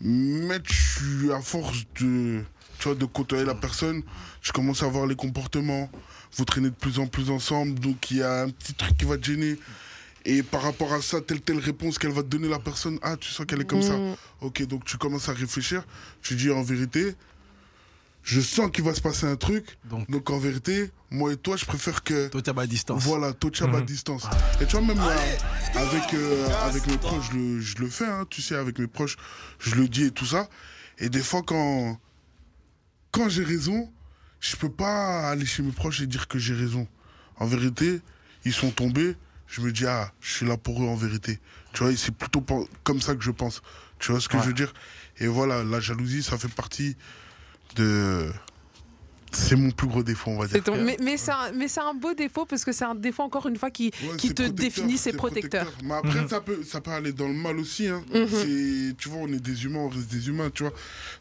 Mais 0.00 0.60
tu, 0.60 1.32
à 1.32 1.40
force 1.40 1.84
de, 2.00 2.42
tu 2.78 2.84
vois, 2.84 2.94
de 2.94 3.04
côtoyer 3.04 3.44
la 3.44 3.54
personne, 3.54 4.02
tu 4.40 4.52
commences 4.52 4.82
à 4.82 4.86
voir 4.86 5.06
les 5.06 5.16
comportements. 5.16 5.90
Vous 6.36 6.44
traînez 6.44 6.70
de 6.70 6.74
plus 6.74 6.98
en 6.98 7.06
plus 7.06 7.30
ensemble, 7.30 7.78
donc 7.78 8.10
il 8.10 8.18
y 8.18 8.22
a 8.22 8.42
un 8.42 8.50
petit 8.50 8.74
truc 8.74 8.96
qui 8.96 9.04
va 9.04 9.18
te 9.18 9.24
gêner. 9.24 9.58
Et 10.24 10.42
par 10.42 10.62
rapport 10.62 10.92
à 10.92 11.00
ça, 11.00 11.20
telle 11.20 11.40
telle 11.40 11.58
réponse 11.58 11.98
qu'elle 11.98 12.12
va 12.12 12.22
te 12.22 12.28
donner 12.28 12.48
la 12.48 12.58
personne, 12.58 12.98
ah, 13.02 13.16
tu 13.16 13.30
sens 13.30 13.46
qu'elle 13.46 13.62
est 13.62 13.66
comme 13.66 13.82
ça. 13.82 13.96
Mm. 13.96 14.16
Ok, 14.42 14.66
donc 14.66 14.84
tu 14.84 14.96
commences 14.96 15.28
à 15.28 15.32
réfléchir. 15.32 15.84
Tu 16.22 16.34
dis 16.34 16.50
en 16.50 16.62
vérité, 16.62 17.14
je 18.22 18.40
sens 18.40 18.70
qu'il 18.70 18.84
va 18.84 18.94
se 18.94 19.00
passer 19.00 19.26
un 19.26 19.36
truc. 19.36 19.78
Donc, 19.84 20.08
Donc 20.10 20.30
en 20.30 20.38
vérité, 20.38 20.90
moi 21.10 21.32
et 21.32 21.36
toi, 21.36 21.56
je 21.56 21.64
préfère 21.64 22.02
que 22.04 22.28
toi, 22.28 22.42
t'es 22.42 22.50
à 22.50 22.54
ma 22.54 22.66
distance. 22.66 23.02
voilà, 23.02 23.32
touch 23.32 23.62
à 23.62 23.80
distance. 23.80 24.24
Et 24.60 24.66
tu 24.66 24.76
vois, 24.76 24.86
même 24.86 24.98
là, 24.98 25.16
avec, 25.76 26.14
euh, 26.14 26.48
avec 26.62 26.86
mes 26.86 26.98
proches, 26.98 27.30
je 27.32 27.36
le, 27.36 27.60
je 27.60 27.78
le 27.78 27.88
fais, 27.88 28.06
hein, 28.06 28.24
tu 28.28 28.42
sais, 28.42 28.54
avec 28.56 28.78
mes 28.78 28.86
proches, 28.86 29.16
je 29.58 29.74
le 29.74 29.88
dis 29.88 30.04
et 30.04 30.10
tout 30.10 30.26
ça. 30.26 30.48
Et 30.98 31.08
des 31.08 31.22
fois, 31.22 31.42
quand, 31.42 31.98
quand 33.10 33.28
j'ai 33.28 33.44
raison, 33.44 33.90
je 34.40 34.56
peux 34.56 34.70
pas 34.70 35.28
aller 35.30 35.46
chez 35.46 35.62
mes 35.62 35.72
proches 35.72 36.00
et 36.00 36.06
dire 36.06 36.28
que 36.28 36.38
j'ai 36.38 36.54
raison. 36.54 36.86
En 37.36 37.46
vérité, 37.46 38.00
ils 38.44 38.52
sont 38.52 38.70
tombés, 38.70 39.16
je 39.46 39.62
me 39.62 39.72
dis, 39.72 39.86
ah, 39.86 40.12
je 40.20 40.30
suis 40.34 40.46
là 40.46 40.56
pour 40.56 40.82
eux 40.82 40.86
en 40.86 40.94
vérité. 40.94 41.38
Tu 41.72 41.82
vois, 41.84 41.94
c'est 41.96 42.14
plutôt 42.14 42.44
comme 42.84 43.00
ça 43.00 43.14
que 43.14 43.22
je 43.22 43.30
pense. 43.30 43.62
Tu 43.98 44.12
vois 44.12 44.20
ce 44.20 44.28
que 44.28 44.36
Ouais. 44.36 44.42
je 44.42 44.48
veux 44.48 44.54
dire? 44.54 44.72
Et 45.18 45.26
voilà, 45.26 45.62
la 45.64 45.80
jalousie, 45.80 46.22
ça 46.22 46.38
fait 46.38 46.48
partie 46.52 46.96
de, 47.74 48.32
C'est 49.32 49.56
mon 49.56 49.70
plus 49.70 49.86
gros 49.86 50.02
défaut, 50.02 50.30
on 50.32 50.38
va 50.38 50.46
dire. 50.46 50.62
ton- 50.62 50.76
Mais, 50.82 50.96
mais 51.02 51.16
c'est 51.16 51.30
un, 51.80 51.94
beau 51.94 52.14
défaut 52.14 52.46
parce 52.46 52.64
que 52.64 52.72
c'est 52.72 52.84
un 52.84 52.94
défaut, 52.94 53.22
encore 53.22 53.46
une 53.46 53.56
fois, 53.56 53.70
qui, 53.70 53.90
Ouais, 54.02 54.16
qui 54.16 54.28
c'est 54.28 54.34
te 54.34 54.42
définit, 54.42 54.98
c'est 54.98 55.12
protecteur. 55.12 55.72
Mais 55.84 55.94
après, 55.94 56.26
ça, 56.28 56.40
peut, 56.40 56.62
ça 56.66 56.80
peut 56.80 56.90
aller 56.90 57.12
dans 57.12 57.28
le 57.28 57.34
mal 57.34 57.58
aussi. 57.58 57.86
Hein. 57.88 58.02
Mhm. 58.14 58.94
Tu 58.98 59.08
vois, 59.08 59.20
on 59.22 59.28
est 59.32 59.40
des 59.40 59.64
humains, 59.64 59.80
on 59.80 59.88
reste 59.88 60.10
des 60.10 60.28
humains, 60.28 60.50
tu 60.52 60.62
vois. 60.64 60.72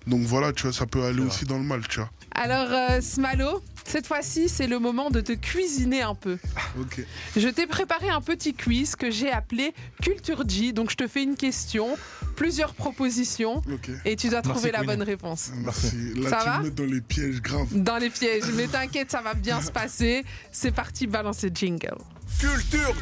Donc 0.08 0.22
voilà, 0.22 0.54
tu 0.54 0.64
vois, 0.64 0.74
ça 0.74 0.86
peut 0.86 1.04
aller 1.04 1.22
aussi 1.22 1.46
dans 1.46 1.58
le 1.58 1.64
mal, 1.64 1.88
tu 1.88 2.00
vois. 2.00 2.10
Alors, 2.32 2.68
euh, 2.72 3.02
Smalo, 3.02 3.62
cette 3.86 4.08
fois-ci, 4.08 4.50
c'est 4.50 4.68
le 4.68 4.80
moment 4.80 5.10
de 5.10 5.20
te 5.22 5.34
cuisiner 5.34 6.02
un 6.02 6.16
peu. 6.16 6.38
Ok. 6.80 7.04
Je 7.36 7.50
t'ai 7.50 7.68
préparé 7.68 8.10
un 8.10 8.22
petit 8.22 8.54
quiz 8.54 8.96
que 8.96 9.10
j'ai 9.12 9.32
appelé 9.32 9.74
Culture 10.02 10.44
G. 10.48 10.72
Donc, 10.72 10.92
je 10.92 10.96
te 10.96 11.08
fais 11.08 11.24
une 11.24 11.36
question, 11.36 11.98
plusieurs 12.36 12.74
propositions, 12.74 13.58
Ok. 13.72 13.90
et 14.06 14.16
tu 14.16 14.30
dois 14.30 14.38
Merci, 14.46 14.50
trouver 14.52 14.72
la 14.72 14.84
bonne 14.84 15.02
réponse. 15.04 15.52
Merci. 15.64 16.14
Là, 16.16 16.30
Ça 16.30 16.38
tu 16.38 16.46
va 16.46 16.58
me 16.60 16.64
mets 16.66 16.70
dans 16.72 16.86
les 16.86 17.02
pièges 17.02 17.42
graves. 17.42 17.68
Dans 17.72 17.98
les 18.00 18.10
pièges, 18.10 18.52
mais 18.56 18.68
t'inquiète, 18.68 19.12
ça 19.12 19.22
va 19.22 19.34
bien 19.34 19.62
se 19.62 19.72
passer. 19.72 20.24
C'est 20.52 20.72
parti, 20.72 21.08
balancer 21.08 21.52
jingle. 21.54 21.98
Culture. 22.40 22.96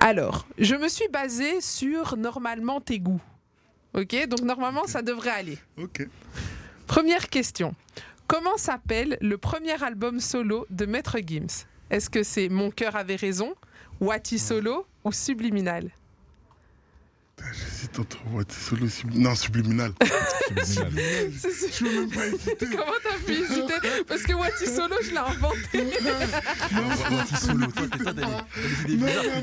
Alors, 0.00 0.46
je 0.58 0.74
me 0.74 0.88
suis 0.88 1.08
basée 1.08 1.60
sur 1.60 2.16
normalement 2.16 2.80
tes 2.80 2.98
goûts. 2.98 3.20
Ok, 3.94 4.28
donc 4.28 4.42
normalement 4.42 4.86
ça 4.86 5.02
devrait 5.02 5.30
aller. 5.30 5.58
Ok. 5.78 6.06
Première 6.86 7.28
question. 7.28 7.74
Comment 8.26 8.56
s'appelle 8.56 9.16
le 9.20 9.38
premier 9.38 9.82
album 9.82 10.20
solo 10.20 10.66
de 10.70 10.84
Maître 10.84 11.18
Gims? 11.24 11.64
Est-ce 11.90 12.10
que 12.10 12.22
c'est 12.22 12.48
Mon 12.48 12.70
cœur 12.70 12.96
avait 12.96 13.16
raison, 13.16 13.54
Wati 14.00 14.38
Solo 14.38 14.86
ou 15.04 15.12
Subliminal? 15.12 15.90
J'hésite 17.52 17.98
entre 17.98 18.18
solo 18.52 18.88
sub- 18.88 19.14
Non, 19.14 19.34
subliminal. 19.34 19.92
Subliminal. 20.64 21.30
Je 21.32 21.84
veux 21.84 22.00
même 22.00 22.10
pas 22.10 22.26
hésiter. 22.26 22.66
Comment 22.70 22.92
t'as 23.02 23.18
pu 23.24 23.32
hésiter 23.32 23.74
Parce 24.06 24.22
que 24.22 24.32
Wati 24.32 24.66
Solo, 24.66 24.96
je 25.02 25.10
l'ai 25.10 25.16
inventé. 25.18 25.86
Wati 27.12 27.36
solo. 27.36 27.66
Toi, 27.68 27.86
t'as 28.04 28.12
des- 28.12 28.22
idées 28.92 28.96
Non, 28.96 29.06
bizarres. 29.06 29.42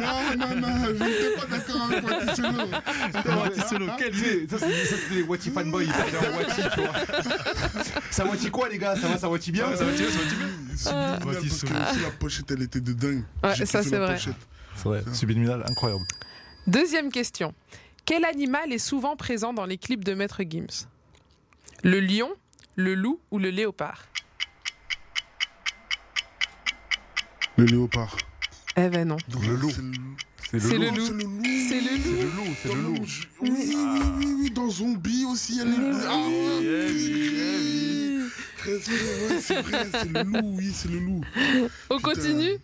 non, 0.00 0.36
non, 0.36 0.46
non, 0.46 0.60
non, 0.60 0.68
non, 0.68 0.84
je 0.86 0.92
n'étais 0.92 1.34
pas 1.36 1.46
d'accord 1.46 1.82
avec 1.90 2.04
Wati 2.06 2.36
Solo. 2.36 2.58
Solo. 3.68 3.86
Ça, 4.48 4.56
c'est 4.58 4.84
ça, 4.86 4.96
c'est 5.08 5.14
des 5.14 5.22
fanboys. 5.50 5.88
Ça 8.10 8.24
quoi, 8.50 8.68
les 8.68 8.78
gars 8.78 8.96
Ça 8.96 9.08
va, 9.08 9.18
ça 9.18 9.28
Wati 9.28 9.52
bien 9.52 9.76
Ça 9.76 9.84
va 9.84 9.92
tirer, 9.92 10.10
ça 10.10 10.18
va 10.18 10.24
tirer. 10.24 10.48
Subliminal, 10.76 11.18
Wati 11.26 11.48
parce 11.48 11.60
que 11.62 11.66
Solo. 11.68 11.80
aussi 11.90 12.00
la 12.02 12.10
pochette, 12.10 12.50
elle 12.50 12.62
était 12.62 12.80
de 12.80 12.92
dingue. 12.92 13.24
Ouais, 13.42 13.54
J'ai 13.54 13.66
ça, 13.66 13.82
c'est 13.82 13.90
la 13.90 14.06
vrai. 14.06 14.14
pochette. 14.14 14.34
C'est 14.76 14.84
vrai, 14.88 15.02
subliminal, 15.12 15.64
incroyable. 15.68 16.04
Deuxième 16.68 17.10
question. 17.10 17.54
Quel 18.04 18.26
animal 18.26 18.74
est 18.74 18.78
souvent 18.78 19.16
présent 19.16 19.54
dans 19.54 19.64
les 19.64 19.78
clips 19.78 20.04
de 20.04 20.12
Maître 20.12 20.42
Gims? 20.42 20.86
Le 21.82 21.98
lion, 21.98 22.30
le 22.76 22.94
loup 22.94 23.20
ou 23.30 23.38
le 23.38 23.48
léopard? 23.48 24.04
Le 27.56 27.64
léopard. 27.64 28.18
Eh 28.76 28.90
ben 28.90 29.08
non. 29.08 29.16
Le 29.40 29.54
loup. 29.56 29.70
C'est 30.50 30.76
le 30.76 30.90
loup. 30.90 31.06
C'est 31.06 31.14
le 31.14 31.22
loup. 31.22 31.40
C'est 31.70 31.80
le 31.80 31.94
loup. 31.96 32.12
C'est 32.12 32.20
le 32.20 32.28
loup, 32.36 32.54
c'est 32.62 32.74
le 32.74 32.80
loup. 32.82 32.96
Oui, 33.40 33.50
oui, 33.50 33.74
oui, 33.74 34.00
oui, 34.18 34.36
oui, 34.42 34.50
dans 34.50 34.68
Zombie 34.68 35.24
aussi, 35.24 35.60
elle 35.62 35.72
est. 35.72 35.76
Ah 36.06 36.18
oui, 36.28 36.36
c'est 39.40 39.62
le 40.04 40.22
loup, 40.22 40.54
oui, 40.58 40.70
c'est 40.74 40.90
le 40.90 40.98
loup. 40.98 41.22
On 41.88 41.98
continue? 41.98 42.58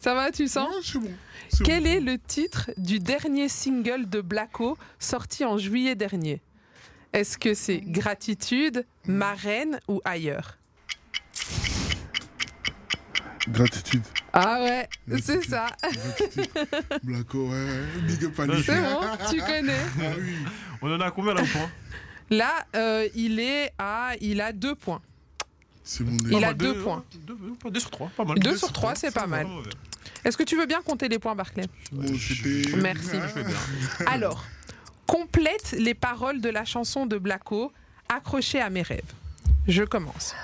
Ça 0.00 0.14
va, 0.14 0.30
tu 0.32 0.48
sens 0.48 0.68
Ouais, 0.74 0.80
c'est 0.82 0.98
bon. 0.98 1.12
c'est 1.50 1.62
Quel 1.64 1.82
bon. 1.82 1.88
est 1.90 2.00
le 2.00 2.18
titre 2.18 2.70
du 2.78 2.98
dernier 3.00 3.48
single 3.50 4.08
de 4.08 4.20
Blacko 4.22 4.78
sorti 4.98 5.44
en 5.44 5.58
juillet 5.58 5.94
dernier? 5.94 6.40
Est-ce 7.12 7.36
que 7.36 7.52
c'est 7.54 7.80
Gratitude, 7.80 8.86
Marraine 9.06 9.78
ou 9.88 10.00
ailleurs? 10.04 10.56
Gratitude. 13.48 14.02
Ah 14.32 14.62
ouais, 14.62 14.88
c'est 15.20 15.42
ça. 15.44 15.66
Blacko, 17.02 17.48
ouais, 17.50 17.64
ouais. 17.64 17.82
Big 18.06 18.24
up 18.24 18.38
à 18.40 18.46
lui. 18.46 18.62
C'est 18.64 18.80
bon, 18.80 19.00
tu 19.30 19.38
connais. 19.40 19.74
Ah 20.00 20.12
oui. 20.18 20.34
On 20.82 20.94
en 20.94 21.00
a 21.00 21.10
combien 21.10 21.34
là 21.34 21.42
au 21.42 21.46
point? 21.46 21.70
Là, 22.30 22.64
euh, 22.76 23.08
il 23.14 23.40
est 23.40 23.72
à, 23.78 24.12
il 24.20 24.40
a 24.40 24.52
deux 24.52 24.74
points. 24.76 25.02
C'est 25.82 26.04
bon 26.04 26.16
Il 26.30 26.44
a 26.44 26.54
deux 26.54 26.74
points. 26.80 27.02
Deux, 27.26 27.34
deux- 27.34 27.70
deux 27.70 27.80
sur 27.80 27.90
trois, 27.90 28.08
pas 28.16 28.24
mal. 28.24 28.38
Deux 28.38 28.50
Deux 28.50 28.56
sur 28.56 28.68
sur 28.68 28.72
trois, 28.72 28.92
trois, 28.92 29.00
c'est 29.00 29.12
pas 29.12 29.26
mal. 29.26 29.46
mauvais. 29.46 29.70
Est-ce 30.24 30.36
que 30.36 30.42
tu 30.42 30.56
veux 30.56 30.66
bien 30.66 30.82
compter 30.82 31.08
les 31.08 31.18
points, 31.18 31.34
Barclay? 31.34 31.64
C'était- 32.18 32.76
Merci. 32.76 33.16
Alors, 34.06 34.44
complète 35.06 35.72
les 35.78 35.94
paroles 35.94 36.40
de 36.40 36.48
la 36.48 36.64
chanson 36.64 37.06
de 37.06 37.18
Blacko, 37.18 37.72
Accroché 38.08 38.60
à 38.60 38.70
mes 38.70 38.82
rêves. 38.82 39.12
Je 39.68 39.84
commence. 39.84 40.34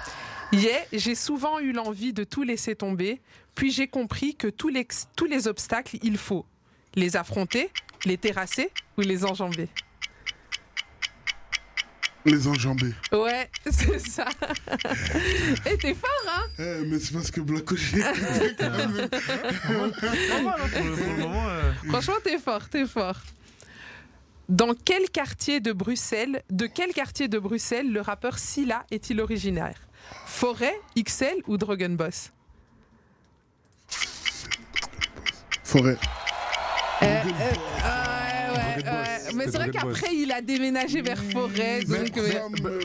Yeah, 0.52 0.78
j'ai 0.92 1.16
souvent 1.16 1.58
eu 1.58 1.72
l'envie 1.72 2.12
de 2.12 2.22
tout 2.22 2.44
laisser 2.44 2.76
tomber, 2.76 3.20
puis 3.56 3.72
j'ai 3.72 3.88
compris 3.88 4.36
que 4.36 4.46
tous 4.46 4.68
les, 4.68 4.86
tous 5.16 5.24
les 5.24 5.48
obstacles, 5.48 5.98
il 6.04 6.16
faut 6.16 6.46
les 6.94 7.16
affronter, 7.16 7.70
les 8.04 8.16
terrasser 8.18 8.70
ou 8.96 9.00
les 9.00 9.24
enjamber. 9.24 9.68
Les 12.26 12.48
enjambés. 12.48 12.92
Ouais, 13.12 13.48
c'est 13.70 14.00
ça. 14.00 14.24
Et 15.64 15.78
t'es 15.78 15.94
fort, 15.94 16.10
hein 16.28 16.42
Eh, 16.58 16.84
mais 16.86 16.98
c'est 16.98 17.12
parce 17.12 17.30
que 17.30 17.40
Blacko, 17.40 17.76
j'ai. 17.76 18.00
Franchement, 21.88 22.14
t'es 22.24 22.38
fort, 22.38 22.68
t'es 22.68 22.84
fort. 22.86 23.16
Dans 24.48 24.74
quel 24.74 25.08
quartier 25.10 25.60
de 25.60 25.72
Bruxelles, 25.72 26.42
de 26.50 26.66
quel 26.66 26.92
quartier 26.92 27.28
de 27.28 27.38
Bruxelles 27.38 27.92
le 27.92 28.00
rappeur 28.00 28.38
Silla 28.38 28.84
est-il 28.90 29.20
originaire? 29.20 29.76
Forêt, 30.26 30.74
XL 30.96 31.42
ou 31.46 31.56
Drogenboss 31.56 32.32
Forêt. 35.64 35.96
Euh, 37.02 37.06
euh, 37.06 38.52
ouais, 38.54 38.84
ouais, 38.84 38.90
ouais. 38.90 39.15
Mais 39.37 39.44
c'est 39.44 39.59
vrai 39.59 39.70
qu'après, 39.70 40.14
il 40.14 40.33
a 40.33 40.40
déménagé 40.40 41.03
vers 41.03 41.22
Forêt. 41.22 41.85
Donc, 41.85 42.16
euh, 42.16 42.33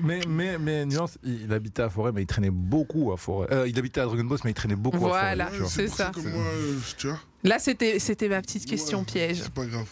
Mais, 0.04 0.22
mais, 0.28 0.58
mais 0.58 0.86
nuance, 0.86 1.18
il, 1.24 1.52
habitait 1.52 1.84
à 1.84 1.90
Forêt, 1.90 2.12
mais 2.12 2.22
il 2.24 2.28
traînait 2.28 2.50
beaucoup 2.52 3.12
à 3.12 3.18
Forêt. 3.18 3.48
Euh, 3.52 3.68
il 3.68 3.78
habitait 3.78 4.02
à 4.02 4.06
Dragon 4.06 4.24
Boss, 4.24 4.44
mais 4.44 4.52
il 4.52 4.56
traînait 4.56 4.76
beaucoup 4.76 4.98
Voilà. 4.98 5.46
à 5.46 5.48
Forêt. 5.48 5.60
vois. 5.60 5.70
c'est 5.70 5.88
ça. 5.88 6.12
moi, 6.16 6.24
euh, 6.26 6.78
tu 6.98 7.08
vois. 7.08 7.20
là, 7.44 7.60
c'était 7.60 8.00
c'était 8.00 8.28
ma 8.28 8.42
petite 8.42 8.66
question 8.66 9.00
Ouais, 9.00 9.06
piège. 9.06 9.42
C'est 9.44 9.54
pas 9.54 9.66
grave. 9.66 9.88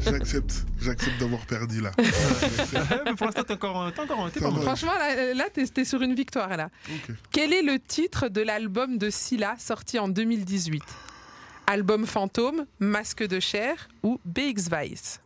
J'accepte. 0.00 0.64
J'accepte 0.80 1.18
d'avoir 1.20 1.44
perdu 1.46 1.80
là. 1.80 1.90
mais 3.04 3.14
pour 3.14 3.26
l'instant, 3.26 3.42
t'es 3.42 3.52
encore, 3.54 3.92
t'es 3.92 4.00
encore, 4.00 4.30
t'es 4.30 4.40
pas. 4.40 4.50
Franchement, 4.50 4.94
là, 4.98 5.34
là 5.34 5.44
t'es 5.52 5.66
t'es 5.66 5.84
sur 5.84 6.02
une 6.02 6.14
victoire. 6.14 6.56
là. 6.56 6.70
Quel 7.32 7.52
est 7.52 7.62
le 7.62 7.78
titre 7.78 8.28
de 8.28 8.40
l'album 8.40 8.98
de 8.98 9.10
Silla 9.10 9.56
sorti 9.58 9.98
en 9.98 10.08
2018 10.08 10.82
Album 11.68 12.06
fantôme, 12.06 12.64
Masque 12.78 13.26
de 13.26 13.40
chair 13.40 13.88
ou 14.04 14.20
BX 14.24 14.70
Vice 14.70 15.20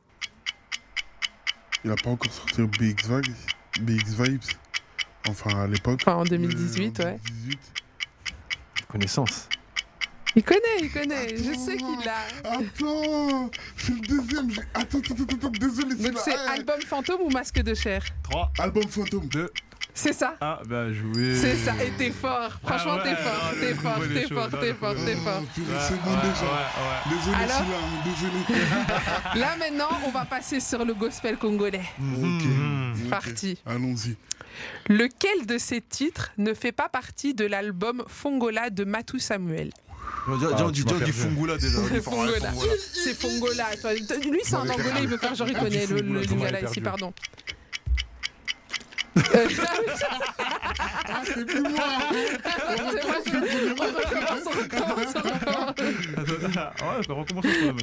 Il 1.85 1.91
a 1.91 1.97
pas 1.97 2.11
encore 2.11 2.33
sorti 2.33 2.63
BX 2.63 3.09
Vibes. 3.09 3.35
BX 3.81 4.15
Vibes. 4.23 4.43
Enfin, 5.29 5.63
à 5.63 5.67
l'époque. 5.67 6.01
Enfin, 6.03 6.17
en 6.17 6.25
2018, 6.25 7.01
Euh, 7.01 7.03
en 7.03 7.07
ouais. 7.07 7.19
2018. 7.25 7.59
Connaissance. 8.89 9.49
Il 10.37 10.45
connaît, 10.45 10.61
il 10.81 10.91
connaît. 10.93 11.37
Je 11.37 11.55
sais 11.59 11.77
qu'il 11.77 12.05
l'a. 12.05 12.25
Attends, 12.45 13.51
c'est 13.77 13.93
le 13.95 14.01
deuxième. 14.01 14.51
j'ai- 14.51 14.61
Attends, 14.75 14.99
attends, 14.99 15.15
attends, 15.15 15.37
attends, 15.37 15.51
désolé. 15.51 15.95
Donc 15.97 16.19
c'est 16.25 16.35
Eh, 16.35 16.51
album 16.59 16.81
fantôme 16.83 17.21
ou 17.23 17.31
Masque 17.31 17.61
de 17.63 17.75
chair? 17.75 18.05
3, 18.23 18.53
Album 18.59 18.85
fantôme. 18.89 19.27
2, 19.29 19.51
C'est 19.95 20.13
ça 20.13 20.35
ah, 20.41 20.61
bah 20.67 20.93
joué. 20.93 21.35
C'est 21.35 21.57
ça, 21.57 21.73
et 21.83 21.91
t'es 21.91 22.11
fort. 22.11 22.53
Franchement, 22.65 22.93
Ah 22.95 22.97
ouais, 22.97 23.03
t'es 23.03 23.17
fort, 23.17 23.43
ah, 23.43 23.53
t'es 23.61 23.75
fort, 23.75 23.99
t'es 24.01 24.27
fort, 24.29 24.61
t'es 24.61 24.75
fort, 24.75 24.95
t'es 24.95 25.17
fort. 25.17 25.43
Déjà. 25.57 26.61
Désolé, 27.09 28.37
désolé. 28.45 28.61
Là 29.37 29.57
maintenant, 29.59 29.89
on 30.07 30.11
va 30.11 30.25
passer 30.25 30.61
sur 30.61 30.85
le 30.85 30.95
gospel 30.95 31.37
congolais. 31.37 31.85
Mhm. 31.99 32.39
Ok. 32.39 33.05
Ok. 33.05 33.11
Parti. 33.11 33.59
Allons-y. 33.67 34.17
Lequel 34.89 35.47
de 35.47 35.59
ces 35.59 35.81
titres 35.81 36.33
ne 36.39 36.55
fait 36.55 36.73
pas 36.73 36.89
partie 36.89 37.35
de 37.35 37.45
l'album 37.47 38.05
Fongola 38.07 38.71
de 38.71 38.85
Matou 38.85 39.19
Samuel? 39.19 39.71
On 40.29 40.37
dit- 40.37 40.47
Ah, 40.53 40.71
déjà. 40.71 41.05
dit 41.05 41.13
Fongola. 41.13 41.59
Fongola. 42.03 42.53
C'est 42.93 43.15
Fongola. 43.15 43.67
Lui, 44.31 44.41
c'est 44.45 44.55
un 44.55 44.61
Angolais, 44.61 45.03
il 45.03 45.09
veut 45.09 45.19
faire 45.19 45.35
genre 45.35 45.49
il 45.49 45.57
connaît 45.57 45.87
le, 45.87 46.21
lingala 46.21 46.63
ici, 46.63 46.81
pardon. 46.81 47.13
Ah, 51.13 51.23
c'est 51.25 51.45
plus 51.45 51.61
moi. 51.63 51.85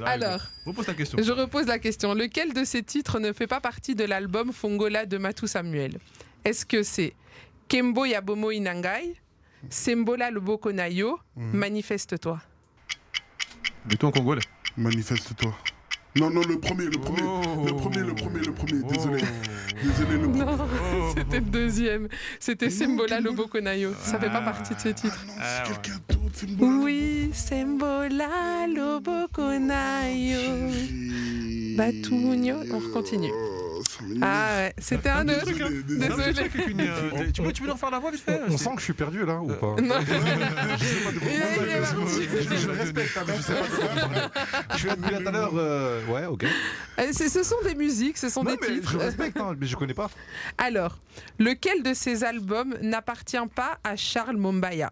Alors, 0.05 0.39
Repose 0.65 0.85
ta 0.85 0.93
question. 0.93 1.17
je 1.21 1.31
repose 1.31 1.67
la 1.67 1.79
question. 1.79 2.13
Lequel 2.13 2.53
de 2.53 2.63
ces 2.63 2.83
titres 2.83 3.19
ne 3.19 3.33
fait 3.33 3.47
pas 3.47 3.59
partie 3.59 3.95
de 3.95 4.03
l'album 4.03 4.51
Fongola 4.53 5.05
de 5.05 5.17
Matou 5.17 5.47
Samuel? 5.47 5.97
Est-ce 6.45 6.65
que 6.65 6.83
c'est 6.83 7.13
Kembo 7.67 8.05
Yabomo 8.05 8.51
Inangai 8.51 9.15
Sembola 9.69 10.31
Loboko 10.31 10.71
Nayo 10.71 11.19
Manifeste-toi? 11.35 12.39
Mais 13.89 13.95
toi 13.95 14.09
en 14.09 14.11
congolais. 14.11 14.41
Manifeste-toi. 14.77 15.53
Non, 16.19 16.29
non, 16.31 16.41
le 16.47 16.59
premier, 16.59 16.85
le 16.85 16.91
premier. 16.99 17.21
Oh. 17.23 17.65
Le 17.65 17.73
premier, 17.75 17.99
le 17.99 18.13
premier, 18.15 18.39
le 18.39 18.51
premier. 18.53 18.81
Désolé. 18.91 19.21
Désolé, 19.83 20.13
le 20.13 20.19
premier. 20.21 20.39
Non, 20.45 20.57
c'était 21.15 21.39
le 21.39 21.45
deuxième. 21.45 22.07
C'était 22.39 22.69
Sembola 22.69 23.19
Lobokonayo. 23.19 23.91
Ça 24.01 24.19
fait 24.19 24.29
pas 24.29 24.41
partie 24.41 24.73
de 24.75 24.79
ce 24.79 24.89
titre. 24.89 25.23
Non, 25.27 25.33
Ah, 25.39 25.63
c'est 25.65 25.71
ouais. 25.71 25.77
quelqu'un 25.83 25.99
d'autre, 26.09 26.31
c'est 26.33 26.47
une 26.47 26.55
bonne. 26.55 26.83
Oui, 26.83 27.29
Sembola 27.33 28.67
Lobokonayo. 28.75 30.39
Batugno. 31.75 32.55
On 32.73 32.79
continue. 32.93 33.31
Oh. 33.33 33.53
Ah 34.21 34.49
ouais, 34.57 34.73
c'était 34.79 35.09
un 35.09 35.27
autre. 35.27 35.45
Désolé, 35.45 35.83
Désolé. 35.83 36.33
Euh, 36.79 37.31
tu, 37.33 37.41
peux, 37.41 37.51
tu 37.51 37.61
peux 37.61 37.67
nous 37.67 37.73
refaire 37.73 37.91
la 37.91 37.99
voix 37.99 38.11
vite 38.11 38.21
fait 38.21 38.39
On 38.47 38.57
sent 38.57 38.69
que 38.75 38.79
je 38.79 38.83
suis 38.85 38.93
perdu 38.93 39.25
là 39.25 39.39
ou 39.41 39.47
pas? 39.47 39.75
Non. 39.81 39.95
Je 42.07 42.69
respecte, 42.69 43.19
mais 43.27 43.35
je 43.37 43.41
sais 43.41 43.53
pas. 43.53 44.77
Je 44.77 44.87
là 44.87 44.95
tout 44.95 45.27
à 45.27 45.31
l'heure. 45.31 45.53
Ouais, 46.09 46.25
ok. 46.25 46.45
Euh, 46.99 47.11
Ce 47.13 47.43
sont 47.43 47.61
des 47.63 47.75
musiques, 47.75 48.17
ce 48.17 48.29
sont 48.29 48.43
Non, 48.43 48.51
des 48.51 48.57
mais 48.61 48.75
titres. 48.75 48.91
je 48.91 48.97
respecte, 49.07 49.37
hein, 49.37 49.55
mais 49.59 49.67
je 49.67 49.75
connais 49.75 49.93
pas. 49.93 50.09
Alors, 50.57 50.97
lequel 51.39 51.83
de 51.83 51.93
ces 51.93 52.23
albums 52.23 52.75
n'appartient 52.81 53.37
pas 53.53 53.79
à 53.83 53.95
Charles 53.95 54.37
Mombaya 54.37 54.91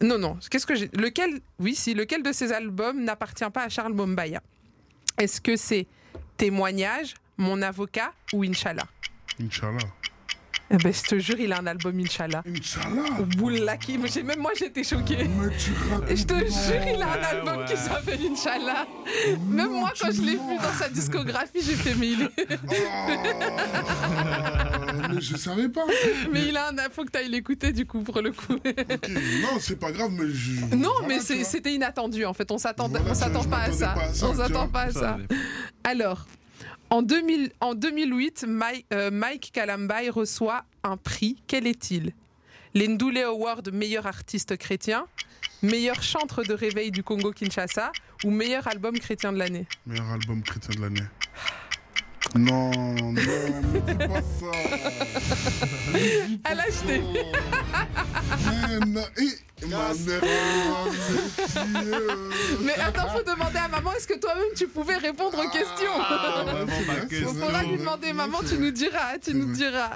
Non, 0.00 0.18
non. 0.18 0.38
Qu'est-ce 0.50 0.66
que 0.66 0.74
j'ai 0.74 0.88
Lequel 0.94 1.40
Oui, 1.58 1.74
si. 1.74 1.94
Lequel 1.94 2.22
de 2.22 2.32
ces 2.32 2.52
albums 2.52 3.02
n'appartient 3.04 3.48
pas 3.52 3.64
à 3.64 3.68
Charles 3.68 3.92
Mombaya 3.94 4.42
Est-ce 5.18 5.40
que 5.40 5.56
c'est 5.56 5.86
Témoignage, 6.36 7.14
Mon 7.38 7.62
avocat 7.62 8.12
ou 8.32 8.42
Inch'Allah? 8.44 8.86
Inch'Allah. 9.40 9.78
Eh 10.72 10.76
ben, 10.78 10.92
je 10.92 11.02
te 11.02 11.18
jure, 11.18 11.38
il 11.38 11.52
a 11.52 11.58
un 11.60 11.66
album 11.66 11.98
Inch'Allah. 11.98 12.42
Inch'Allah. 12.46 13.22
Boulaki, 13.36 13.98
mais 13.98 14.08
j'ai- 14.08 14.22
même 14.22 14.38
moi 14.40 14.52
j'étais 14.58 14.82
choquée. 14.84 15.28
Mais 15.28 15.48
tu 15.56 15.72
Et 16.10 16.16
je 16.16 16.24
te 16.24 16.34
jure, 16.34 16.82
il 16.94 17.02
a 17.02 17.12
un 17.12 17.22
album 17.36 17.58
ouais. 17.58 17.64
qui 17.66 17.76
s'appelle 17.76 18.20
Inch'Allah. 18.32 18.86
Même 19.48 19.68
Non, 19.68 19.80
moi, 19.80 19.92
quand 20.00 20.10
je 20.10 20.20
l'ai 20.22 20.32
vu 20.32 20.56
dans 20.62 20.72
sa 20.78 20.88
discographie, 20.88 21.60
j'ai 21.62 21.74
fait, 21.74 21.94
mais 21.94 22.08
il 22.08 22.22
est. 22.22 22.30
Ah, 24.14 25.08
mais 25.14 25.20
je 25.20 25.36
savais 25.36 25.68
pas. 25.68 25.84
Mais 26.32 26.48
il 26.48 26.56
a 26.56 26.68
un. 26.68 26.72
Faut 26.90 27.04
que 27.04 27.10
tu 27.10 27.18
ailles 27.18 27.28
l'écouter, 27.30 27.72
du 27.72 27.86
coup, 27.86 28.00
pour 28.02 28.20
le 28.20 28.32
coup. 28.32 28.54
Ok, 28.54 29.08
Non, 29.08 29.58
c'est 29.60 29.78
pas 29.78 29.92
grave, 29.92 30.10
mais 30.12 30.30
je. 30.32 30.74
Non, 30.74 30.90
voilà, 31.00 31.08
mais 31.08 31.44
c'était 31.44 31.72
inattendu 31.74 32.24
en 32.24 32.32
fait. 32.34 32.50
On 32.50 32.56
Voilà, 32.56 33.14
s'attend 33.14 33.42
je 33.42 33.48
pas 33.48 33.56
à 33.56 33.68
m'attendais 33.68 33.78
ça. 33.78 33.88
pas 33.94 34.02
à 34.04 34.12
ça, 34.14 34.26
on 34.28 34.34
s'attend 34.34 34.68
pas 34.68 34.82
à 34.82 34.90
ça. 34.90 35.18
Alors, 35.84 36.26
en, 36.92 37.00
2000, 37.00 37.52
en 37.60 37.74
2008, 37.74 38.44
Mike, 38.46 38.86
euh, 38.92 39.10
Mike 39.10 39.50
Kalambay 39.52 40.10
reçoit 40.10 40.64
un 40.82 40.98
prix. 40.98 41.42
Quel 41.46 41.66
est-il? 41.66 42.12
L'Ndoule 42.74 43.16
Award 43.18 43.72
meilleur 43.72 44.06
artiste 44.06 44.58
chrétien, 44.58 45.06
meilleur 45.62 46.02
chantre 46.02 46.42
de 46.42 46.52
réveil 46.52 46.90
du 46.90 47.02
Congo-Kinshasa 47.02 47.92
ou 48.24 48.30
meilleur 48.30 48.68
album 48.68 48.98
chrétien 48.98 49.32
de 49.32 49.38
l'année? 49.38 49.66
Meilleur 49.86 50.10
album 50.10 50.42
chrétien 50.42 50.74
de 50.74 50.82
l'année. 50.82 51.06
Non, 52.34 52.70
non, 52.94 53.12
dis 53.12 53.94
pas 53.94 54.22
ça. 54.22 54.52
Elle 56.50 56.60
a 56.60 56.62
acheté. 56.62 57.02
non, 58.86 59.02
et 59.18 59.66
ma 59.66 59.92
mère. 59.94 60.22
Mais 62.62 62.74
attends, 62.74 63.08
faut 63.10 63.22
demander 63.22 63.58
à 63.58 63.68
maman, 63.68 63.92
est-ce 63.92 64.06
que 64.06 64.18
toi-même 64.18 64.44
tu 64.56 64.66
pouvais 64.66 64.96
répondre 64.96 65.38
aux 65.38 65.50
questions? 65.50 65.92
Ah, 65.98 67.06
question. 67.08 67.28
On 67.30 67.34
pourra 67.34 67.62
lui 67.64 67.76
demander, 67.76 68.12
maman, 68.12 68.38
tu 68.48 68.56
nous 68.58 68.70
diras, 68.70 69.18
tu 69.22 69.34
nous 69.34 69.52
diras. 69.52 69.90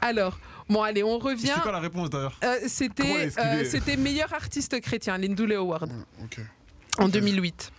Alors, 0.00 0.38
bon, 0.68 0.82
allez, 0.82 1.02
on 1.02 1.18
revient. 1.18 1.52
C'est 1.54 1.60
quoi 1.60 1.72
la 1.72 1.80
réponse 1.80 2.10
d'ailleurs? 2.10 2.38
Euh, 2.44 2.56
c'était 2.66 3.30
euh, 3.38 3.64
c'était 3.68 3.96
meilleur 3.96 4.32
artiste 4.32 4.80
chrétien, 4.80 5.18
l'Indoule 5.18 5.52
Award, 5.52 5.90
Ok. 6.24 6.38
en 6.98 7.08
2008. 7.08 7.72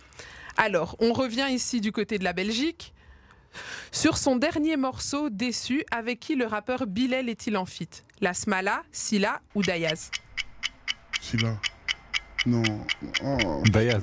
Alors, 0.56 0.96
on 1.00 1.12
revient 1.12 1.48
ici 1.50 1.80
du 1.80 1.92
côté 1.92 2.18
de 2.18 2.24
la 2.24 2.32
Belgique. 2.32 2.92
Sur 3.92 4.16
son 4.18 4.36
dernier 4.36 4.76
morceau, 4.76 5.30
Déçu, 5.30 5.84
avec 5.90 6.20
qui 6.20 6.34
le 6.34 6.46
rappeur 6.46 6.86
Bilal 6.86 7.28
est-il 7.28 7.56
en 7.56 7.66
feat 7.66 8.04
La 8.20 8.34
Smala, 8.34 8.82
Silla 8.92 9.40
ou 9.54 9.62
Dayaz? 9.62 10.10
Si 11.20 11.36
là. 11.36 11.56
Non. 12.46 12.62
Oh. 13.24 13.62
Dayaz. 13.70 14.02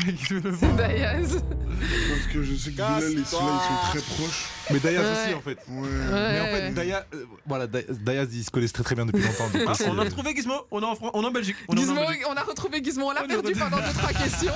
C'est 0.00 0.76
Dayaz. 0.76 1.42
Parce 1.42 2.32
que 2.32 2.42
je 2.42 2.54
sais 2.54 2.70
que 2.70 2.76
Bilal 2.76 3.02
et 3.02 3.06
Silla, 3.08 3.20
ils 3.22 3.26
sont 3.26 3.90
très 3.90 4.00
proches. 4.00 4.48
Mais 4.70 4.78
Dayaz 4.78 5.04
Ouais. 5.04 5.24
aussi 5.24 5.34
en 5.34 5.40
fait. 5.40 5.58
Ouais. 5.68 5.88
Mais 6.10 6.40
en 6.40 6.44
fait. 6.46 6.70
Dayaz, 6.72 7.04
euh, 7.14 7.24
voilà, 7.46 7.66
Day- 7.66 7.86
Dayaz, 7.90 8.28
ils 8.32 8.44
se 8.44 8.50
connaissent 8.50 8.72
très 8.72 8.84
très 8.84 8.94
bien 8.94 9.04
depuis 9.04 9.22
longtemps. 9.22 9.48
donc 9.52 9.62
Ah, 9.66 9.72
On 9.88 9.98
a 9.98 10.04
retrouvé 10.04 10.34
Gizmo, 10.34 10.54
on 10.70 10.80
est 10.80 10.84
en, 10.84 10.94
Fran- 10.94 11.10
on 11.14 11.22
est 11.22 11.26
en 11.26 11.30
Belgique. 11.30 11.56
On 11.68 11.72
en 11.72 11.76
Belgique. 11.76 12.24
on 12.30 12.34
a 12.34 12.42
retrouvé 12.42 12.82
Gizmo, 12.82 13.06
on 13.06 13.12
l'a 13.12 13.24
perdu 13.24 13.52
pendant 13.52 13.78
2-3 13.78 14.12
questions. 14.12 14.54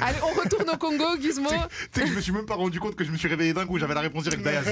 Allez, 0.00 0.18
on 0.22 0.40
retourne 0.40 0.70
au 0.70 0.76
Congo, 0.76 1.04
Gizmo. 1.20 1.48
Tu 1.50 1.56
sais 1.92 2.00
que 2.02 2.06
je 2.06 2.14
me 2.14 2.20
suis 2.20 2.32
même 2.32 2.46
pas 2.46 2.54
rendu 2.54 2.78
compte 2.80 2.94
que 2.94 3.04
je 3.04 3.10
me 3.10 3.16
suis 3.16 3.28
réveillé 3.28 3.52
d'un 3.52 3.66
coup, 3.66 3.78
j'avais 3.78 3.94
la 3.94 4.00
réponse 4.00 4.22
directe 4.24 4.42
Dayaz. 4.44 4.64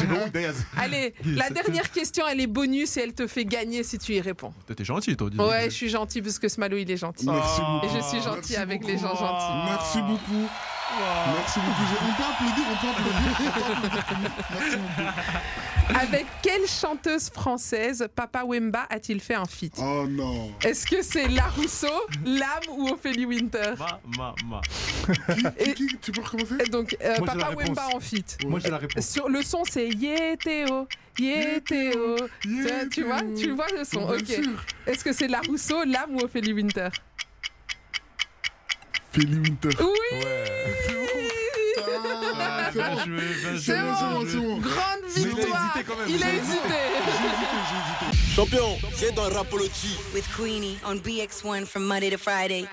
J'ai 0.00 0.06
le 0.06 0.14
honte 0.14 0.32
Dayaz. 0.32 0.56
Allez, 0.76 1.14
la 1.24 1.50
dernière 1.50 1.90
question, 1.90 2.24
elle 2.28 2.40
est 2.40 2.46
bonus 2.46 2.96
et 2.96 3.00
elle 3.02 3.12
te 3.12 3.26
fait 3.26 3.44
gagner 3.44 3.82
si 3.84 3.98
tu 3.98 4.14
y 4.14 4.20
réponds. 4.20 4.52
T'es 4.74 4.84
gentil, 4.84 5.16
toi. 5.16 5.28
dis- 5.30 5.38
Ouais, 5.38 5.64
je 5.66 5.74
suis 5.74 5.88
gentil 5.88 6.22
parce 6.22 6.38
que 6.38 6.48
Smalo, 6.48 6.76
il 6.78 6.90
est 6.90 6.96
gentil. 6.96 7.26
Merci 7.26 7.60
beaucoup. 7.60 7.86
Suis 8.08 8.20
gentil 8.22 8.36
Merci 8.36 8.56
avec 8.56 8.80
beaucoup. 8.80 8.92
les 8.92 8.98
gens 8.98 9.14
gentils. 9.14 9.64
Merci 9.66 9.98
beaucoup. 10.02 10.48
Merci 11.36 11.60
beaucoup. 11.60 11.82
On 12.02 12.14
peut 12.16 12.22
applaudir, 12.24 12.64
on 12.70 12.76
peut 12.80 12.88
applaudir. 12.88 13.30
on 13.38 13.88
peut 13.90 13.98
applaudir. 13.98 14.30
Merci 14.50 14.76
beaucoup. 14.76 15.98
Avec 16.00 16.26
quelle 16.42 16.66
chanteuse 16.66 17.30
française 17.30 18.06
Papa 18.14 18.42
Wemba 18.44 18.86
a-t-il 18.90 19.20
fait 19.20 19.34
un 19.34 19.44
feat 19.46 19.74
Oh 19.78 20.06
non. 20.08 20.50
Est-ce 20.62 20.86
que 20.86 21.02
c'est 21.02 21.28
La 21.28 21.44
Rousseau, 21.44 21.86
Lame 22.24 22.40
ou 22.76 22.88
Ophélie 22.88 23.24
Winter 23.26 23.72
Ma, 23.78 24.00
ma, 24.16 24.34
ma. 24.46 24.60
Qui, 25.34 25.46
Et- 25.58 25.74
qui, 25.74 25.86
qui- 25.86 25.98
Tu 25.98 26.12
peux 26.12 26.22
recommencer 26.22 26.54
Et 26.66 26.68
Donc, 26.70 26.96
euh, 27.02 27.14
Moi, 27.18 27.26
Papa. 27.26 27.50
Wemba 27.54 27.86
en 27.94 28.00
feat. 28.00 28.38
Moi 28.46 28.60
j'ai 28.60 28.70
la 28.70 28.78
réponse. 28.78 29.06
Sur 29.06 29.28
le 29.28 29.42
son, 29.42 29.62
c'est 29.68 29.88
Yétéo, 29.88 30.86
Yétéo. 31.18 32.16
Tu, 32.42 32.62
vois- 32.62 32.86
tu 32.90 33.02
vois, 33.04 33.20
tu 33.38 33.50
vois 33.52 33.66
le 33.76 33.84
son. 33.84 34.06
Bien 34.06 34.16
Ok. 34.16 34.48
Est-ce 34.86 35.04
que 35.04 35.12
c'est 35.12 35.28
La 35.28 35.40
Rousseau, 35.40 35.84
Lame 35.84 36.14
ou 36.16 36.20
Ophélie 36.20 36.52
Winter 36.54 36.88
Philly 39.12 39.38
Winter. 39.38 39.70
Oui. 39.80 40.18
Ah, 42.40 42.70
c'est 42.72 42.78
bon. 42.78 42.98
joué. 43.04 43.22
C'est 43.58 43.80
bon, 43.80 44.26
c'est 44.28 44.36
bon. 44.36 44.58
Grande 44.58 45.02
Mais 45.16 45.22
il 45.22 45.26
a 45.26 45.30
victoire. 45.30 45.72
hésité 45.74 45.84
quand 45.86 45.96
même. 45.96 46.08
Il 46.08 46.22
a 46.24 46.32
hésité. 46.34 46.74
Champion, 48.34 48.78
j'ai 48.98 49.10
dans 49.12 49.22
Rapology. 49.30 49.96
with 50.14 50.24
Queenie 50.36 50.78
on 50.86 50.96
BX1 50.96 51.66
from 51.66 51.84
Monday 51.84 52.10
to 52.10 52.18
Friday. 52.18 52.66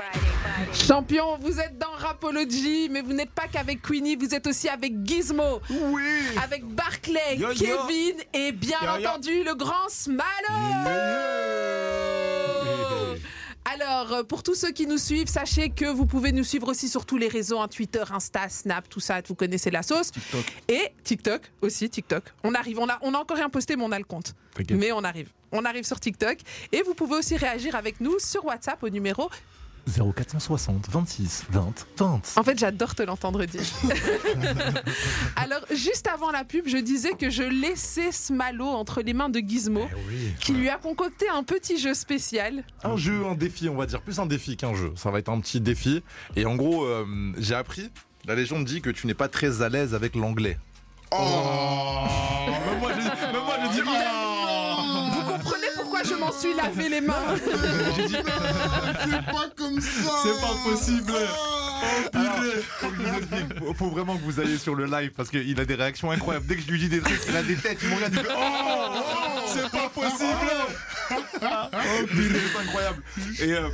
Champion, 0.74 1.38
vous 1.40 1.60
êtes 1.60 1.78
dans 1.80 1.92
Rapology, 1.98 2.88
mais 2.92 3.02
vous 3.02 3.14
n'êtes 3.14 3.32
pas 3.32 3.48
qu'avec 3.52 3.82
Queenie, 3.82 4.16
vous 4.16 4.34
êtes 4.36 4.46
aussi 4.46 4.70
avec 4.70 4.94
Gizmo, 5.04 5.62
Oui 5.70 6.04
avec 6.44 6.64
Barclay, 6.66 7.38
Yo, 7.38 7.50
yo. 7.52 7.56
Kevin 7.56 8.16
et 8.34 8.52
bien 8.52 8.78
Yo, 8.82 8.88
yo. 9.00 9.08
entendu 9.08 9.44
le 9.44 9.56
grand 9.56 9.90
Smalo. 9.90 10.26
Alors, 13.76 14.14
euh, 14.14 14.24
pour 14.24 14.42
tous 14.42 14.56
ceux 14.56 14.72
qui 14.72 14.88
nous 14.88 14.98
suivent, 14.98 15.28
sachez 15.28 15.70
que 15.70 15.86
vous 15.86 16.06
pouvez 16.06 16.32
nous 16.32 16.46
suivre 16.46 16.70
aussi 16.70 16.88
sur 16.88 17.06
tous 17.06 17.18
les 17.18 17.28
réseaux, 17.28 17.60
hein, 17.60 17.68
Twitter, 17.68 18.04
Insta, 18.10 18.48
Snap, 18.48 18.88
tout 18.88 19.02
ça, 19.02 19.20
vous 19.28 19.36
connaissez 19.36 19.70
la 19.70 19.84
sauce. 19.84 20.12
TikTok. 20.12 20.46
Et 20.70 20.92
TikTok 21.04 21.52
aussi, 21.62 21.90
TikTok. 21.90 22.24
On 22.46 22.54
arrive, 22.54 22.80
on 22.80 22.88
a, 22.88 22.98
on 23.02 23.14
a 23.14 23.18
encore 23.18 23.36
rien 23.36 23.50
posté, 23.50 23.76
mais 23.76 23.84
on 23.84 23.92
a 23.92 24.00
le 24.00 24.06
compte. 24.06 24.34
Mais 24.70 24.94
on 24.94 25.04
arrive. 25.04 25.30
On 25.52 25.66
arrive 25.66 25.84
sur 25.84 26.00
TikTok. 26.00 26.38
Et 26.72 26.84
vous 26.84 26.94
pouvez 26.94 27.18
aussi 27.18 27.36
réagir 27.36 27.76
avec 27.76 28.00
nous 28.00 28.18
sur 28.20 28.46
WhatsApp 28.46 28.82
au 28.82 28.90
numéro 28.90 29.30
0460 29.88 30.90
26 30.90 31.46
20 31.50 31.88
20. 31.98 32.22
En 32.38 32.44
fait, 32.44 32.58
j'adore 32.58 32.96
te 32.96 33.04
l'entendre 33.04 33.46
dire. 33.46 33.62
Alors, 35.36 35.62
juste 35.72 36.08
avant 36.08 36.32
la 36.32 36.44
pub, 36.44 36.68
je 36.68 36.78
disais 36.78 37.14
que 37.14 37.30
je 37.30 37.44
laissais 37.44 38.12
Smalo 38.12 38.66
entre 38.66 39.02
les 39.02 39.14
mains 39.14 39.30
de 39.30 39.40
Gizmo, 39.40 39.88
oui. 40.10 40.34
qui 40.40 40.54
lui 40.54 40.70
a 40.70 40.78
concocté 40.78 41.30
un 41.30 41.44
petit 41.44 41.78
jeu 41.78 41.94
spécial. 41.94 42.64
Un 42.84 42.98
jeu, 42.98 43.26
un 43.26 43.36
défi, 43.36 43.70
on 43.70 43.76
va 43.76 43.86
dire 43.86 44.02
plus 44.02 44.20
un 44.20 44.26
défi 44.26 44.58
qu'un 44.58 44.74
jeu. 44.74 44.92
Ça 44.96 45.12
va 45.12 45.20
être 45.20 45.30
un 45.30 45.40
petit 45.40 45.62
défi. 45.62 46.04
Et 46.36 46.46
en 46.46 46.56
gros, 46.56 46.86
euh, 46.86 47.06
j'ai 47.38 47.56
appris, 47.56 47.92
la 48.26 48.36
légende 48.36 48.66
dit 48.66 48.82
que 48.82 48.90
tu 48.90 49.08
n'es 49.08 49.14
pas 49.14 49.28
très 49.28 49.62
à 49.62 49.70
l'aise 49.70 49.94
avec 49.94 50.16
l'anglais. 50.16 50.58
Oh. 51.12 51.18
Moi, 52.80 52.92
suis 56.40 56.54
lavé 56.56 56.90
les 56.90 57.02
mains 57.02 57.14
C'est 57.44 59.26
pas 59.26 59.50
comme 59.58 59.80
ça. 59.82 60.12
C'est 60.24 60.42
pas 60.42 60.56
possible. 60.70 61.14
Oh, 61.14 62.18
Alors, 62.18 62.36
faut, 62.80 62.88
que 62.90 63.60
vous 63.66 63.74
faut- 63.74 63.90
vraiment 63.90 64.16
que 64.18 64.24
vous 64.24 64.40
alliez 64.40 64.58
sur 64.58 64.76
le 64.76 64.86
live 64.86 65.12
parce 65.16 65.30
qu'il 65.30 65.60
a 65.60 65.66
des 65.66 65.76
réactions 65.76 66.10
incroyables. 66.12 66.46
Dès 66.48 66.56
que 66.56 66.62
je 66.62 66.68
lui 66.72 66.80
dis 66.80 66.90
des 66.90 67.02
trucs, 67.02 67.20
il 67.28 67.36
a 67.36 67.44
des 67.44 67.56
têtes, 67.56 67.80
il 67.84 67.90
me 67.90 67.96
regarde, 67.96 68.14
il 68.14 68.20
fait 68.20 68.32
Oh 68.36 69.42
C'est 69.48 69.70
pas 69.72 69.90
possible. 69.90 70.52
Oh, 71.12 71.16
c'est 71.38 72.60
incroyable. 72.62 73.04
Et 73.40 73.52
euh, 73.54 73.70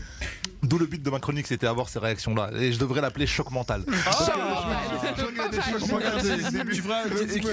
D'où 0.64 0.78
le 0.78 0.86
but 0.86 1.02
de 1.02 1.10
ma 1.10 1.20
chronique, 1.20 1.48
c'était 1.48 1.66
avoir 1.66 1.90
ces 1.90 1.98
réactions-là. 1.98 2.52
Et 2.56 2.72
je 2.72 2.78
devrais 2.78 3.02
l'appeler 3.02 3.26
choc 3.26 3.50
mental. 3.50 3.84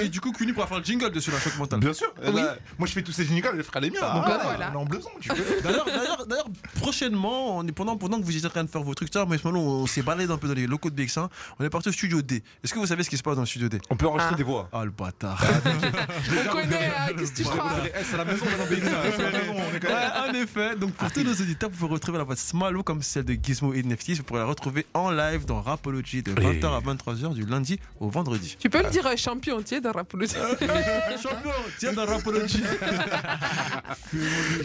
Et, 0.02 0.08
du 0.08 0.20
coup, 0.20 0.32
Kuni 0.32 0.52
pourra 0.52 0.66
faire 0.66 0.78
le 0.78 0.84
jingle 0.84 1.10
dessus, 1.10 1.30
la 1.30 1.40
choc 1.40 1.56
mental. 1.56 1.80
Bien 1.80 1.94
sûr. 1.94 2.12
Et 2.22 2.30
là, 2.30 2.56
moi, 2.78 2.86
je 2.86 2.92
fais 2.92 3.02
tous 3.02 3.12
ces 3.12 3.24
jingles, 3.24 3.50
elle 3.54 3.64
fera 3.64 3.80
les 3.80 3.90
miens. 3.90 4.00
Donc, 4.00 4.24
bah 4.24 4.28
là, 4.28 4.40
voilà. 4.44 4.78
en 4.78 4.84
besoin, 4.84 5.10
tu 5.20 5.30
veux. 5.30 5.60
D'ailleurs, 5.62 5.86
d'ailleurs, 5.86 6.26
d'ailleurs, 6.26 6.48
prochainement, 6.80 7.56
on 7.58 7.66
est 7.66 7.72
pendant, 7.72 7.96
pendant 7.96 8.18
que 8.20 8.24
vous 8.24 8.36
étiez 8.36 8.46
en 8.46 8.50
train 8.50 8.64
de 8.64 8.70
faire 8.70 8.82
vos 8.82 8.94
trucs, 8.94 9.14
mais 9.28 9.38
ce 9.38 9.46
moment, 9.48 9.62
on 9.62 9.86
s'est 9.86 10.02
baladé 10.02 10.30
un 10.30 10.36
peu 10.38 10.48
dans 10.48 10.54
les 10.54 10.66
locaux 10.66 10.90
de 10.90 11.02
BX1. 11.02 11.28
On 11.58 11.64
est 11.64 11.70
parti 11.70 11.88
au 11.88 11.92
studio 11.92 12.20
D. 12.20 12.42
Est-ce 12.62 12.74
que 12.74 12.78
vous 12.78 12.86
savez 12.86 13.02
ce 13.04 13.10
qui 13.10 13.16
se 13.16 13.22
passe 13.22 13.36
dans 13.36 13.42
le 13.42 13.46
studio 13.46 13.68
D? 13.70 13.80
On 13.88 13.96
peut 13.96 14.06
enregistrer 14.06 14.34
Ah. 14.34 14.36
des 14.36 14.42
voix. 14.44 14.68
Ah, 14.72 14.84
le 14.84 14.90
bâtard. 14.90 15.42
On 16.46 16.50
connaît, 16.52 16.92
euh, 17.10 17.14
qu'est-ce 17.18 17.32
que 17.32 17.36
tu 17.38 17.44
crois? 17.44 17.70
C'est 18.10 18.16
la 18.18 18.24
maison, 18.26 18.44
maintenant, 18.44 18.66
BX1. 18.66 19.67
Ouais, 19.72 20.30
en 20.30 20.34
effet. 20.34 20.76
Donc, 20.76 20.92
pour 20.92 21.10
tous 21.12 21.22
nos 21.22 21.32
auditeurs, 21.32 21.70
vous 21.70 21.76
pouvez 21.76 21.92
retrouver 21.94 22.18
la 22.18 22.24
voix 22.24 22.34
de 22.34 22.40
Smalo 22.40 22.82
comme 22.82 23.02
celle 23.02 23.24
de 23.24 23.36
Gizmo 23.40 23.72
et 23.74 23.82
Neftis. 23.82 24.14
Vous 24.14 24.22
pourrez 24.22 24.40
la 24.40 24.46
retrouver 24.46 24.86
en 24.94 25.10
live 25.10 25.44
dans 25.44 25.60
Rapology 25.62 26.22
de 26.22 26.32
20h 26.32 26.66
à 26.66 26.80
23h 26.80 27.34
du 27.34 27.44
lundi 27.46 27.78
au 28.00 28.08
vendredi. 28.10 28.56
Tu 28.58 28.68
peux 28.70 28.82
le 28.82 28.90
dire 28.90 29.06
euh, 29.06 29.16
champion 29.16 29.58
entier 29.58 29.80
dans 29.80 29.92
Rapology. 29.92 30.34
Champion, 31.22 31.50
tiens 31.78 31.92
dans 31.92 32.06
Rapology. 32.06 32.62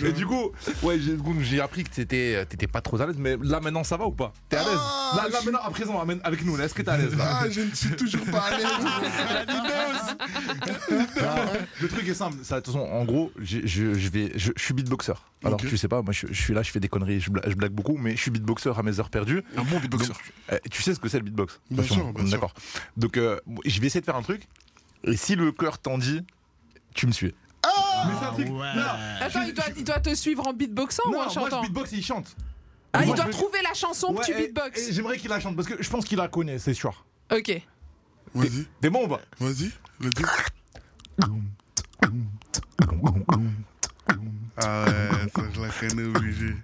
Et 0.06 0.12
du 0.12 0.26
coup, 0.26 0.52
ouais, 0.82 1.00
j'ai- 1.00 1.16
du 1.16 1.22
coup, 1.22 1.36
j'ai 1.42 1.62
appris 1.62 1.84
que 1.84 1.90
t'étais 1.90 2.36
euh, 2.36 2.46
t'étais 2.46 2.68
pas 2.68 2.82
trop 2.82 3.00
à 3.02 3.08
l'aise, 3.08 3.16
mais 3.18 3.38
là 3.42 3.60
maintenant 3.60 3.84
ça 3.84 3.98
va 3.98 4.06
ou 4.06 4.12
pas? 4.12 4.34
T'es 4.50 4.58
à 4.58 4.64
l'aise? 4.64 4.78
Ah, 4.78 5.14
Là, 5.16 5.30
là 5.30 5.40
maintenant, 5.44 5.60
à 5.64 5.70
présent, 5.72 6.04
avec 6.24 6.46
nous, 6.46 6.58
là, 6.58 6.66
est-ce 6.66 6.74
que 6.74 6.82
t'es 6.82 6.90
à 6.90 6.98
l'aise 6.98 7.16
là? 7.16 7.40
Ah, 7.42 7.50
je 7.50 7.62
ne 7.62 7.74
suis 7.74 7.92
toujours 7.96 8.26
pas 8.26 8.40
à 8.40 8.58
l'aise. 8.58 8.68
Le 11.82 11.88
truc 11.88 12.08
est 12.08 12.14
simple, 12.14 12.38
ça, 12.44 12.60
de 12.60 12.66
toute 12.66 12.74
façon, 12.74 12.86
en 12.86 13.04
gros, 13.06 13.32
je, 13.42 13.60
je 13.66 14.10
vais, 14.10 14.32
je, 14.36 14.52
je 14.56 14.64
suis 14.64 14.74
beatboxer. 14.96 15.14
Alors 15.44 15.60
Ok. 15.62 15.68
tu 15.68 15.78
sais 15.78 15.88
pas, 15.88 16.02
moi 16.02 16.14
je, 16.14 16.28
je 16.30 16.42
suis 16.42 16.54
là, 16.54 16.62
je 16.64 16.72
fais 16.72 16.80
des 16.80 16.88
conneries, 16.88 17.20
je, 17.20 17.30
bla- 17.32 17.44
je 17.48 17.56
blague 17.56 17.72
beaucoup, 17.72 17.98
mais 17.98 18.16
je 18.16 18.22
suis 18.22 18.32
beatboxer 18.32 18.72
à 18.76 18.84
mes 18.84 19.00
heures 19.00 19.10
perdues. 19.10 19.44
Un 19.58 19.64
bon 19.64 19.80
beatboxer. 19.80 20.08
Donc, 20.10 20.18
euh, 20.52 20.58
tu 20.72 20.82
sais 20.82 20.94
ce 20.94 21.00
que 21.00 21.10
c'est 21.10 21.18
le 21.20 21.26
beatbox? 21.26 21.60
Bien 21.70 21.84
sûr, 21.84 22.14
bien. 22.14 22.24
D'accord. 22.26 22.54
Donc 22.98 23.18
euh, 23.18 23.40
je 23.66 23.80
vais 23.82 23.88
essayer 23.88 24.02
de 24.02 24.06
faire 24.06 24.16
un 24.16 24.22
truc. 24.24 24.48
Et 25.06 25.18
si 25.18 25.36
le 25.36 25.52
cœur 25.52 25.80
t'en 25.80 25.98
dit, 25.98 26.22
tu 26.96 27.08
me 27.08 27.12
suis. 27.12 27.34
mais 28.06 28.14
c'est 28.20 28.26
un 28.26 28.32
truc. 28.34 28.48
Non, 28.50 28.62
Attends, 29.22 29.42
il 29.44 29.54
doit, 29.54 29.66
il 29.78 29.84
doit 29.84 30.00
te 30.00 30.14
suivre 30.16 30.48
en 30.48 30.54
beatboxant 30.54 31.04
ou 31.08 31.12
non, 31.12 31.20
en 31.20 31.22
moi 31.24 31.30
je 31.30 31.34
chantant? 31.34 31.62
beatbox 31.62 31.94
et 31.94 31.98
il 31.98 32.06
chante. 32.06 32.36
Ah, 32.94 33.04
il 33.06 33.14
doit 33.14 33.26
je 33.26 33.32
trouver 33.32 33.60
la 33.64 33.74
chanson 33.74 34.14
que 34.14 34.24
tu 34.24 34.34
beatbox. 34.36 34.92
J'aimerais 34.92 35.18
qu'il 35.18 35.30
la 35.30 35.40
chante 35.40 35.56
parce 35.56 35.68
que 35.68 35.82
je 35.82 35.90
pense 35.90 36.06
qu'il 36.06 36.20
la 36.20 36.28
connaît, 36.28 36.60
c'est 36.60 36.74
sûr. 36.76 37.06
Ok. 37.32 37.62
Vas-y, 38.36 38.66
T'es 38.82 38.90
bon 38.90 39.06
ou 39.06 39.08
pas? 39.10 39.22
Vas-y, 39.40 39.72
le 40.00 40.10
dis. 44.58 44.66
Ah 44.66 44.86
ouais, 44.86 45.30
ça 45.36 45.42
je 45.54 45.62
la 45.62 45.70
connais 45.70 46.04
obligé. 46.04 46.56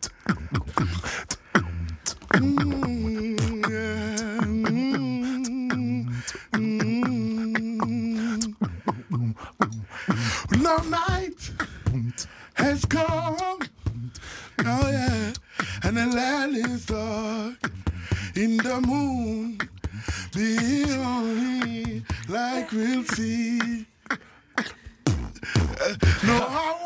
Long 10.61 10.89
night 10.89 11.51
has 12.55 12.85
come. 12.85 13.59
Oh 14.65 14.89
yeah, 14.89 15.33
and 15.83 15.97
the 15.97 16.05
land 16.15 16.55
is 16.55 16.85
dark. 16.85 17.71
In 18.35 18.57
the 18.57 18.79
moon, 18.85 19.57
beyond 20.33 22.03
like 22.27 22.71
we'll 22.71 23.03
see. 23.05 23.85
Uh, 25.81 25.95
no, 26.23 26.37
won't 26.37 26.77
be 26.77 26.78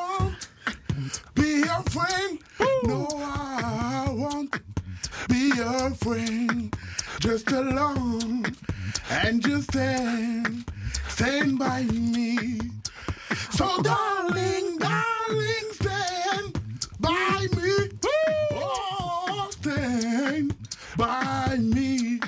your 1.74 1.84
friend. 1.84 2.40
No, 2.84 3.08
I 3.14 4.08
won't 4.10 4.60
be 5.28 5.52
your 5.56 5.90
friend. 5.92 6.76
Just 7.20 7.52
alone 7.52 8.46
and 9.10 9.42
just 9.42 9.72
stand, 9.72 10.66
stand 11.08 11.58
by 11.58 11.84
me. 11.84 12.60
So, 13.52 13.82
darling, 13.82 14.78
darling, 14.78 15.68
stand 15.72 16.60
by 17.00 17.48
me. 17.56 17.74
Oh, 18.54 19.48
stand 19.52 20.56
by 20.98 21.58
me. 21.60 22.20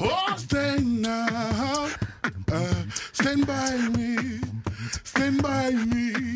Oh, 0.00 0.34
stand 0.36 1.02
now. 1.02 1.88
Uh, 2.50 2.74
stand 3.12 3.46
by 3.46 3.76
me. 3.96 4.40
Stand 5.04 5.42
by 5.42 5.70
me. 5.70 6.32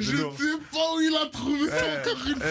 Je 0.00 0.12
ne 0.12 0.16
sais 0.16 0.58
pas 0.72 0.94
où 0.94 1.00
il 1.00 1.16
a 1.16 1.26
trouvé 1.26 1.68
ça 1.68 1.84
encore 2.00 2.26
une 2.26 2.34
fois. 2.34 2.48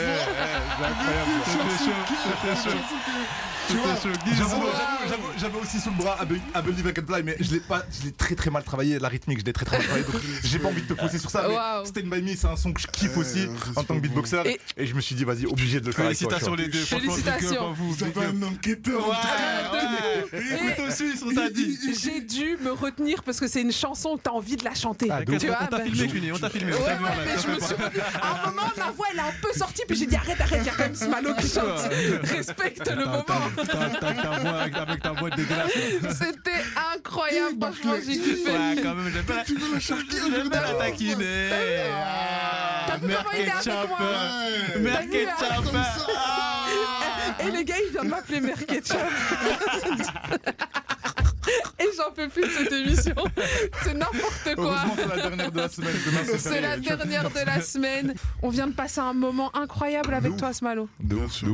Tu 3.69 3.75
vois, 3.75 3.95
j'avoue, 4.01 4.15
j'avoue, 4.37 4.65
j'avoue, 5.09 5.23
J'avais 5.37 5.59
aussi 5.59 5.79
sous 5.79 5.89
le 5.89 5.97
bras 5.97 6.17
I 6.21 6.61
Believe 6.63 6.87
I 6.87 6.93
Can 6.93 7.05
Fly, 7.05 7.23
mais 7.23 7.35
je 7.41 7.51
l'ai 7.51 7.59
pas, 7.59 7.83
je 7.99 8.05
l'ai 8.05 8.13
très 8.13 8.33
très 8.35 8.49
mal 8.49 8.63
travaillé, 8.63 8.97
la 8.97 9.09
rythmique, 9.09 9.39
je 9.41 9.43
l'ai 9.45 9.51
très 9.51 9.65
très 9.65 9.77
mal 9.77 9.85
travaillé, 9.85 10.05
j'ai 10.45 10.59
pas 10.59 10.69
envie 10.69 10.81
de 10.83 10.93
te 10.93 10.99
fausser 10.99 11.17
sur 11.19 11.29
ça. 11.29 11.45
Mais. 11.49 11.85
Stand 11.85 12.05
By 12.05 12.21
Me, 12.21 12.35
c'est 12.35 12.47
un 12.47 12.55
son 12.55 12.71
que 12.71 12.79
je 12.79 12.87
kiffe 12.87 13.17
aussi 13.17 13.47
en 13.75 13.83
tant 13.83 13.95
que 13.95 13.99
beatboxer, 13.99 14.37
Et- 14.45 14.59
et, 14.77 14.87
je 14.87 14.93
me 14.95 15.01
suis 15.01 15.15
dit, 15.15 15.25
vas-y, 15.25 15.45
obligé 15.45 15.81
de 15.81 15.87
le 15.87 15.91
faire 15.91 16.05
Félicitations 16.05 16.55
les 16.55 16.69
deux. 16.69 16.79
Félicitations. 16.79 17.73
vous, 17.73 18.03
up. 18.03 18.17
un 18.17 18.43
enquêteur. 18.43 19.05
Ouais, 19.05 19.15
ouais. 19.73 19.87
Écoute 20.71 20.87
aussi, 20.87 21.03
on 21.25 21.33
t'a 21.33 21.49
dit. 21.49 21.77
J'ai 22.01 22.21
dû 22.21 22.57
me 22.61 22.71
retenir 22.71 23.21
parce 23.23 23.39
que 23.39 23.47
c'est 23.47 23.61
une 23.61 23.71
chanson 23.73 24.15
que 24.17 24.21
t'as 24.23 24.31
envie 24.31 24.55
de 24.55 24.63
la 24.63 24.75
chanter. 24.75 25.07
Ah, 25.11 25.23
tu 25.25 25.45
vois, 25.45 25.67
filmé, 25.97 26.11
Cuny, 26.19 26.31
on 26.31 26.37
t'a 26.37 26.49
filmé. 26.49 26.73
on 26.73 26.77
Ouais, 26.77 26.83
ouais, 26.85 26.95
mais 27.25 27.41
je 27.41 27.47
me 27.49 27.59
suis 27.59 27.75
pas. 27.75 27.89
À 28.21 28.43
un 28.43 28.45
moment, 28.49 28.69
la 28.77 28.91
voix 28.91 29.07
elle 29.13 29.19
est 29.19 29.21
un 29.21 29.33
peu 29.41 29.51
sortie, 29.57 29.81
puis 29.87 29.97
j'ai 29.97 30.05
dit 30.05 30.15
arrête, 30.15 30.39
arrête, 30.39 30.59
il 30.61 30.65
y 30.65 30.69
a 30.69 30.73
quand 30.73 30.83
même 30.83 30.95
Smalo 30.95 31.33
qui 31.35 31.49
chante. 31.49 31.89
Respecte 32.23 32.87
le 32.89 33.05
moment. 33.05 33.25
Avec- 34.81 35.01
ta 35.01 35.11
voix 35.11 35.29
dégueulasse. 35.29 35.71
C'était 36.17 36.63
incroyable, 36.95 37.57
franchement, 37.61 37.93
j'ai 38.05 38.17
kiffé. 38.17 38.51
Ouais, 38.51 38.75
quand 38.81 38.95
même, 38.95 39.11
j'aime 39.13 39.23
bien 39.23 39.35
la- 39.35 39.43
Tu 39.43 39.55
veux 39.55 39.73
la 39.73 39.79
chanter 39.79 40.17
j'aime 40.31 40.49
bien 40.49 40.61
la 40.61 40.73
taquiner. 40.73 41.49
T'as 42.87 42.97
vu 42.97 43.07
comment 43.13 43.31
il 43.33 43.39
est 43.41 43.51
avec 43.51 43.89
moi. 43.89 43.97
Comme 45.57 45.73
ça. 45.73 45.83
Et 47.45 47.51
les 47.51 47.63
gars, 47.65 47.75
il 47.85 47.91
vient 47.91 48.03
de 48.03 48.07
m'appeler 48.09 48.39
Mère 48.41 48.65
Ketchup. 48.65 48.97
Et 51.79 51.85
j'en 51.97 52.11
peux 52.11 52.27
plus 52.29 52.41
de 52.43 52.49
cette 52.49 52.71
émission. 52.71 53.15
C'est 53.83 53.93
n'importe 53.93 54.55
quoi. 54.55 54.77
C'est 54.95 55.07
la 55.07 55.15
dernière 55.29 55.51
de 55.51 55.57
la 55.61 55.69
semaine. 55.69 55.95
Demain, 56.05 56.19
c'est 56.25 56.37
C'est 56.37 56.49
férié. 56.49 56.61
la 56.61 56.77
dernière 56.77 57.29
de 57.29 57.45
la 57.45 57.61
semaine. 57.61 58.13
On 58.41 58.49
vient 58.49 58.67
de 58.67 58.73
passer 58.73 58.99
un 58.99 59.13
moment 59.13 59.55
incroyable 59.55 60.13
avec 60.13 60.35
toi, 60.37 60.53
Smalo. 60.53 60.89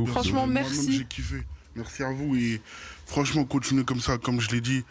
Franchement, 0.06 0.46
merci. 0.46 0.98
J'ai 0.98 1.04
kiffé. 1.04 1.42
Merci 1.76 2.02
à 2.04 2.10
vous 2.10 2.36
et 2.36 2.60
franchement, 3.06 3.44
continuez 3.44 3.84
comme 3.84 4.00
ça, 4.00 4.16
comme 4.18 4.40
je 4.40 4.50
l'ai 4.50 4.60
dit. 4.60 4.84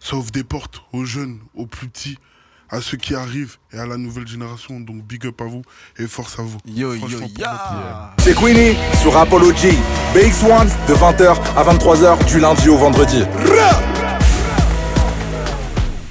Ça 0.00 0.16
ouvre 0.16 0.30
des 0.30 0.44
portes 0.44 0.82
aux 0.92 1.04
jeunes, 1.04 1.38
aux 1.54 1.66
plus 1.66 1.88
petits, 1.88 2.18
à 2.70 2.80
ceux 2.80 2.96
qui 2.96 3.14
arrivent 3.14 3.56
et 3.72 3.78
à 3.78 3.86
la 3.86 3.96
nouvelle 3.96 4.26
génération. 4.26 4.80
Donc 4.80 5.02
big 5.04 5.26
up 5.26 5.40
à 5.40 5.44
vous 5.44 5.62
et 5.98 6.06
force 6.06 6.38
à 6.38 6.42
vous. 6.42 6.58
Yo, 6.66 6.94
yo, 6.94 7.20
ya. 7.38 8.14
C'est 8.18 8.34
Queenie 8.36 8.76
sur 9.00 9.16
Apollo 9.16 9.54
G. 9.56 9.70
BX1 10.14 10.66
de 10.88 10.94
20h 10.94 11.36
à 11.56 11.64
23h 11.74 12.24
du 12.26 12.40
lundi 12.40 12.68
au 12.68 12.76
vendredi. 12.78 13.22
Rah 13.22 14.07